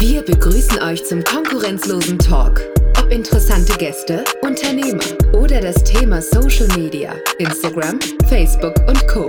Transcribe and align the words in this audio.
Wir 0.00 0.22
begrüßen 0.22 0.80
euch 0.80 1.04
zum 1.04 1.24
konkurrenzlosen 1.24 2.20
Talk. 2.20 2.60
Ob 3.02 3.10
interessante 3.10 3.76
Gäste, 3.78 4.24
Unternehmer 4.42 5.02
oder 5.36 5.60
das 5.60 5.82
Thema 5.82 6.22
Social 6.22 6.68
Media, 6.78 7.14
Instagram, 7.40 7.98
Facebook 8.28 8.76
und 8.86 9.08
Co. 9.08 9.28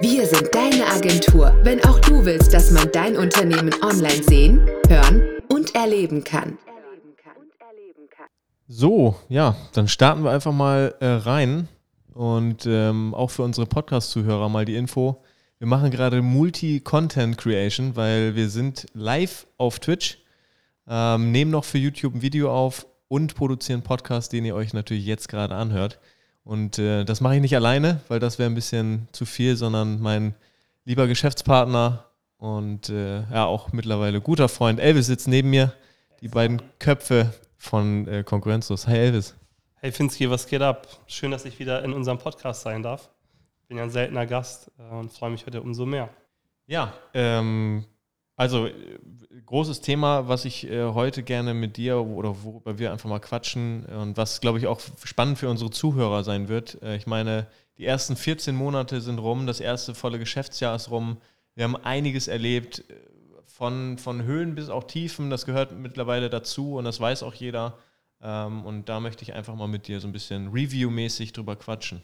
Wir 0.00 0.24
sind 0.26 0.48
deine 0.54 0.86
Agentur, 0.86 1.52
wenn 1.64 1.84
auch 1.84 1.98
du 1.98 2.24
willst, 2.24 2.54
dass 2.54 2.70
man 2.70 2.88
dein 2.92 3.16
Unternehmen 3.16 3.74
online 3.82 4.22
sehen, 4.22 4.64
hören 4.88 5.22
und 5.52 5.74
erleben 5.74 6.22
kann. 6.22 6.56
So, 8.68 9.16
ja, 9.28 9.56
dann 9.72 9.88
starten 9.88 10.22
wir 10.22 10.30
einfach 10.30 10.52
mal 10.52 10.94
äh, 11.00 11.06
rein 11.06 11.66
und 12.14 12.64
ähm, 12.64 13.12
auch 13.12 13.30
für 13.30 13.42
unsere 13.42 13.66
Podcast-Zuhörer 13.66 14.48
mal 14.48 14.64
die 14.64 14.76
Info. 14.76 15.20
Wir 15.58 15.66
machen 15.66 15.90
gerade 15.90 16.20
Multi-Content 16.20 17.38
Creation, 17.38 17.96
weil 17.96 18.36
wir 18.36 18.50
sind 18.50 18.88
live 18.92 19.46
auf 19.56 19.78
Twitch, 19.78 20.18
ähm, 20.86 21.32
nehmen 21.32 21.50
noch 21.50 21.64
für 21.64 21.78
YouTube 21.78 22.14
ein 22.14 22.20
Video 22.20 22.54
auf 22.54 22.86
und 23.08 23.34
produzieren 23.34 23.80
Podcast, 23.80 24.34
den 24.34 24.44
ihr 24.44 24.54
euch 24.54 24.74
natürlich 24.74 25.06
jetzt 25.06 25.30
gerade 25.30 25.54
anhört. 25.54 25.98
Und 26.44 26.78
äh, 26.78 27.04
das 27.04 27.22
mache 27.22 27.36
ich 27.36 27.40
nicht 27.40 27.56
alleine, 27.56 28.02
weil 28.08 28.20
das 28.20 28.38
wäre 28.38 28.50
ein 28.50 28.54
bisschen 28.54 29.08
zu 29.12 29.24
viel, 29.24 29.56
sondern 29.56 29.98
mein 30.02 30.34
lieber 30.84 31.06
Geschäftspartner 31.06 32.04
und 32.36 32.90
äh, 32.90 33.20
ja 33.22 33.46
auch 33.46 33.72
mittlerweile 33.72 34.20
guter 34.20 34.50
Freund 34.50 34.78
Elvis 34.78 35.06
sitzt 35.06 35.26
neben 35.26 35.48
mir. 35.48 35.72
Die 36.20 36.28
beiden 36.28 36.60
Köpfe 36.78 37.32
von 37.56 38.06
äh, 38.08 38.24
Konkurrenzlos. 38.24 38.86
Hi 38.88 38.98
Elvis. 38.98 39.34
Hey 39.76 39.90
Finski, 39.90 40.28
was 40.28 40.46
geht 40.46 40.60
ab? 40.60 40.86
Schön, 41.06 41.30
dass 41.30 41.46
ich 41.46 41.58
wieder 41.58 41.82
in 41.82 41.94
unserem 41.94 42.18
Podcast 42.18 42.60
sein 42.60 42.82
darf 42.82 43.08
bin 43.68 43.78
ja 43.78 43.84
ein 43.84 43.90
seltener 43.90 44.26
Gast 44.26 44.70
äh, 44.78 44.94
und 44.94 45.12
freue 45.12 45.30
mich 45.30 45.46
heute 45.46 45.62
umso 45.62 45.86
mehr. 45.86 46.10
Ja, 46.66 46.94
ähm, 47.14 47.84
also 48.36 48.66
äh, 48.66 48.98
großes 49.44 49.80
Thema, 49.80 50.28
was 50.28 50.44
ich 50.44 50.68
äh, 50.70 50.84
heute 50.84 51.22
gerne 51.22 51.54
mit 51.54 51.76
dir 51.76 51.98
oder 51.98 52.42
worüber 52.42 52.78
wir 52.78 52.92
einfach 52.92 53.08
mal 53.08 53.20
quatschen 53.20 53.86
und 53.86 54.16
was, 54.16 54.40
glaube 54.40 54.58
ich, 54.58 54.66
auch 54.66 54.80
spannend 55.04 55.38
für 55.38 55.48
unsere 55.48 55.70
Zuhörer 55.70 56.24
sein 56.24 56.48
wird. 56.48 56.80
Äh, 56.82 56.96
ich 56.96 57.06
meine, 57.06 57.46
die 57.78 57.86
ersten 57.86 58.16
14 58.16 58.54
Monate 58.54 59.00
sind 59.00 59.18
rum, 59.18 59.46
das 59.46 59.60
erste 59.60 59.94
volle 59.94 60.18
Geschäftsjahr 60.18 60.74
ist 60.76 60.90
rum. 60.90 61.18
Wir 61.54 61.64
haben 61.64 61.76
einiges 61.76 62.28
erlebt, 62.28 62.84
äh, 62.90 62.94
von, 63.56 63.96
von 63.96 64.22
Höhen 64.22 64.54
bis 64.54 64.68
auch 64.68 64.84
Tiefen. 64.84 65.30
Das 65.30 65.46
gehört 65.46 65.72
mittlerweile 65.72 66.28
dazu 66.28 66.74
und 66.74 66.84
das 66.84 67.00
weiß 67.00 67.22
auch 67.22 67.32
jeder. 67.32 67.78
Ähm, 68.20 68.66
und 68.66 68.88
da 68.90 69.00
möchte 69.00 69.22
ich 69.22 69.32
einfach 69.32 69.54
mal 69.54 69.66
mit 69.66 69.88
dir 69.88 69.98
so 69.98 70.06
ein 70.06 70.12
bisschen 70.12 70.48
Review-mäßig 70.48 71.32
drüber 71.32 71.56
quatschen. 71.56 72.02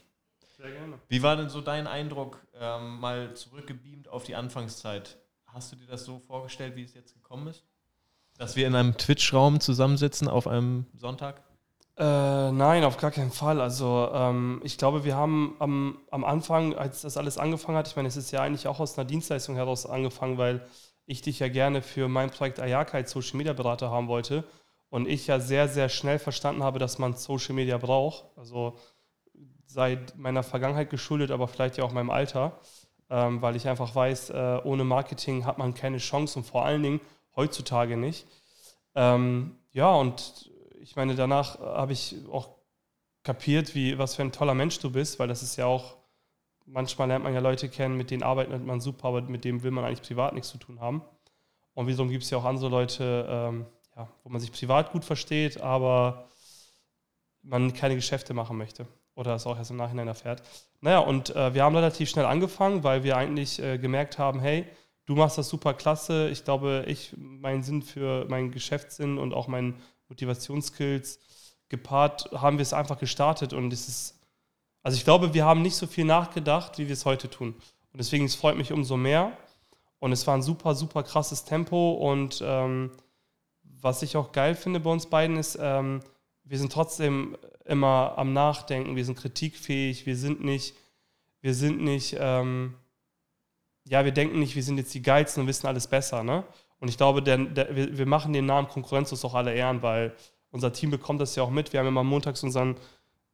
Sehr 0.62 0.70
gerne. 0.70 1.00
Wie 1.08 1.22
war 1.24 1.36
denn 1.36 1.48
so 1.48 1.60
dein 1.60 1.88
Eindruck, 1.88 2.40
ähm, 2.54 3.00
mal 3.00 3.34
zurückgebeamt 3.34 4.06
auf 4.08 4.22
die 4.22 4.36
Anfangszeit? 4.36 5.18
Hast 5.46 5.72
du 5.72 5.76
dir 5.76 5.86
das 5.86 6.04
so 6.04 6.20
vorgestellt, 6.20 6.76
wie 6.76 6.84
es 6.84 6.94
jetzt 6.94 7.14
gekommen 7.14 7.48
ist? 7.48 7.64
Dass 8.38 8.54
wir 8.54 8.68
in 8.68 8.76
einem 8.76 8.96
Twitch-Raum 8.96 9.58
zusammensitzen 9.58 10.28
auf 10.28 10.46
einem 10.46 10.86
Sonntag? 10.96 11.42
Äh, 11.96 12.52
nein, 12.52 12.84
auf 12.84 12.96
gar 12.96 13.10
keinen 13.10 13.32
Fall. 13.32 13.60
Also 13.60 14.08
ähm, 14.14 14.60
ich 14.62 14.78
glaube, 14.78 15.02
wir 15.02 15.16
haben 15.16 15.56
am, 15.58 15.98
am 16.12 16.24
Anfang, 16.24 16.74
als 16.76 17.02
das 17.02 17.16
alles 17.16 17.38
angefangen 17.38 17.76
hat, 17.76 17.88
ich 17.88 17.96
meine, 17.96 18.06
es 18.06 18.16
ist 18.16 18.30
ja 18.30 18.40
eigentlich 18.40 18.68
auch 18.68 18.78
aus 18.78 18.96
einer 18.96 19.04
Dienstleistung 19.04 19.56
heraus 19.56 19.84
angefangen, 19.84 20.38
weil 20.38 20.64
ich 21.06 21.22
dich 21.22 21.40
ja 21.40 21.48
gerne 21.48 21.82
für 21.82 22.06
mein 22.06 22.30
Projekt 22.30 22.60
Ayaka 22.60 22.98
als 22.98 23.10
Social 23.10 23.36
Media 23.36 23.52
Berater 23.52 23.90
haben 23.90 24.06
wollte 24.06 24.44
und 24.90 25.08
ich 25.08 25.26
ja 25.26 25.40
sehr, 25.40 25.66
sehr 25.68 25.88
schnell 25.88 26.20
verstanden 26.20 26.62
habe, 26.62 26.78
dass 26.78 26.98
man 26.98 27.14
Social 27.14 27.56
Media 27.56 27.78
braucht. 27.78 28.26
Also 28.36 28.78
seit 29.72 30.18
meiner 30.18 30.42
Vergangenheit 30.42 30.90
geschuldet, 30.90 31.30
aber 31.30 31.48
vielleicht 31.48 31.78
ja 31.78 31.84
auch 31.84 31.92
meinem 31.92 32.10
Alter, 32.10 32.58
ähm, 33.08 33.40
weil 33.40 33.56
ich 33.56 33.68
einfach 33.68 33.94
weiß, 33.94 34.30
äh, 34.30 34.60
ohne 34.64 34.84
Marketing 34.84 35.46
hat 35.46 35.58
man 35.58 35.74
keine 35.74 35.98
Chance 35.98 36.38
und 36.38 36.44
vor 36.44 36.64
allen 36.64 36.82
Dingen 36.82 37.00
heutzutage 37.36 37.96
nicht. 37.96 38.26
Ähm, 38.94 39.56
ja, 39.72 39.90
und 39.94 40.50
ich 40.80 40.96
meine, 40.96 41.14
danach 41.14 41.58
habe 41.58 41.92
ich 41.92 42.16
auch 42.30 42.50
kapiert, 43.22 43.74
wie, 43.74 43.98
was 43.98 44.16
für 44.16 44.22
ein 44.22 44.32
toller 44.32 44.54
Mensch 44.54 44.78
du 44.78 44.90
bist, 44.90 45.18
weil 45.18 45.28
das 45.28 45.42
ist 45.42 45.56
ja 45.56 45.64
auch, 45.64 45.96
manchmal 46.66 47.08
lernt 47.08 47.24
man 47.24 47.32
ja 47.32 47.40
Leute 47.40 47.68
kennen, 47.68 47.96
mit 47.96 48.10
denen 48.10 48.22
arbeitet 48.22 48.64
man 48.64 48.80
super, 48.80 49.08
aber 49.08 49.22
mit 49.22 49.44
denen 49.44 49.62
will 49.62 49.70
man 49.70 49.84
eigentlich 49.84 50.02
privat 50.02 50.34
nichts 50.34 50.50
zu 50.50 50.58
tun 50.58 50.80
haben. 50.80 51.02
Und 51.74 51.86
wiederum 51.86 52.10
gibt 52.10 52.24
es 52.24 52.30
ja 52.30 52.36
auch 52.36 52.44
andere 52.44 52.68
Leute, 52.68 53.26
ähm, 53.28 53.66
ja, 53.96 54.08
wo 54.22 54.28
man 54.28 54.40
sich 54.40 54.52
privat 54.52 54.92
gut 54.92 55.04
versteht, 55.04 55.60
aber 55.62 56.28
man 57.42 57.72
keine 57.72 57.94
Geschäfte 57.94 58.34
machen 58.34 58.58
möchte 58.58 58.86
oder 59.14 59.34
es 59.34 59.46
auch 59.46 59.56
erst 59.56 59.70
im 59.70 59.76
Nachhinein 59.76 60.08
erfährt. 60.08 60.42
Naja, 60.80 61.00
und 61.00 61.34
äh, 61.34 61.54
wir 61.54 61.64
haben 61.64 61.76
relativ 61.76 62.08
schnell 62.08 62.24
angefangen, 62.24 62.82
weil 62.84 63.04
wir 63.04 63.16
eigentlich 63.16 63.62
äh, 63.62 63.78
gemerkt 63.78 64.18
haben, 64.18 64.40
hey, 64.40 64.66
du 65.06 65.14
machst 65.14 65.38
das 65.38 65.48
super 65.48 65.74
klasse. 65.74 66.28
Ich 66.30 66.44
glaube, 66.44 66.84
ich, 66.86 67.14
meinen 67.16 67.62
Sinn 67.62 67.82
für 67.82 68.24
meinen 68.26 68.50
Geschäftssinn 68.50 69.18
und 69.18 69.34
auch 69.34 69.48
meinen 69.48 69.80
Motivationsskills 70.08 71.20
gepaart, 71.68 72.30
haben 72.32 72.58
wir 72.58 72.62
es 72.62 72.72
einfach 72.72 72.98
gestartet 72.98 73.54
und 73.54 73.72
es 73.72 73.88
ist, 73.88 74.20
also 74.82 74.96
ich 74.96 75.04
glaube, 75.04 75.32
wir 75.32 75.46
haben 75.46 75.62
nicht 75.62 75.76
so 75.76 75.86
viel 75.86 76.04
nachgedacht, 76.04 76.78
wie 76.78 76.86
wir 76.86 76.92
es 76.92 77.06
heute 77.06 77.30
tun. 77.30 77.54
Und 77.92 77.98
deswegen, 77.98 78.24
es 78.24 78.34
freut 78.34 78.56
mich 78.56 78.72
umso 78.72 78.96
mehr. 78.96 79.36
Und 79.98 80.12
es 80.12 80.26
war 80.26 80.34
ein 80.34 80.42
super, 80.42 80.74
super 80.74 81.02
krasses 81.02 81.44
Tempo. 81.44 81.92
Und 81.92 82.42
ähm, 82.44 82.90
was 83.62 84.02
ich 84.02 84.16
auch 84.16 84.32
geil 84.32 84.54
finde 84.54 84.80
bei 84.80 84.90
uns 84.90 85.06
beiden 85.06 85.36
ist, 85.36 85.58
ähm, 85.60 86.00
wir 86.52 86.58
sind 86.58 86.70
trotzdem 86.70 87.38
immer 87.64 88.12
am 88.18 88.34
Nachdenken, 88.34 88.94
wir 88.94 89.06
sind 89.06 89.18
kritikfähig, 89.18 90.04
wir 90.04 90.18
sind 90.18 90.44
nicht, 90.44 90.74
wir 91.40 91.54
sind 91.54 91.80
nicht, 91.80 92.14
ähm, 92.20 92.74
ja, 93.88 94.04
wir 94.04 94.12
denken 94.12 94.38
nicht, 94.38 94.54
wir 94.54 94.62
sind 94.62 94.76
jetzt 94.76 94.92
die 94.92 95.00
Geilsten 95.00 95.40
und 95.40 95.46
wissen 95.46 95.66
alles 95.66 95.86
besser, 95.86 96.22
ne? 96.22 96.44
Und 96.78 96.88
ich 96.88 96.98
glaube, 96.98 97.22
der, 97.22 97.38
der, 97.38 97.74
wir, 97.74 97.96
wir, 97.96 98.04
machen 98.04 98.34
den 98.34 98.44
Namen 98.44 98.68
Konkurrenzlos 98.68 99.24
auch 99.24 99.32
alle 99.32 99.54
Ehren, 99.54 99.80
weil 99.80 100.14
unser 100.50 100.74
Team 100.74 100.90
bekommt 100.90 101.22
das 101.22 101.34
ja 101.36 101.42
auch 101.42 101.48
mit. 101.48 101.72
Wir 101.72 101.80
haben 101.80 101.86
immer 101.86 102.04
montags 102.04 102.42
unseren, 102.42 102.76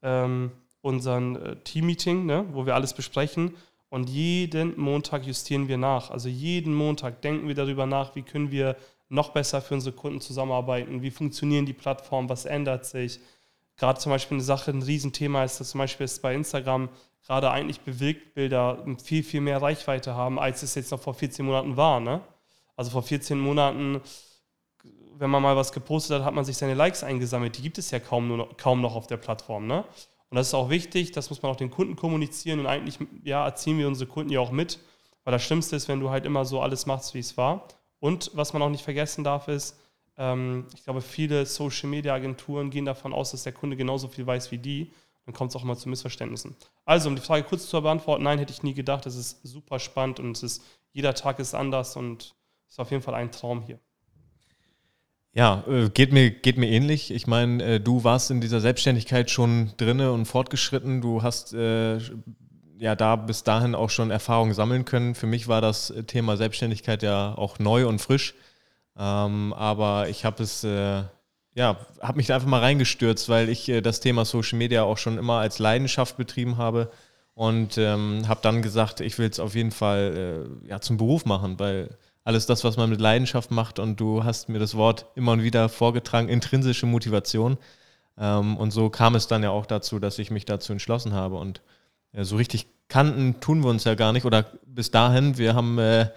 ähm, 0.01 0.53
unseren 0.81 1.35
äh, 1.35 1.57
Team-Meeting, 1.57 2.25
ne? 2.25 2.47
wo 2.53 2.67
wir 2.67 2.77
alles 2.77 2.95
besprechen. 2.95 3.57
Und 3.89 4.09
jeden 4.09 4.79
Montag 4.79 5.27
justieren 5.27 5.67
wir 5.67 5.77
nach. 5.77 6.13
Also 6.13 6.29
jeden 6.29 6.73
Montag 6.73 7.21
denken 7.23 7.49
wir 7.49 7.57
darüber 7.57 7.85
nach, 7.85 8.15
wie 8.15 8.23
können 8.23 8.53
wir 8.53 8.77
noch 9.09 9.31
besser 9.31 9.63
für 9.63 9.75
unsere 9.75 9.95
Kunden 9.95 10.21
zusammenarbeiten, 10.21 11.03
wie 11.03 11.11
funktionieren 11.11 11.67
die 11.67 11.73
Plattformen, 11.73 12.29
was 12.29 12.45
ändert 12.45 12.85
sich, 12.87 13.21
gerade 13.79 13.99
zum 13.99 14.11
Beispiel 14.11 14.37
eine 14.37 14.45
Sache, 14.45 14.71
ein 14.71 14.83
Riesenthema 14.83 15.45
ist, 15.45 15.61
dass 15.61 15.71
zum 15.71 15.79
Beispiel 15.79 16.09
bei 16.21 16.35
Instagram 16.35 16.89
gerade 17.25 17.51
eigentlich 17.51 17.81
Bewegtbilder 17.81 18.85
viel, 19.03 19.23
viel 19.23 19.41
mehr 19.41 19.63
Reichweite 19.63 20.15
haben, 20.15 20.39
als 20.39 20.63
es 20.63 20.75
jetzt 20.75 20.91
noch 20.91 21.01
vor 21.01 21.15
14 21.15 21.47
Monaten 21.47 21.77
war. 21.77 22.01
Ne? 22.01 22.21
Also 22.77 22.91
vor 22.91 23.03
14 23.03 23.39
Monaten, 23.39 24.01
wenn 25.17 25.31
man 25.31 25.43
mal 25.43 25.57
was 25.57 25.73
gepostet 25.73 26.19
hat, 26.19 26.25
hat 26.25 26.35
man 26.35 26.45
sich 26.45 26.57
seine 26.57 26.75
Likes 26.75 27.03
eingesammelt. 27.05 27.57
Die 27.57 27.63
gibt 27.63 27.79
es 27.79 27.91
ja 27.91 28.01
kaum, 28.01 28.29
nur 28.29 28.37
noch, 28.37 28.57
kaum 28.57 28.81
noch 28.81 28.95
auf 28.95 29.07
der 29.07 29.17
Plattform. 29.17 29.67
Ne? 29.67 29.85
Und 30.31 30.37
das 30.37 30.49
ist 30.49 30.55
auch 30.55 30.71
wichtig, 30.71 31.13
das 31.13 31.31
muss 31.31 31.43
man 31.43 31.53
auch 31.53 31.57
den 31.57 31.71
Kunden 31.71 31.97
kommunizieren 31.97 32.61
und 32.61 32.67
eigentlich 32.67 32.99
ja, 33.25 33.45
erziehen 33.45 33.79
wir 33.79 33.87
unsere 33.89 34.11
Kunden 34.11 34.31
ja 34.31 34.41
auch 34.41 34.51
mit, 34.51 34.79
weil 35.25 35.33
das 35.33 35.43
Schlimmste 35.43 35.77
ist, 35.77 35.89
wenn 35.89 36.01
du 36.01 36.11
halt 36.11 36.27
immer 36.27 36.45
so 36.45 36.61
alles 36.61 36.87
machst, 36.87 37.15
wie 37.15 37.21
es 37.21 37.37
war. 37.37 37.67
Und 38.01 38.31
was 38.35 38.53
man 38.53 38.63
auch 38.63 38.71
nicht 38.71 38.85
vergessen 38.85 39.25
darf, 39.25 39.49
ist, 39.49 39.79
ähm, 40.17 40.67
ich 40.75 40.85
glaube, 40.85 41.01
viele 41.01 41.47
Social-Media-Agenturen 41.47 42.71
gehen 42.71 42.85
davon 42.85 43.13
aus, 43.13 43.31
dass 43.31 43.45
der 43.45 43.53
Kunde 43.53 43.77
genauso 43.77 44.09
viel 44.09 44.27
weiß 44.27 44.51
wie 44.51 44.59
die. 44.59 44.93
Dann 45.25 45.35
kommt 45.35 45.51
es 45.51 45.57
auch 45.57 45.65
mal 45.65 45.77
zu 45.77 45.89
Missverständnissen. 45.89 46.57
Also, 46.85 47.09
um 47.09 47.17
die 47.17 47.23
Frage 47.23 47.45
kurz 47.45 47.69
zu 47.69 47.81
beantworten, 47.83 48.25
nein, 48.25 48.39
hätte 48.39 48.53
ich 48.53 48.63
nie 48.63 48.75
gedacht. 48.75 49.07
Es 49.07 49.15
ist 49.15 49.41
super 49.47 49.79
spannend 49.79 50.21
und 50.21 50.37
es 50.37 50.43
ist, 50.43 50.65
jeder 50.93 51.15
Tag 51.15 51.39
ist 51.39 51.55
anders 51.55 51.97
und 51.97 52.35
es 52.67 52.75
ist 52.75 52.81
auf 52.81 52.91
jeden 52.91 53.03
Fall 53.03 53.15
ein 53.15 53.31
Traum 53.31 53.63
hier. 53.63 53.79
Ja, 55.35 55.65
äh, 55.69 55.91
geht 55.91 56.13
mir, 56.13 56.31
geht 56.31 56.57
mir 56.57 56.69
ähnlich. 56.69 57.11
Ich 57.11 57.27
meine, 57.27 57.63
äh, 57.63 57.81
du 57.81 58.03
warst 58.05 58.31
in 58.31 58.41
dieser 58.41 58.61
Selbstständigkeit 58.61 59.31
schon 59.31 59.73
drinne 59.77 60.13
und 60.13 60.25
fortgeschritten. 60.25 61.01
Du 61.01 61.23
hast 61.23 61.53
äh, 61.53 62.01
ja 62.79 62.95
da 62.95 63.17
bis 63.17 63.43
dahin 63.45 63.75
auch 63.75 63.91
schon 63.91 64.11
Erfahrungen 64.11 64.55
sammeln 64.55 64.85
können. 64.85 65.15
Für 65.15 65.27
mich 65.27 65.49
war 65.49 65.61
das 65.61 65.93
Thema 66.07 66.37
Selbstständigkeit 66.37 67.03
ja 67.03 67.35
auch 67.37 67.59
neu 67.59 67.87
und 67.87 68.01
frisch. 68.01 68.35
Ähm, 68.99 69.53
aber 69.57 70.09
ich 70.09 70.25
habe 70.25 70.43
es, 70.43 70.65
äh, 70.65 71.03
ja, 71.55 71.77
habe 72.01 72.17
mich 72.17 72.27
da 72.27 72.35
einfach 72.35 72.49
mal 72.49 72.61
reingestürzt, 72.61 73.29
weil 73.29 73.49
ich 73.49 73.69
äh, 73.69 73.81
das 73.81 74.01
Thema 74.01 74.25
Social 74.25 74.59
Media 74.59 74.83
auch 74.83 74.99
schon 74.99 75.19
immer 75.19 75.39
als 75.39 75.59
Leidenschaft 75.59 76.17
betrieben 76.17 76.57
habe 76.57 76.91
und 77.35 77.79
ähm, 77.79 78.27
habe 78.27 78.41
dann 78.43 78.63
gesagt, 78.63 79.01
ich 79.01 79.19
will 79.19 79.29
es 79.29 79.39
auf 79.39 79.55
jeden 79.55 79.71
Fall 79.71 80.49
äh, 80.65 80.69
ja, 80.69 80.81
zum 80.81 80.97
Beruf 80.97 81.25
machen, 81.25 81.59
weil 81.61 81.91
alles 82.25 82.47
das, 82.47 82.65
was 82.65 82.77
man 82.77 82.91
mit 82.91 83.01
Leidenschaft 83.01 83.51
macht 83.53 83.79
und 83.79 84.01
du 84.01 84.25
hast 84.25 84.49
mir 84.49 84.59
das 84.59 84.75
Wort 84.75 85.07
immer 85.15 85.33
und 85.33 85.43
wieder 85.43 85.69
vorgetragen, 85.69 86.29
intrinsische 86.29 86.87
Motivation. 86.87 87.57
Ähm, 88.19 88.57
und 88.57 88.73
so 88.73 88.91
kam 88.91 89.15
es 89.15 89.29
dann 89.29 89.45
ja 89.45 89.51
auch 89.51 89.67
dazu, 89.67 90.01
dass 90.01 90.19
ich 90.19 90.31
mich 90.33 90.45
dazu 90.45 90.73
entschlossen 90.73 91.15
habe 91.15 91.37
und 91.37 91.63
ja, 92.13 92.25
so 92.25 92.37
richtig 92.37 92.67
kannten 92.89 93.41
tun 93.41 93.63
wir 93.63 93.71
uns 93.71 93.85
ja 93.85 93.95
gar 93.95 94.13
nicht 94.13 94.25
oder 94.25 94.47
bis 94.67 94.91
dahin, 94.91 95.39
wir 95.39 95.55
haben 95.55 95.79
äh, 95.79 96.09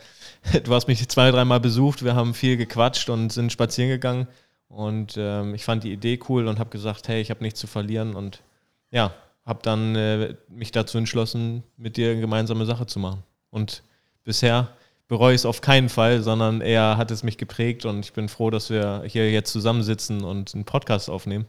du 0.64 0.74
hast 0.74 0.88
mich 0.88 1.08
zwei, 1.10 1.32
dreimal 1.32 1.60
besucht, 1.60 2.04
wir 2.04 2.16
haben 2.16 2.34
viel 2.34 2.58
gequatscht 2.58 3.10
und 3.10 3.32
sind 3.32 3.52
spazieren 3.52 3.90
gegangen. 3.90 4.28
Und 4.68 5.16
ähm, 5.18 5.54
ich 5.54 5.66
fand 5.66 5.84
die 5.84 5.92
Idee 5.92 6.20
cool 6.30 6.48
und 6.48 6.60
habe 6.60 6.70
gesagt, 6.70 7.08
hey, 7.08 7.22
ich 7.22 7.30
habe 7.30 7.44
nichts 7.44 7.60
zu 7.60 7.68
verlieren. 7.68 8.16
Und 8.16 8.42
ja, 8.90 9.14
habe 9.46 9.60
dann 9.64 9.96
äh, 9.96 10.36
mich 10.50 10.72
dazu 10.72 10.98
entschlossen, 10.98 11.64
mit 11.78 11.98
dir 11.98 12.12
eine 12.12 12.22
gemeinsame 12.22 12.66
Sache 12.66 12.86
zu 12.86 13.00
machen. 13.00 13.24
Und 13.50 13.84
bisher 14.24 14.70
bereue 15.08 15.36
es 15.36 15.46
auf 15.46 15.60
keinen 15.60 15.90
Fall, 15.90 16.22
sondern 16.22 16.62
eher 16.62 16.96
hat 16.96 17.12
es 17.12 17.22
mich 17.22 17.38
geprägt 17.38 17.86
und 17.86 18.00
ich 18.06 18.14
bin 18.14 18.30
froh, 18.30 18.50
dass 18.50 18.70
wir 18.70 19.04
hier 19.06 19.30
jetzt 19.30 19.52
zusammensitzen 19.52 20.24
und 20.24 20.56
einen 20.56 20.64
Podcast 20.64 21.10
aufnehmen. 21.10 21.48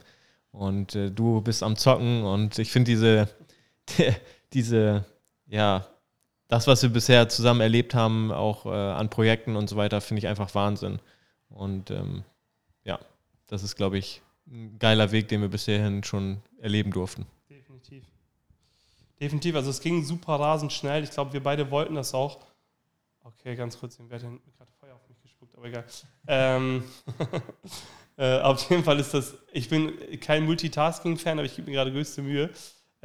Und 0.51 0.95
äh, 0.95 1.09
du 1.09 1.39
bist 1.41 1.63
am 1.63 1.77
Zocken 1.77 2.23
und 2.23 2.59
ich 2.59 2.71
finde 2.71 2.91
diese, 2.91 3.29
diese, 4.53 5.05
ja, 5.53 5.85
das, 6.47 6.65
was 6.65 6.81
wir 6.81 6.89
bisher 6.89 7.29
zusammen 7.29 7.61
erlebt 7.61 7.93
haben, 7.93 8.31
auch 8.31 8.65
äh, 8.65 8.69
an 8.69 9.09
Projekten 9.09 9.55
und 9.55 9.69
so 9.69 9.75
weiter, 9.75 10.01
finde 10.01 10.19
ich 10.19 10.27
einfach 10.27 10.53
Wahnsinn. 10.55 10.99
Und 11.49 11.91
ähm, 11.91 12.23
ja, 12.83 12.99
das 13.47 13.61
ist, 13.61 13.75
glaube 13.75 13.99
ich, 13.99 14.23
ein 14.47 14.79
geiler 14.79 15.11
Weg, 15.11 15.27
den 15.27 15.41
wir 15.41 15.49
bisherhin 15.49 16.03
schon 16.03 16.41
erleben 16.57 16.91
durften. 16.91 17.27
Definitiv. 17.49 18.03
Definitiv, 19.19 19.55
also 19.55 19.69
es 19.69 19.79
ging 19.79 20.03
super 20.03 20.39
rasend 20.39 20.73
schnell. 20.73 21.03
Ich 21.03 21.11
glaube, 21.11 21.33
wir 21.33 21.43
beide 21.43 21.69
wollten 21.69 21.93
das 21.93 22.15
auch. 22.15 22.39
Okay, 23.23 23.55
ganz 23.55 23.79
kurz, 23.79 23.99
wer 23.99 24.19
hat 24.19 24.23
gerade 24.57 24.71
Feuer 24.79 24.95
auf 24.95 25.07
mich 25.07 25.21
gespuckt, 25.21 25.55
aber 25.55 25.67
egal. 25.67 25.85
Ähm, 26.27 26.83
äh, 28.17 28.39
auf 28.39 28.67
jeden 28.71 28.83
Fall 28.83 28.99
ist 28.99 29.13
das, 29.13 29.35
ich 29.51 29.69
bin 29.69 29.93
kein 30.19 30.45
Multitasking-Fan, 30.45 31.37
aber 31.37 31.45
ich 31.45 31.55
gebe 31.55 31.69
mir 31.69 31.75
gerade 31.77 31.91
größte 31.91 32.23
Mühe, 32.23 32.49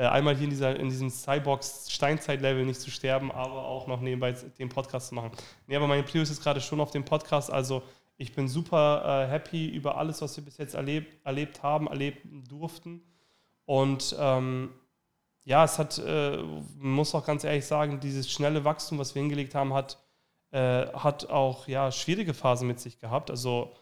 einmal 0.06 0.36
hier 0.36 0.44
in, 0.44 0.50
dieser, 0.50 0.78
in 0.78 0.88
diesem 0.88 1.10
Cyborgs-Steinzeit-Level 1.10 2.64
nicht 2.64 2.80
zu 2.80 2.90
sterben, 2.90 3.32
aber 3.32 3.64
auch 3.66 3.86
noch 3.86 4.00
nebenbei 4.00 4.32
den 4.32 4.68
Podcast 4.68 5.08
zu 5.08 5.14
machen. 5.14 5.32
Nee, 5.66 5.76
aber 5.76 5.86
meine 5.86 6.02
Prio 6.02 6.22
ist 6.22 6.42
gerade 6.42 6.60
schon 6.60 6.80
auf 6.80 6.90
dem 6.90 7.04
Podcast, 7.04 7.52
also 7.52 7.82
ich 8.16 8.32
bin 8.34 8.48
super 8.48 9.26
äh, 9.26 9.30
happy 9.30 9.68
über 9.68 9.96
alles, 9.96 10.20
was 10.20 10.36
wir 10.36 10.44
bis 10.44 10.58
jetzt 10.58 10.74
erlebt, 10.74 11.24
erlebt 11.24 11.62
haben, 11.62 11.86
erleben 11.86 12.44
durften. 12.48 13.00
Und 13.64 14.16
ähm, 14.18 14.70
ja, 15.44 15.64
es 15.64 15.78
hat, 15.78 15.98
äh, 15.98 16.38
muss 16.78 17.14
auch 17.14 17.24
ganz 17.24 17.44
ehrlich 17.44 17.64
sagen, 17.64 18.00
dieses 18.00 18.30
schnelle 18.30 18.64
Wachstum, 18.64 18.98
was 18.98 19.14
wir 19.14 19.22
hingelegt 19.22 19.54
haben, 19.54 19.72
hat, 19.72 19.98
äh, 20.50 20.86
hat 20.88 21.30
auch 21.30 21.68
ja, 21.68 21.92
schwierige 21.92 22.34
Phasen 22.34 22.66
mit 22.66 22.80
sich 22.80 22.98
gehabt. 22.98 23.30
Also 23.30 23.72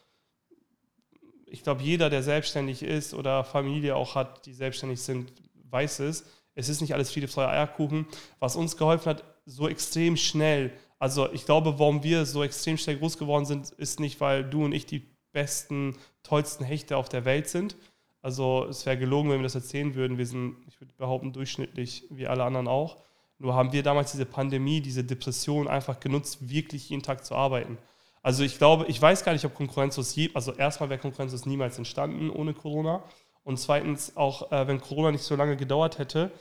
ich 1.47 1.63
glaube, 1.63 1.83
jeder, 1.83 2.11
der 2.11 2.23
selbstständig 2.23 2.83
ist 2.83 3.15
oder 3.15 3.43
Familie 3.43 3.97
auch 3.97 4.15
hat, 4.15 4.45
die 4.45 4.53
selbstständig 4.53 5.01
sind, 5.01 5.33
weiß 5.71 6.01
es. 6.01 6.25
Es 6.55 6.69
ist 6.69 6.81
nicht 6.81 6.95
alles 6.95 7.13
Friede, 7.13 7.29
Freude, 7.29 7.51
Eierkuchen. 7.51 8.07
Was 8.39 8.57
uns 8.57 8.77
geholfen 8.77 9.11
hat, 9.11 9.25
so 9.45 9.69
extrem 9.69 10.17
schnell 10.17 10.73
also 10.99 11.31
ich 11.33 11.45
glaube, 11.45 11.79
warum 11.79 12.03
wir 12.03 12.25
so 12.25 12.43
extrem 12.43 12.79
schnell 12.79 12.99
groß 12.99 13.19
geworden 13.19 13.45
sind, 13.45 13.71
ist 13.71 14.01
nicht, 14.01 14.21
weil 14.21 14.45
du 14.45 14.65
und 14.65 14.73
ich 14.73 14.87
die 14.87 15.11
besten, 15.33 15.97
tollsten 16.23 16.65
Hechte 16.65 16.97
auf 16.97 17.09
der 17.09 17.25
Welt 17.25 17.49
sind. 17.49 17.77
Also 18.23 18.67
es 18.69 18.87
wäre 18.87 18.97
gelogen, 18.97 19.31
wenn 19.31 19.39
wir 19.39 19.45
das 19.45 19.55
erzählen 19.55 19.95
würden. 19.95 20.19
Wir 20.19 20.27
sind, 20.27 20.57
ich 20.67 20.81
würde 20.81 20.95
behaupten, 20.95 21.33
durchschnittlich 21.33 22.05
wie 22.11 22.27
alle 22.27 22.45
anderen 22.45 22.67
auch. 22.67 22.97
Nur 23.39 23.55
haben 23.55 23.73
wir 23.73 23.83
damals 23.83 24.13
diese 24.13 24.25
Pandemie, 24.25 24.81
diese 24.81 25.05
Depression 25.05 25.69
einfach 25.69 26.01
genutzt, 26.01 26.49
wirklich 26.49 26.89
jeden 26.89 27.03
Tag 27.03 27.25
zu 27.25 27.35
arbeiten. 27.35 27.77
Also 28.23 28.43
ich 28.43 28.57
glaube, 28.57 28.87
ich 28.89 29.01
weiß 29.01 29.23
gar 29.23 29.33
nicht, 29.33 29.45
ob 29.45 29.55
Konkurrenzlos 29.55 30.17
also 30.35 30.53
erstmal 30.55 30.89
wäre 30.89 30.99
Konkurrenzlos 30.99 31.45
niemals 31.45 31.77
entstanden 31.77 32.31
ohne 32.31 32.55
Corona. 32.55 33.05
Und 33.47 33.59
zweitens, 33.59 34.17
auch 34.17 34.51
äh, 34.51 34.67
wenn 34.67 34.81
Corona 34.81 35.13
nicht 35.13 35.23
so 35.23 35.37
lange 35.37 35.57
gedauert 35.57 35.99
hätte, 35.99 36.33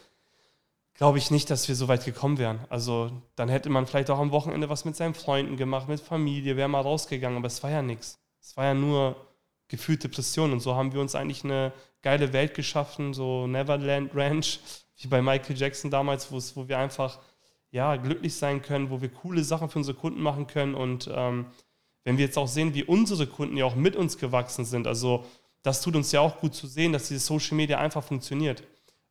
glaube 0.96 1.20
ich 1.20 1.30
nicht, 1.30 1.52
dass 1.52 1.68
wir 1.68 1.76
so 1.76 1.88
weit 1.88 2.04
gekommen 2.04 2.40
wären. 2.40 2.62
Also 2.70 3.12
dann 3.36 3.48
hätte 3.48 3.70
man 3.70 3.86
vielleicht 3.86 4.10
auch 4.10 4.18
am 4.18 4.32
Wochenende 4.32 4.70
was 4.70 4.86
mit 4.86 4.96
seinen 4.96 5.14
Freunden 5.14 5.56
gemacht, 5.56 5.88
mit 5.88 6.00
Familie, 6.00 6.58
wäre 6.58 6.68
mal 6.68 6.82
rausgegangen, 6.82 7.38
aber 7.38 7.46
es 7.46 7.62
war 7.62 7.70
ja 7.70 7.84
nichts. 7.84 8.18
Es 8.42 8.58
war 8.58 8.66
ja 8.66 8.74
nur 8.74 9.16
gefühlte 9.68 10.08
Depression 10.10 10.52
und 10.52 10.62
so 10.62 10.74
haben 10.74 10.94
wir 10.94 11.00
uns 11.00 11.14
eigentlich 11.14 11.44
eine 11.44 11.74
geile 12.02 12.34
Welt 12.34 12.56
geschaffen, 12.56 13.14
so 13.14 13.46
Neverland 13.46 14.10
Ranch, 14.16 14.60
wie 14.98 15.08
bei 15.08 15.22
Michael 15.22 15.58
Jackson 15.58 15.92
damals, 15.92 16.32
wo 16.32 16.68
wir 16.68 16.80
einfach 16.80 17.20
ja, 17.70 17.98
glücklich 17.98 18.34
sein 18.34 18.64
können, 18.64 18.90
wo 18.90 19.00
wir 19.00 19.10
coole 19.10 19.44
Sachen 19.44 19.70
für 19.70 19.78
unsere 19.78 19.96
Kunden 19.96 20.22
machen 20.24 20.48
können 20.48 20.74
und 20.74 21.08
ähm, 21.14 21.46
wenn 22.04 22.18
wir 22.18 22.26
jetzt 22.26 22.38
auch 22.40 22.48
sehen, 22.48 22.74
wie 22.74 22.84
unsere 22.84 23.28
Kunden 23.28 23.58
ja 23.58 23.66
auch 23.66 23.76
mit 23.76 23.96
uns 23.96 24.18
gewachsen 24.18 24.66
sind, 24.66 24.88
also 24.88 25.24
das 25.66 25.82
tut 25.82 25.96
uns 25.96 26.12
ja 26.12 26.22
auch 26.22 26.40
gut 26.40 26.54
zu 26.54 26.68
sehen, 26.68 26.94
dass 26.94 27.08
dieses 27.08 27.26
Social 27.26 27.58
Media 27.58 27.80
einfach 27.80 28.04
funktioniert. 28.04 28.62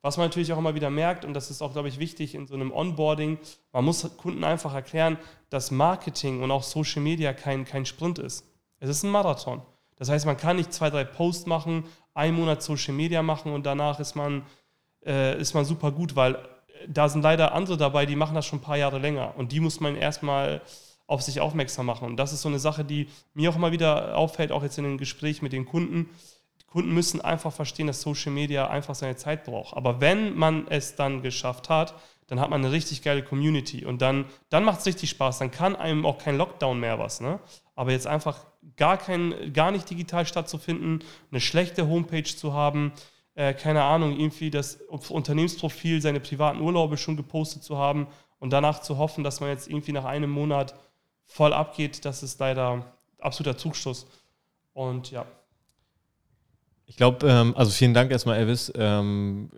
Was 0.02 0.16
man 0.18 0.26
natürlich 0.26 0.52
auch 0.52 0.58
immer 0.58 0.76
wieder 0.76 0.88
merkt, 0.88 1.24
und 1.24 1.34
das 1.34 1.50
ist 1.50 1.62
auch, 1.62 1.72
glaube 1.72 1.88
ich, 1.88 1.98
wichtig 1.98 2.34
in 2.36 2.46
so 2.46 2.54
einem 2.54 2.70
Onboarding, 2.70 3.38
man 3.72 3.84
muss 3.84 4.08
Kunden 4.18 4.44
einfach 4.44 4.72
erklären, 4.72 5.18
dass 5.50 5.72
Marketing 5.72 6.42
und 6.42 6.52
auch 6.52 6.62
Social 6.62 7.02
Media 7.02 7.32
kein, 7.32 7.64
kein 7.64 7.86
Sprint 7.86 8.20
ist. 8.20 8.46
Es 8.78 8.88
ist 8.88 9.02
ein 9.02 9.10
Marathon. 9.10 9.62
Das 9.96 10.10
heißt, 10.10 10.26
man 10.26 10.36
kann 10.36 10.56
nicht 10.56 10.72
zwei, 10.72 10.90
drei 10.90 11.02
Posts 11.04 11.46
machen, 11.46 11.84
einen 12.12 12.36
Monat 12.36 12.62
Social 12.62 12.94
Media 12.94 13.22
machen 13.22 13.52
und 13.52 13.66
danach 13.66 13.98
ist 13.98 14.14
man, 14.14 14.42
äh, 15.04 15.40
ist 15.40 15.54
man 15.54 15.64
super 15.64 15.90
gut, 15.90 16.14
weil 16.14 16.38
da 16.86 17.08
sind 17.08 17.22
leider 17.22 17.52
andere 17.52 17.76
dabei, 17.76 18.06
die 18.06 18.14
machen 18.14 18.36
das 18.36 18.46
schon 18.46 18.60
ein 18.60 18.62
paar 18.62 18.76
Jahre 18.76 18.98
länger 18.98 19.34
und 19.36 19.50
die 19.50 19.58
muss 19.60 19.80
man 19.80 19.96
erstmal 19.96 20.60
auf 21.06 21.22
sich 21.22 21.40
aufmerksam 21.40 21.86
machen. 21.86 22.06
Und 22.06 22.16
das 22.16 22.32
ist 22.32 22.42
so 22.42 22.48
eine 22.48 22.58
Sache, 22.60 22.84
die 22.84 23.08
mir 23.34 23.50
auch 23.50 23.56
immer 23.56 23.72
wieder 23.72 24.16
auffällt, 24.16 24.52
auch 24.52 24.62
jetzt 24.62 24.78
in 24.78 24.84
den 24.84 24.98
Gesprächen 24.98 25.44
mit 25.44 25.52
den 25.52 25.66
Kunden 25.66 26.10
Kunden 26.74 26.92
müssen 26.92 27.20
einfach 27.20 27.52
verstehen, 27.52 27.86
dass 27.86 28.00
Social 28.00 28.32
Media 28.32 28.66
einfach 28.66 28.96
seine 28.96 29.14
Zeit 29.14 29.44
braucht. 29.44 29.76
Aber 29.76 30.00
wenn 30.00 30.34
man 30.34 30.66
es 30.66 30.96
dann 30.96 31.22
geschafft 31.22 31.68
hat, 31.68 31.94
dann 32.26 32.40
hat 32.40 32.50
man 32.50 32.64
eine 32.64 32.72
richtig 32.72 33.02
geile 33.02 33.22
Community 33.22 33.84
und 33.84 34.02
dann, 34.02 34.24
dann 34.48 34.64
macht 34.64 34.80
es 34.80 34.86
richtig 34.86 35.10
Spaß. 35.10 35.38
Dann 35.38 35.52
kann 35.52 35.76
einem 35.76 36.04
auch 36.04 36.18
kein 36.18 36.36
Lockdown 36.36 36.80
mehr 36.80 36.98
was. 36.98 37.20
Ne? 37.20 37.38
Aber 37.76 37.92
jetzt 37.92 38.08
einfach 38.08 38.44
gar, 38.76 38.96
kein, 38.96 39.52
gar 39.52 39.70
nicht 39.70 39.88
digital 39.88 40.26
stattzufinden, 40.26 41.04
eine 41.30 41.40
schlechte 41.40 41.86
Homepage 41.86 42.24
zu 42.24 42.54
haben, 42.54 42.92
äh, 43.36 43.54
keine 43.54 43.84
Ahnung, 43.84 44.18
irgendwie 44.18 44.50
das 44.50 44.80
Unternehmensprofil, 45.10 46.02
seine 46.02 46.18
privaten 46.18 46.60
Urlaube 46.60 46.96
schon 46.96 47.16
gepostet 47.16 47.62
zu 47.62 47.78
haben 47.78 48.08
und 48.40 48.52
danach 48.52 48.80
zu 48.80 48.98
hoffen, 48.98 49.22
dass 49.22 49.38
man 49.38 49.50
jetzt 49.50 49.68
irgendwie 49.68 49.92
nach 49.92 50.06
einem 50.06 50.30
Monat 50.30 50.74
voll 51.24 51.52
abgeht, 51.52 52.04
das 52.04 52.24
ist 52.24 52.40
leider 52.40 52.96
absoluter 53.20 53.56
Zugstoß. 53.56 54.08
Und 54.72 55.12
ja. 55.12 55.24
Ich 56.94 56.98
glaube, 56.98 57.26
ähm, 57.28 57.56
also 57.56 57.72
vielen 57.72 57.92
Dank 57.92 58.12
erstmal, 58.12 58.38
Elvis. 58.38 58.72
Ähm, 58.76 59.50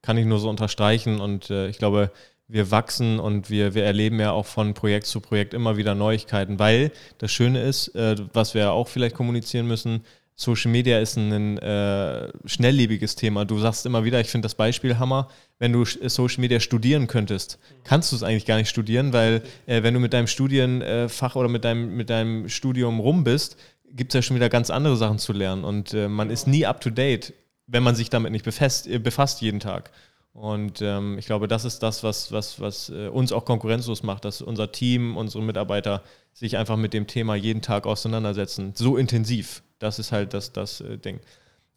kann 0.00 0.16
ich 0.16 0.26
nur 0.26 0.38
so 0.38 0.48
unterstreichen 0.48 1.18
und 1.20 1.50
äh, 1.50 1.66
ich 1.66 1.78
glaube, 1.78 2.12
wir 2.46 2.70
wachsen 2.70 3.18
und 3.18 3.50
wir, 3.50 3.74
wir 3.74 3.82
erleben 3.82 4.20
ja 4.20 4.30
auch 4.30 4.46
von 4.46 4.74
Projekt 4.74 5.06
zu 5.06 5.20
Projekt 5.20 5.54
immer 5.54 5.76
wieder 5.76 5.96
Neuigkeiten, 5.96 6.60
weil 6.60 6.92
das 7.18 7.32
Schöne 7.32 7.60
ist, 7.62 7.88
äh, 7.96 8.14
was 8.32 8.54
wir 8.54 8.70
auch 8.70 8.86
vielleicht 8.86 9.16
kommunizieren 9.16 9.66
müssen, 9.66 10.04
Social 10.36 10.70
Media 10.70 11.00
ist 11.00 11.16
ein 11.16 11.58
äh, 11.58 12.28
schnelllebiges 12.44 13.16
Thema. 13.16 13.44
Du 13.44 13.58
sagst 13.58 13.86
immer 13.86 14.04
wieder, 14.04 14.20
ich 14.20 14.28
finde 14.28 14.46
das 14.46 14.54
Beispiel 14.54 14.96
Hammer, 14.98 15.28
wenn 15.58 15.72
du 15.72 15.84
Social 15.84 16.40
Media 16.40 16.60
studieren 16.60 17.08
könntest, 17.08 17.58
kannst 17.82 18.12
du 18.12 18.16
es 18.16 18.22
eigentlich 18.22 18.46
gar 18.46 18.56
nicht 18.56 18.68
studieren, 18.68 19.12
weil 19.12 19.42
äh, 19.66 19.82
wenn 19.82 19.94
du 19.94 20.00
mit 20.00 20.12
deinem 20.12 20.28
Studienfach 20.28 21.34
oder 21.34 21.48
mit 21.48 21.64
deinem, 21.64 21.96
mit 21.96 22.08
deinem 22.08 22.48
Studium 22.48 23.00
rum 23.00 23.24
bist, 23.24 23.56
gibt 23.94 24.12
es 24.12 24.18
ja 24.18 24.22
schon 24.22 24.36
wieder 24.36 24.48
ganz 24.48 24.70
andere 24.70 24.96
Sachen 24.96 25.18
zu 25.18 25.32
lernen 25.32 25.64
und 25.64 25.94
äh, 25.94 26.08
man 26.08 26.30
ist 26.30 26.46
nie 26.46 26.66
up 26.66 26.80
to 26.80 26.90
date, 26.90 27.32
wenn 27.66 27.82
man 27.82 27.94
sich 27.94 28.10
damit 28.10 28.32
nicht 28.32 28.44
befasst, 28.44 28.86
äh, 28.86 28.98
befasst 28.98 29.40
jeden 29.40 29.60
Tag. 29.60 29.90
Und 30.34 30.82
ähm, 30.82 31.16
ich 31.16 31.26
glaube, 31.26 31.46
das 31.46 31.64
ist 31.64 31.78
das, 31.84 32.02
was, 32.02 32.32
was, 32.32 32.60
was 32.60 32.90
äh, 32.90 33.06
uns 33.06 33.30
auch 33.30 33.44
konkurrenzlos 33.44 34.02
macht, 34.02 34.24
dass 34.24 34.42
unser 34.42 34.72
Team, 34.72 35.16
unsere 35.16 35.44
Mitarbeiter 35.44 36.02
sich 36.32 36.56
einfach 36.56 36.76
mit 36.76 36.92
dem 36.92 37.06
Thema 37.06 37.36
jeden 37.36 37.62
Tag 37.62 37.86
auseinandersetzen. 37.86 38.72
So 38.74 38.96
intensiv. 38.96 39.62
Das 39.78 40.00
ist 40.00 40.10
halt 40.10 40.34
das, 40.34 40.52
das 40.52 40.80
äh, 40.80 40.98
Ding. 40.98 41.20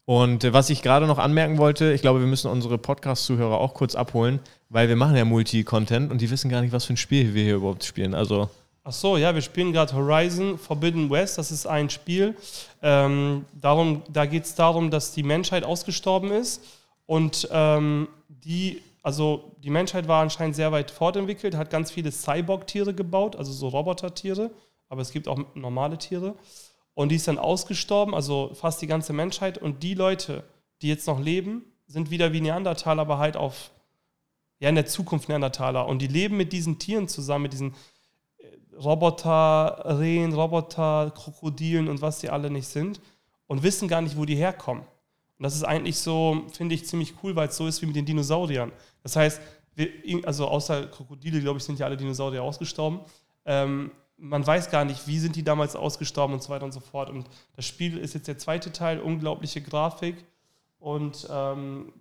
Und 0.05 0.43
äh, 0.43 0.53
was 0.53 0.71
ich 0.71 0.81
gerade 0.81 1.05
noch 1.05 1.19
anmerken 1.19 1.59
wollte, 1.59 1.93
ich 1.93 2.01
glaube, 2.01 2.19
wir 2.19 2.27
müssen 2.27 2.49
unsere 2.49 2.79
Podcast-Zuhörer 2.79 3.59
auch 3.59 3.75
kurz 3.75 3.93
abholen, 3.93 4.39
weil 4.69 4.89
wir 4.89 4.95
machen 4.95 5.15
ja 5.15 5.25
Multi-Content 5.25 6.11
und 6.11 6.21
die 6.21 6.31
wissen 6.31 6.49
gar 6.49 6.61
nicht, 6.61 6.71
was 6.71 6.85
für 6.85 6.93
ein 6.93 6.97
Spiel 6.97 7.35
wir 7.35 7.43
hier 7.43 7.55
überhaupt 7.57 7.83
spielen. 7.83 8.15
Also 8.15 8.49
Ach 8.89 8.93
so, 8.93 9.17
ja, 9.17 9.35
wir 9.35 9.41
spielen 9.41 9.73
gerade 9.73 9.93
Horizon 9.93 10.57
Forbidden 10.57 11.09
West. 11.09 11.37
Das 11.37 11.51
ist 11.51 11.67
ein 11.67 11.89
Spiel. 11.89 12.37
Ähm, 12.81 13.43
darum, 13.51 14.01
da 14.07 14.25
geht 14.25 14.45
es 14.45 14.55
darum, 14.55 14.91
dass 14.91 15.11
die 15.11 15.23
Menschheit 15.23 15.65
ausgestorben 15.65 16.31
ist 16.31 16.63
und 17.05 17.49
ähm, 17.51 18.07
die, 18.29 18.81
also 19.03 19.51
die 19.61 19.71
Menschheit 19.71 20.07
war 20.07 20.21
anscheinend 20.21 20.55
sehr 20.55 20.71
weit 20.71 20.89
fortentwickelt, 20.89 21.57
hat 21.57 21.69
ganz 21.69 21.91
viele 21.91 22.13
Cyborg-Tiere 22.13 22.93
gebaut, 22.93 23.35
also 23.35 23.51
so 23.51 23.67
Roboter-Tiere, 23.67 24.51
aber 24.87 25.01
es 25.01 25.11
gibt 25.11 25.27
auch 25.27 25.37
normale 25.53 25.97
Tiere. 25.97 26.35
Und 26.93 27.09
die 27.09 27.17
ist 27.17 27.27
dann 27.27 27.39
ausgestorben, 27.39 28.15
also 28.15 28.51
fast 28.53 28.81
die 28.81 28.87
ganze 28.87 29.11
Menschheit. 29.11 29.57
Und 29.57 29.83
die 29.83 29.95
Leute, 29.95 30.45
die 30.81 30.87
jetzt 30.87 31.07
noch 31.07 31.19
leben, 31.19 31.65
sind 31.87 32.09
wieder 32.09 32.31
wie 32.31 32.39
Neandertaler, 32.39 33.01
aber 33.01 33.17
halt 33.17 33.35
auf, 33.35 33.69
ja, 34.59 34.69
in 34.69 34.75
der 34.75 34.85
Zukunft 34.85 35.27
Neandertaler. 35.27 35.87
Und 35.87 36.01
die 36.01 36.07
leben 36.07 36.37
mit 36.37 36.53
diesen 36.53 36.79
Tieren 36.79 37.09
zusammen, 37.09 37.43
mit 37.43 37.51
diesen 37.51 37.75
Roboter, 38.83 39.97
Rehen, 39.99 40.33
Roboter, 40.33 41.11
Krokodilen 41.15 41.87
und 41.87 42.01
was 42.01 42.19
sie 42.19 42.29
alle 42.29 42.49
nicht 42.49 42.67
sind 42.67 43.01
und 43.47 43.63
wissen 43.63 43.87
gar 43.87 44.01
nicht, 44.01 44.17
wo 44.17 44.25
die 44.25 44.35
herkommen. 44.35 44.83
Und 44.83 45.43
das 45.43 45.55
ist 45.55 45.63
eigentlich 45.63 45.97
so, 45.97 46.43
finde 46.51 46.75
ich, 46.75 46.85
ziemlich 46.85 47.13
cool, 47.23 47.35
weil 47.35 47.49
es 47.49 47.57
so 47.57 47.67
ist 47.67 47.81
wie 47.81 47.85
mit 47.85 47.95
den 47.95 48.05
Dinosauriern. 48.05 48.71
Das 49.03 49.15
heißt, 49.15 49.41
wir, 49.75 49.89
also 50.23 50.47
außer 50.47 50.87
Krokodile, 50.87 51.39
glaube 51.39 51.57
ich, 51.59 51.63
sind 51.63 51.79
ja 51.79 51.85
alle 51.85 51.97
Dinosaurier 51.97 52.41
ausgestorben. 52.41 53.01
Ähm, 53.45 53.91
man 54.17 54.45
weiß 54.45 54.71
gar 54.71 54.83
nicht, 54.83 55.07
wie 55.07 55.19
sind 55.19 55.35
die 55.35 55.43
damals 55.43 55.75
ausgestorben 55.75 56.33
und 56.33 56.41
so 56.41 56.49
weiter 56.49 56.65
und 56.65 56.71
so 56.71 56.79
fort. 56.79 57.09
Und 57.09 57.29
das 57.55 57.65
Spiel 57.65 57.97
ist 57.97 58.15
jetzt 58.15 58.27
der 58.27 58.39
zweite 58.39 58.71
Teil, 58.71 58.99
unglaubliche 58.99 59.61
Grafik. 59.61 60.25
Und 60.79 61.27
ähm, 61.31 61.93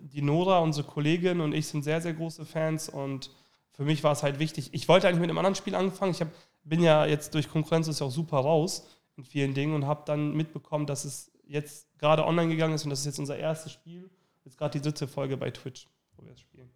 die 0.00 0.22
Nora, 0.22 0.58
unsere 0.60 0.86
Kollegin 0.86 1.40
und 1.40 1.52
ich 1.52 1.66
sind 1.66 1.82
sehr, 1.82 2.00
sehr 2.00 2.14
große 2.14 2.44
Fans 2.44 2.88
und 2.88 3.30
für 3.72 3.84
mich 3.84 4.04
war 4.04 4.12
es 4.12 4.22
halt 4.22 4.38
wichtig. 4.38 4.70
Ich 4.72 4.88
wollte 4.88 5.08
eigentlich 5.08 5.20
mit 5.20 5.30
einem 5.30 5.38
anderen 5.38 5.54
Spiel 5.54 5.74
anfangen. 5.74 6.12
Ich 6.12 6.20
habe 6.20 6.30
bin 6.64 6.82
ja 6.82 7.06
jetzt 7.06 7.34
durch 7.34 7.48
Konkurrenz 7.48 7.88
ist 7.88 8.00
ja 8.00 8.06
auch 8.06 8.10
super 8.10 8.38
raus 8.38 8.86
in 9.16 9.24
vielen 9.24 9.54
Dingen 9.54 9.74
und 9.74 9.86
habe 9.86 10.02
dann 10.06 10.34
mitbekommen, 10.34 10.86
dass 10.86 11.04
es 11.04 11.32
jetzt 11.46 11.98
gerade 11.98 12.24
online 12.24 12.50
gegangen 12.50 12.74
ist 12.74 12.84
und 12.84 12.90
das 12.90 13.00
ist 13.00 13.06
jetzt 13.06 13.18
unser 13.18 13.36
erstes 13.36 13.72
Spiel. 13.72 14.10
Jetzt 14.44 14.58
gerade 14.58 14.78
die 14.78 14.82
dritte 14.82 15.06
Folge 15.06 15.36
bei 15.36 15.50
Twitch, 15.50 15.88
wo 16.16 16.24
wir 16.24 16.32
es 16.32 16.40
spielen. 16.40 16.70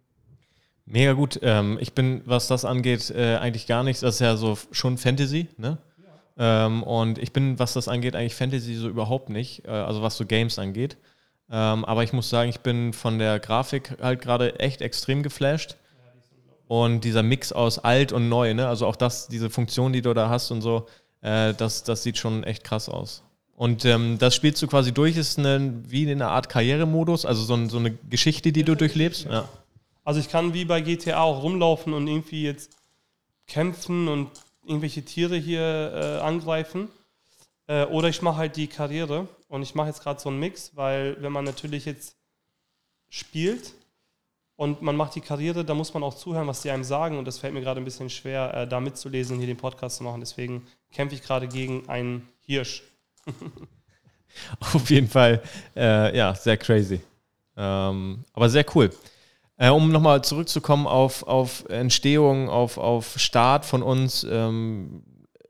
Mega 0.85 1.13
gut. 1.13 1.39
Ähm, 1.41 1.77
ich 1.81 1.93
bin, 1.93 2.21
was 2.25 2.47
das 2.47 2.63
angeht, 2.63 3.09
äh, 3.09 3.37
eigentlich 3.37 3.67
gar 3.67 3.83
nichts. 3.83 4.01
Das 4.01 4.15
ist 4.15 4.21
ja 4.21 4.37
so 4.37 4.57
schon 4.71 4.97
Fantasy, 4.97 5.47
ne? 5.57 5.79
Ja. 6.37 6.65
Ähm, 6.65 6.83
und 6.83 7.17
ich 7.17 7.33
bin, 7.33 7.59
was 7.59 7.73
das 7.73 7.89
angeht, 7.89 8.15
eigentlich 8.15 8.35
Fantasy 8.35 8.75
so 8.75 8.87
überhaupt 8.87 9.29
nicht. 9.29 9.65
Äh, 9.65 9.71
also 9.71 10.01
was 10.01 10.15
so 10.15 10.25
Games 10.25 10.59
angeht. 10.59 10.97
Ähm, 11.49 11.83
aber 11.83 12.03
ich 12.03 12.13
muss 12.13 12.29
sagen, 12.29 12.49
ich 12.49 12.61
bin 12.61 12.93
von 12.93 13.19
der 13.19 13.39
Grafik 13.39 13.97
halt 14.01 14.21
gerade 14.21 14.59
echt 14.59 14.81
extrem 14.81 15.23
geflasht. 15.23 15.75
Und 16.67 17.01
dieser 17.01 17.23
Mix 17.23 17.51
aus 17.51 17.79
alt 17.79 18.11
und 18.11 18.27
neu, 18.29 18.53
ne? 18.53 18.67
Also 18.67 18.87
auch 18.87 18.95
das, 18.95 19.27
diese 19.27 19.49
Funktion, 19.49 19.93
die 19.93 20.01
du 20.01 20.13
da 20.13 20.29
hast 20.29 20.51
und 20.51 20.61
so, 20.61 20.87
äh, 21.21 21.53
das, 21.53 21.83
das 21.83 22.03
sieht 22.03 22.17
schon 22.17 22.43
echt 22.43 22.63
krass 22.63 22.89
aus. 22.89 23.23
Und 23.55 23.85
ähm, 23.85 24.17
das 24.19 24.35
spielst 24.35 24.61
du 24.61 24.67
quasi 24.67 24.91
durch, 24.91 25.17
ist 25.17 25.39
eine, 25.39 25.73
wie 25.87 26.09
eine 26.09 26.27
Art 26.27 26.47
Karrieremodus, 26.47 27.25
also 27.25 27.41
so, 27.41 27.67
so 27.69 27.77
eine 27.77 27.91
Geschichte, 28.09 28.51
die 28.51 28.63
du 28.63 28.75
durchlebst. 28.75 29.25
Ja. 29.25 29.49
Also 30.03 30.19
ich 30.19 30.29
kann 30.29 30.53
wie 30.53 30.63
bei 30.63 30.79
GTA 30.81 31.21
auch 31.21 31.41
rumlaufen 31.41 31.93
und 31.93 32.07
irgendwie 32.07 32.43
jetzt 32.43 32.77
kämpfen 33.47 34.07
und 34.07 34.29
irgendwelche 34.65 35.03
Tiere 35.03 35.37
hier 35.37 35.61
äh, 35.61 36.19
angreifen. 36.19 36.89
Äh, 37.67 37.85
oder 37.85 38.09
ich 38.09 38.21
mache 38.21 38.37
halt 38.37 38.57
die 38.57 38.67
Karriere 38.67 39.27
und 39.47 39.63
ich 39.63 39.73
mache 39.73 39.87
jetzt 39.87 40.03
gerade 40.03 40.19
so 40.19 40.29
einen 40.29 40.39
Mix, 40.39 40.71
weil 40.75 41.17
wenn 41.21 41.31
man 41.31 41.43
natürlich 41.43 41.85
jetzt 41.85 42.15
spielt 43.09 43.73
und 44.57 44.81
man 44.81 44.95
macht 44.95 45.13
die 45.15 45.21
Karriere, 45.21 45.63
da 45.63 45.75
muss 45.75 45.93
man 45.93 46.03
auch 46.03 46.15
zuhören, 46.15 46.47
was 46.47 46.63
die 46.63 46.71
einem 46.71 46.83
sagen 46.83 47.17
und 47.17 47.25
das 47.25 47.37
fällt 47.37 47.53
mir 47.53 47.61
gerade 47.61 47.79
ein 47.79 47.85
bisschen 47.85 48.09
schwer, 48.09 48.53
äh, 48.53 48.67
da 48.67 48.79
mitzulesen 48.79 49.35
und 49.35 49.39
hier 49.39 49.47
den 49.47 49.57
Podcast 49.57 49.97
zu 49.97 50.03
machen. 50.03 50.19
Deswegen 50.19 50.65
kämpfe 50.91 51.15
ich 51.15 51.21
gerade 51.21 51.47
gegen 51.47 51.87
einen 51.87 52.27
Hirsch. 52.41 52.83
Auf 54.59 54.89
jeden 54.89 55.07
Fall, 55.07 55.41
äh, 55.75 56.17
ja, 56.17 56.33
sehr 56.33 56.57
crazy. 56.57 56.99
Ähm, 57.55 58.23
aber 58.33 58.49
sehr 58.49 58.65
cool. 58.75 58.89
Äh, 59.57 59.69
um 59.69 59.91
nochmal 59.91 60.23
zurückzukommen 60.23 60.85
auf, 60.85 61.23
auf 61.23 61.65
Entstehung, 61.69 62.49
auf, 62.49 62.77
auf 62.77 63.17
Start 63.17 63.65
von 63.65 63.81
uns, 63.81 64.25
ähm, 64.29 65.03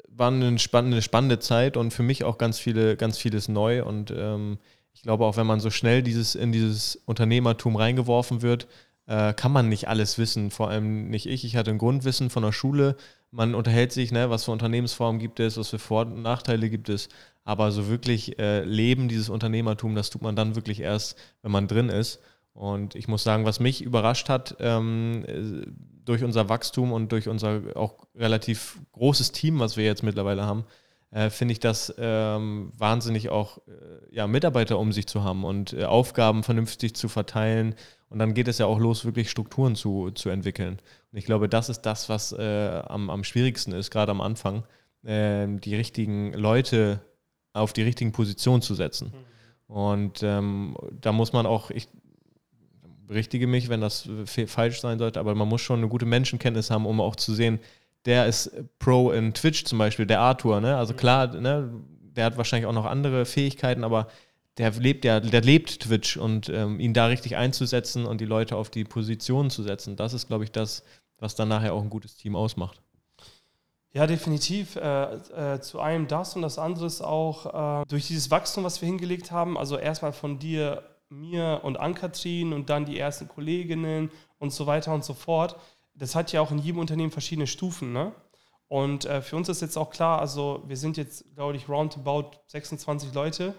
war 0.08 0.32
eine 0.32 0.58
spannende, 0.60 1.02
spannende 1.02 1.40
Zeit 1.40 1.78
und 1.78 1.92
für 1.92 2.04
mich 2.04 2.24
auch 2.24 2.38
ganz 2.38 2.60
viele, 2.60 2.98
ganz 2.98 3.18
vieles 3.18 3.48
neu. 3.48 3.84
Und 3.84 4.12
ähm, 4.12 4.58
ich 4.94 5.02
glaube, 5.02 5.26
auch 5.26 5.38
wenn 5.38 5.48
man 5.48 5.60
so 5.60 5.70
schnell 5.70 6.02
dieses, 6.04 6.36
in 6.36 6.52
dieses 6.52 6.96
Unternehmertum 7.06 7.76
reingeworfen 7.76 8.42
wird, 8.42 8.68
äh, 9.08 9.34
kann 9.34 9.52
man 9.52 9.70
nicht 9.70 9.88
alles 9.88 10.18
wissen. 10.18 10.52
Vor 10.52 10.70
allem 10.70 11.10
nicht 11.10 11.26
ich. 11.26 11.44
Ich 11.46 11.56
hatte 11.56 11.72
ein 11.72 11.78
Grundwissen 11.78 12.30
von 12.30 12.44
der 12.44 12.52
Schule. 12.52 12.96
Man 13.32 13.56
unterhält 13.56 13.92
sich, 13.92 14.12
ne, 14.12 14.30
was 14.30 14.46
für 14.46 14.52
Unternehmensformen 14.52 15.20
gibt 15.20 15.40
es, 15.40 15.58
was 15.58 15.70
für 15.70 15.80
Vor- 15.80 16.06
und 16.06 16.22
Nachteile 16.22 16.70
gibt 16.70 16.90
es. 16.90 17.10
Aber 17.44 17.72
so 17.72 17.88
wirklich 17.88 18.38
äh, 18.40 18.64
leben, 18.64 19.08
dieses 19.08 19.30
Unternehmertum, 19.30 19.96
das 19.96 20.10
tut 20.10 20.22
man 20.22 20.36
dann 20.36 20.56
wirklich 20.56 20.82
erst, 20.82 21.18
wenn 21.42 21.52
man 21.52 21.68
drin 21.68 21.90
ist. 21.90 22.20
Und 22.54 22.96
ich 22.96 23.08
muss 23.08 23.24
sagen, 23.24 23.46
was 23.46 23.60
mich 23.60 23.82
überrascht 23.82 24.30
hat, 24.30 24.58
ähm, 24.60 25.76
durch 26.04 26.24
unser 26.24 26.50
Wachstum 26.50 26.92
und 26.92 27.12
durch 27.12 27.28
unser 27.28 27.62
auch 27.76 28.08
relativ 28.16 28.80
großes 28.94 29.32
Team, 29.32 29.60
was 29.60 29.78
wir 29.78 29.86
jetzt 29.86 30.04
mittlerweile 30.04 30.44
haben, 30.44 30.66
äh, 31.12 31.30
finde 31.30 31.52
ich 31.52 31.60
das 31.60 31.94
ähm, 31.98 32.72
wahnsinnig 32.78 33.30
auch, 33.30 33.60
äh, 33.68 34.16
ja, 34.16 34.28
Mitarbeiter 34.28 34.80
um 34.80 34.92
sich 34.92 35.08
zu 35.08 35.24
haben 35.24 35.44
und 35.44 35.74
äh, 35.74 35.86
Aufgaben 35.86 36.44
vernünftig 36.44 36.96
zu 36.96 37.08
verteilen. 37.08 37.76
Und 38.10 38.20
dann 38.20 38.34
geht 38.34 38.48
es 38.48 38.58
ja 38.58 38.66
auch 38.66 38.80
los, 38.80 39.06
wirklich 39.06 39.30
Strukturen 39.30 39.76
zu, 39.76 40.12
zu 40.12 40.30
entwickeln. 40.30 40.80
Und 41.12 41.18
ich 41.18 41.26
glaube, 41.26 41.50
das 41.50 41.70
ist 41.70 41.82
das, 41.82 42.08
was 42.10 42.32
äh, 42.32 42.82
am, 42.88 43.10
am 43.10 43.24
schwierigsten 43.24 43.74
ist, 43.74 43.92
gerade 43.92 44.12
am 44.12 44.22
Anfang, 44.22 44.64
ähm, 45.06 45.60
die 45.60 45.76
richtigen 45.76 46.34
Leute 46.34 47.02
auf 47.54 47.74
die 47.74 47.82
richtigen 47.82 48.12
Positionen 48.12 48.62
zu 48.62 48.76
setzen. 48.76 49.14
Mhm. 49.14 49.76
Und 49.76 50.24
ähm, 50.24 50.78
da 51.02 51.12
muss 51.12 51.34
man 51.34 51.46
auch, 51.46 51.70
ich, 51.72 51.90
berichtige 53.08 53.48
mich, 53.48 53.70
wenn 53.70 53.82
das 53.82 54.08
falsch 54.48 54.82
sein 54.82 55.00
sollte, 55.00 55.20
aber 55.20 55.34
man 55.34 55.48
muss 55.48 55.62
schon 55.62 55.80
eine 55.80 55.88
gute 55.88 56.06
Menschenkenntnis 56.06 56.70
haben, 56.70 56.86
um 56.86 57.02
auch 57.02 57.16
zu 57.16 57.34
sehen, 57.34 57.60
der 58.06 58.28
ist 58.28 58.52
Pro 58.80 59.12
in 59.12 59.34
Twitch 59.34 59.64
zum 59.64 59.80
Beispiel, 59.80 60.06
der 60.06 60.20
Arthur, 60.20 60.62
ne? 60.62 60.78
Also 60.78 60.94
klar, 60.94 61.28
ne, 61.36 61.72
der 62.16 62.26
hat 62.26 62.38
wahrscheinlich 62.38 62.68
auch 62.68 62.74
noch 62.74 62.86
andere 62.86 63.26
Fähigkeiten, 63.26 63.84
aber 63.84 64.08
der 64.58 64.72
lebt 64.72 65.06
ja, 65.06 65.20
der 65.20 65.42
lebt 65.42 65.82
Twitch 65.82 66.18
und 66.18 66.50
ähm, 66.50 66.80
ihn 66.80 66.94
da 66.94 67.08
richtig 67.08 67.36
einzusetzen 67.36 68.06
und 68.06 68.22
die 68.22 68.26
Leute 68.26 68.56
auf 68.56 68.70
die 68.70 68.84
Position 68.84 69.50
zu 69.50 69.64
setzen, 69.64 69.96
das 69.96 70.14
ist, 70.14 70.28
glaube 70.28 70.44
ich, 70.44 70.52
das, 70.52 70.84
was 71.20 71.36
dann 71.36 71.50
nachher 71.50 71.74
auch 71.74 71.82
ein 71.82 71.90
gutes 71.90 72.16
Team 72.16 72.36
ausmacht. 72.36 72.82
Ja, 73.94 74.06
definitiv. 74.06 74.76
Äh, 74.76 75.16
äh, 75.56 75.62
zu 75.62 75.80
einem 75.80 76.08
das 76.08 76.36
und 76.36 76.42
das 76.42 76.60
andere 76.60 76.86
ist 76.86 77.02
auch 77.02 77.82
äh, 77.82 77.86
durch 77.88 78.08
dieses 78.08 78.30
Wachstum, 78.30 78.64
was 78.64 78.82
wir 78.82 78.88
hingelegt 78.88 79.32
haben, 79.32 79.58
also 79.58 79.78
erstmal 79.78 80.14
von 80.14 80.40
dir 80.40 80.84
mir 81.10 81.62
und 81.64 81.80
Ann-Kathrin 81.80 82.54
und 82.54 82.70
dann 82.70 82.86
die 82.86 83.00
ersten 83.00 83.28
Kolleginnen 83.28 84.12
und 84.40 84.52
so 84.52 84.68
weiter 84.68 84.94
und 84.94 85.04
so 85.04 85.14
fort. 85.14 85.56
Das 85.96 86.16
hat 86.16 86.32
ja 86.32 86.42
auch 86.42 86.52
in 86.52 86.60
jedem 86.60 86.80
Unternehmen 86.80 87.12
verschiedene 87.12 87.48
Stufen. 87.48 87.94
Ne? 87.94 88.12
Und 88.68 89.06
äh, 89.06 89.22
für 89.22 89.36
uns 89.36 89.50
ist 89.50 89.62
jetzt 89.62 89.78
auch 89.78 89.90
klar, 89.90 90.20
also 90.20 90.64
wir 90.68 90.78
sind 90.78 90.98
jetzt, 90.98 91.34
glaube 91.34 91.56
ich, 91.56 91.70
roundabout 91.70 92.32
26 92.48 93.14
Leute, 93.14 93.56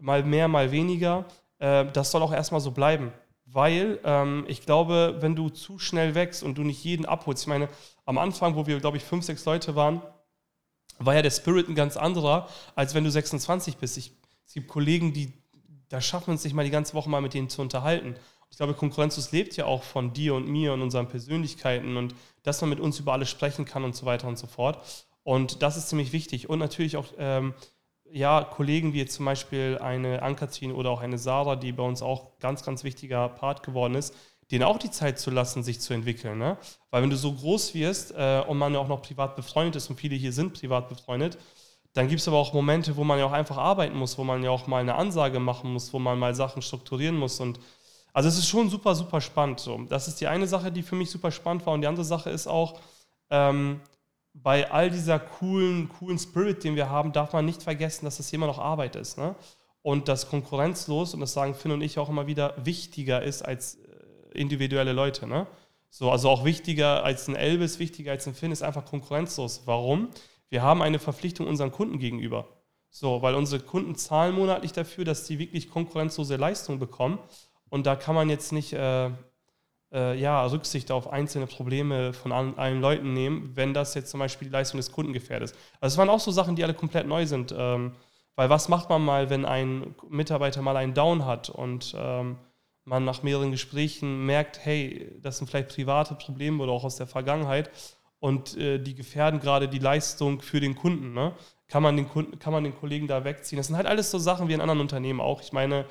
mal 0.00 0.22
mehr, 0.22 0.48
mal 0.48 0.72
weniger. 0.72 1.26
Äh, 1.58 1.86
das 1.92 2.10
soll 2.10 2.22
auch 2.22 2.32
erstmal 2.32 2.60
so 2.60 2.70
bleiben. 2.70 3.12
Weil 3.44 3.98
ähm, 4.04 4.44
ich 4.48 4.64
glaube, 4.64 5.16
wenn 5.20 5.34
du 5.34 5.48
zu 5.48 5.78
schnell 5.78 6.14
wächst 6.14 6.42
und 6.42 6.56
du 6.56 6.62
nicht 6.62 6.84
jeden 6.84 7.04
abholst, 7.04 7.42
ich 7.42 7.48
meine, 7.48 7.68
am 8.04 8.18
Anfang, 8.18 8.54
wo 8.54 8.66
wir, 8.66 8.78
glaube 8.78 8.96
ich, 8.96 9.04
fünf, 9.04 9.24
sechs 9.24 9.44
Leute 9.44 9.74
waren, 9.74 10.02
war 10.98 11.14
ja 11.14 11.22
der 11.22 11.30
Spirit 11.30 11.68
ein 11.68 11.74
ganz 11.74 11.96
anderer, 11.96 12.48
als 12.74 12.94
wenn 12.94 13.04
du 13.04 13.10
26 13.10 13.78
bist. 13.78 13.96
Ich, 13.96 14.12
es 14.46 14.54
gibt 14.54 14.68
Kollegen, 14.68 15.12
die 15.12 15.32
da 15.90 16.00
schaffen 16.00 16.28
wir 16.28 16.32
uns 16.32 16.44
nicht 16.44 16.54
mal 16.54 16.64
die 16.64 16.70
ganze 16.70 16.94
Woche 16.94 17.10
mal 17.10 17.20
mit 17.20 17.34
denen 17.34 17.50
zu 17.50 17.60
unterhalten. 17.60 18.14
Ich 18.48 18.56
glaube, 18.56 18.74
Konkurrenzus 18.74 19.32
lebt 19.32 19.56
ja 19.56 19.66
auch 19.66 19.82
von 19.82 20.12
dir 20.12 20.34
und 20.34 20.48
mir 20.48 20.72
und 20.72 20.82
unseren 20.82 21.08
Persönlichkeiten 21.08 21.96
und 21.96 22.14
dass 22.42 22.60
man 22.60 22.70
mit 22.70 22.80
uns 22.80 22.98
über 22.98 23.12
alles 23.12 23.28
sprechen 23.28 23.64
kann 23.64 23.84
und 23.84 23.94
so 23.94 24.06
weiter 24.06 24.26
und 24.26 24.38
so 24.38 24.46
fort. 24.46 25.06
Und 25.22 25.62
das 25.62 25.76
ist 25.76 25.88
ziemlich 25.88 26.12
wichtig. 26.12 26.48
Und 26.48 26.60
natürlich 26.60 26.96
auch 26.96 27.06
ähm, 27.18 27.54
ja, 28.12 28.44
Kollegen 28.44 28.92
wie 28.92 28.98
jetzt 28.98 29.14
zum 29.14 29.24
Beispiel 29.24 29.78
eine 29.80 30.22
Ankatrin 30.22 30.72
oder 30.72 30.90
auch 30.90 31.00
eine 31.00 31.18
Sarah, 31.18 31.56
die 31.56 31.72
bei 31.72 31.82
uns 31.82 32.02
auch 32.02 32.38
ganz, 32.38 32.64
ganz 32.64 32.84
wichtiger 32.84 33.28
Part 33.28 33.62
geworden 33.62 33.94
ist, 33.94 34.14
denen 34.50 34.64
auch 34.64 34.78
die 34.78 34.90
Zeit 34.90 35.18
zu 35.18 35.30
lassen, 35.30 35.62
sich 35.62 35.80
zu 35.80 35.94
entwickeln. 35.94 36.38
Ne? 36.38 36.56
Weil 36.90 37.02
wenn 37.02 37.10
du 37.10 37.16
so 37.16 37.32
groß 37.32 37.74
wirst 37.74 38.12
äh, 38.16 38.42
und 38.46 38.58
man 38.58 38.74
ja 38.74 38.80
auch 38.80 38.88
noch 38.88 39.02
privat 39.02 39.36
befreundet 39.36 39.76
ist 39.76 39.90
und 39.90 39.96
viele 39.96 40.16
hier 40.16 40.32
sind 40.32 40.54
privat 40.54 40.88
befreundet, 40.88 41.38
dann 41.92 42.08
gibt 42.08 42.20
es 42.20 42.28
aber 42.28 42.38
auch 42.38 42.52
Momente, 42.52 42.96
wo 42.96 43.04
man 43.04 43.18
ja 43.18 43.26
auch 43.26 43.32
einfach 43.32 43.58
arbeiten 43.58 43.96
muss, 43.96 44.16
wo 44.16 44.24
man 44.24 44.42
ja 44.42 44.50
auch 44.50 44.66
mal 44.66 44.80
eine 44.80 44.94
Ansage 44.94 45.40
machen 45.40 45.72
muss, 45.72 45.92
wo 45.92 45.98
man 45.98 46.18
mal 46.18 46.34
Sachen 46.34 46.62
strukturieren 46.62 47.16
muss. 47.16 47.40
Und 47.40 47.58
also 48.12 48.28
es 48.28 48.38
ist 48.38 48.48
schon 48.48 48.70
super, 48.70 48.94
super 48.94 49.20
spannend. 49.20 49.60
So. 49.60 49.78
Das 49.88 50.08
ist 50.08 50.20
die 50.20 50.26
eine 50.26 50.46
Sache, 50.46 50.70
die 50.70 50.82
für 50.82 50.96
mich 50.96 51.10
super 51.10 51.30
spannend 51.30 51.66
war. 51.66 51.74
Und 51.74 51.80
die 51.80 51.88
andere 51.88 52.04
Sache 52.04 52.30
ist 52.30 52.46
auch, 52.46 52.80
ähm, 53.30 53.80
bei 54.42 54.70
all 54.70 54.90
dieser 54.90 55.18
coolen, 55.18 55.88
coolen 55.88 56.18
Spirit, 56.18 56.64
den 56.64 56.76
wir 56.76 56.88
haben, 56.88 57.12
darf 57.12 57.32
man 57.32 57.44
nicht 57.44 57.62
vergessen, 57.62 58.04
dass 58.04 58.16
das 58.16 58.32
immer 58.32 58.46
noch 58.46 58.58
Arbeit 58.58 58.96
ist. 58.96 59.18
Ne? 59.18 59.34
Und 59.82 60.08
dass 60.08 60.28
konkurrenzlos, 60.28 61.14
und 61.14 61.20
das 61.20 61.32
sagen 61.32 61.54
Finn 61.54 61.72
und 61.72 61.82
ich 61.82 61.98
auch 61.98 62.08
immer 62.08 62.26
wieder, 62.26 62.54
wichtiger 62.64 63.22
ist 63.22 63.42
als 63.42 63.76
äh, 63.76 64.38
individuelle 64.38 64.92
Leute. 64.92 65.26
Ne? 65.26 65.46
So, 65.88 66.10
also 66.10 66.28
auch 66.28 66.44
wichtiger 66.44 67.04
als 67.04 67.28
ein 67.28 67.36
Elvis, 67.36 67.78
wichtiger 67.78 68.12
als 68.12 68.26
ein 68.26 68.34
Finn 68.34 68.52
ist 68.52 68.62
einfach 68.62 68.84
konkurrenzlos. 68.84 69.62
Warum? 69.66 70.10
wir 70.50 70.62
haben 70.62 70.82
eine 70.82 70.98
Verpflichtung 70.98 71.46
unseren 71.46 71.72
Kunden 71.72 71.98
gegenüber. 71.98 72.46
So, 72.90 73.22
weil 73.22 73.36
unsere 73.36 73.62
Kunden 73.62 73.94
zahlen 73.94 74.34
monatlich 74.34 74.72
dafür, 74.72 75.04
dass 75.04 75.26
sie 75.26 75.38
wirklich 75.38 75.70
konkurrenzlose 75.70 76.36
Leistung 76.36 76.80
bekommen. 76.80 77.18
Und 77.68 77.86
da 77.86 77.94
kann 77.94 78.16
man 78.16 78.28
jetzt 78.28 78.52
nicht 78.52 78.72
äh, 78.72 79.10
äh, 79.92 80.18
ja, 80.18 80.44
Rücksicht 80.46 80.90
auf 80.90 81.12
einzelne 81.12 81.46
Probleme 81.46 82.12
von 82.12 82.32
allen, 82.32 82.58
allen, 82.58 82.80
Leuten 82.80 83.12
nehmen, 83.12 83.52
wenn 83.54 83.74
das 83.74 83.94
jetzt 83.94 84.10
zum 84.10 84.20
Beispiel 84.20 84.48
die 84.48 84.52
Leistung 84.52 84.78
des 84.78 84.92
Kunden 84.92 85.12
gefährdet. 85.12 85.52
Also 85.80 85.94
es 85.94 85.98
waren 85.98 86.08
auch 86.08 86.20
so 86.20 86.30
Sachen, 86.30 86.56
die 86.56 86.64
alle 86.64 86.74
komplett 86.74 87.06
neu 87.06 87.26
sind. 87.26 87.54
Ähm, 87.56 87.92
weil 88.36 88.48
was 88.48 88.68
macht 88.68 88.88
man 88.88 89.04
mal, 89.04 89.28
wenn 89.28 89.44
ein 89.44 89.94
Mitarbeiter 90.08 90.62
mal 90.62 90.76
einen 90.76 90.94
Down 90.94 91.26
hat 91.26 91.50
und 91.50 91.94
ähm, 91.96 92.38
man 92.84 93.04
nach 93.04 93.22
mehreren 93.22 93.50
Gesprächen 93.50 94.24
merkt, 94.24 94.64
hey, 94.64 95.12
das 95.20 95.38
sind 95.38 95.48
vielleicht 95.48 95.74
private 95.74 96.14
Probleme 96.14 96.62
oder 96.62 96.72
auch 96.72 96.84
aus 96.84 96.96
der 96.96 97.06
Vergangenheit 97.06 97.70
und 98.18 98.56
äh, 98.56 98.78
die 98.78 98.94
gefährden 98.94 99.40
gerade 99.40 99.68
die 99.68 99.78
Leistung 99.78 100.40
für 100.40 100.60
den 100.60 100.74
Kunden. 100.74 101.12
Ne? 101.12 101.34
Kann, 101.68 101.82
man 101.82 101.96
den 101.96 102.08
Kunden, 102.08 102.38
kann 102.38 102.52
man 102.52 102.64
den 102.64 102.74
Kollegen 102.74 103.06
da 103.06 103.24
wegziehen? 103.24 103.56
Das 103.58 103.66
sind 103.66 103.76
halt 103.76 103.86
alles 103.86 104.10
so 104.10 104.18
Sachen 104.18 104.48
wie 104.48 104.54
in 104.54 104.60
anderen 104.60 104.80
Unternehmen 104.80 105.20
auch. 105.20 105.42
Ich 105.42 105.52
meine, 105.52 105.84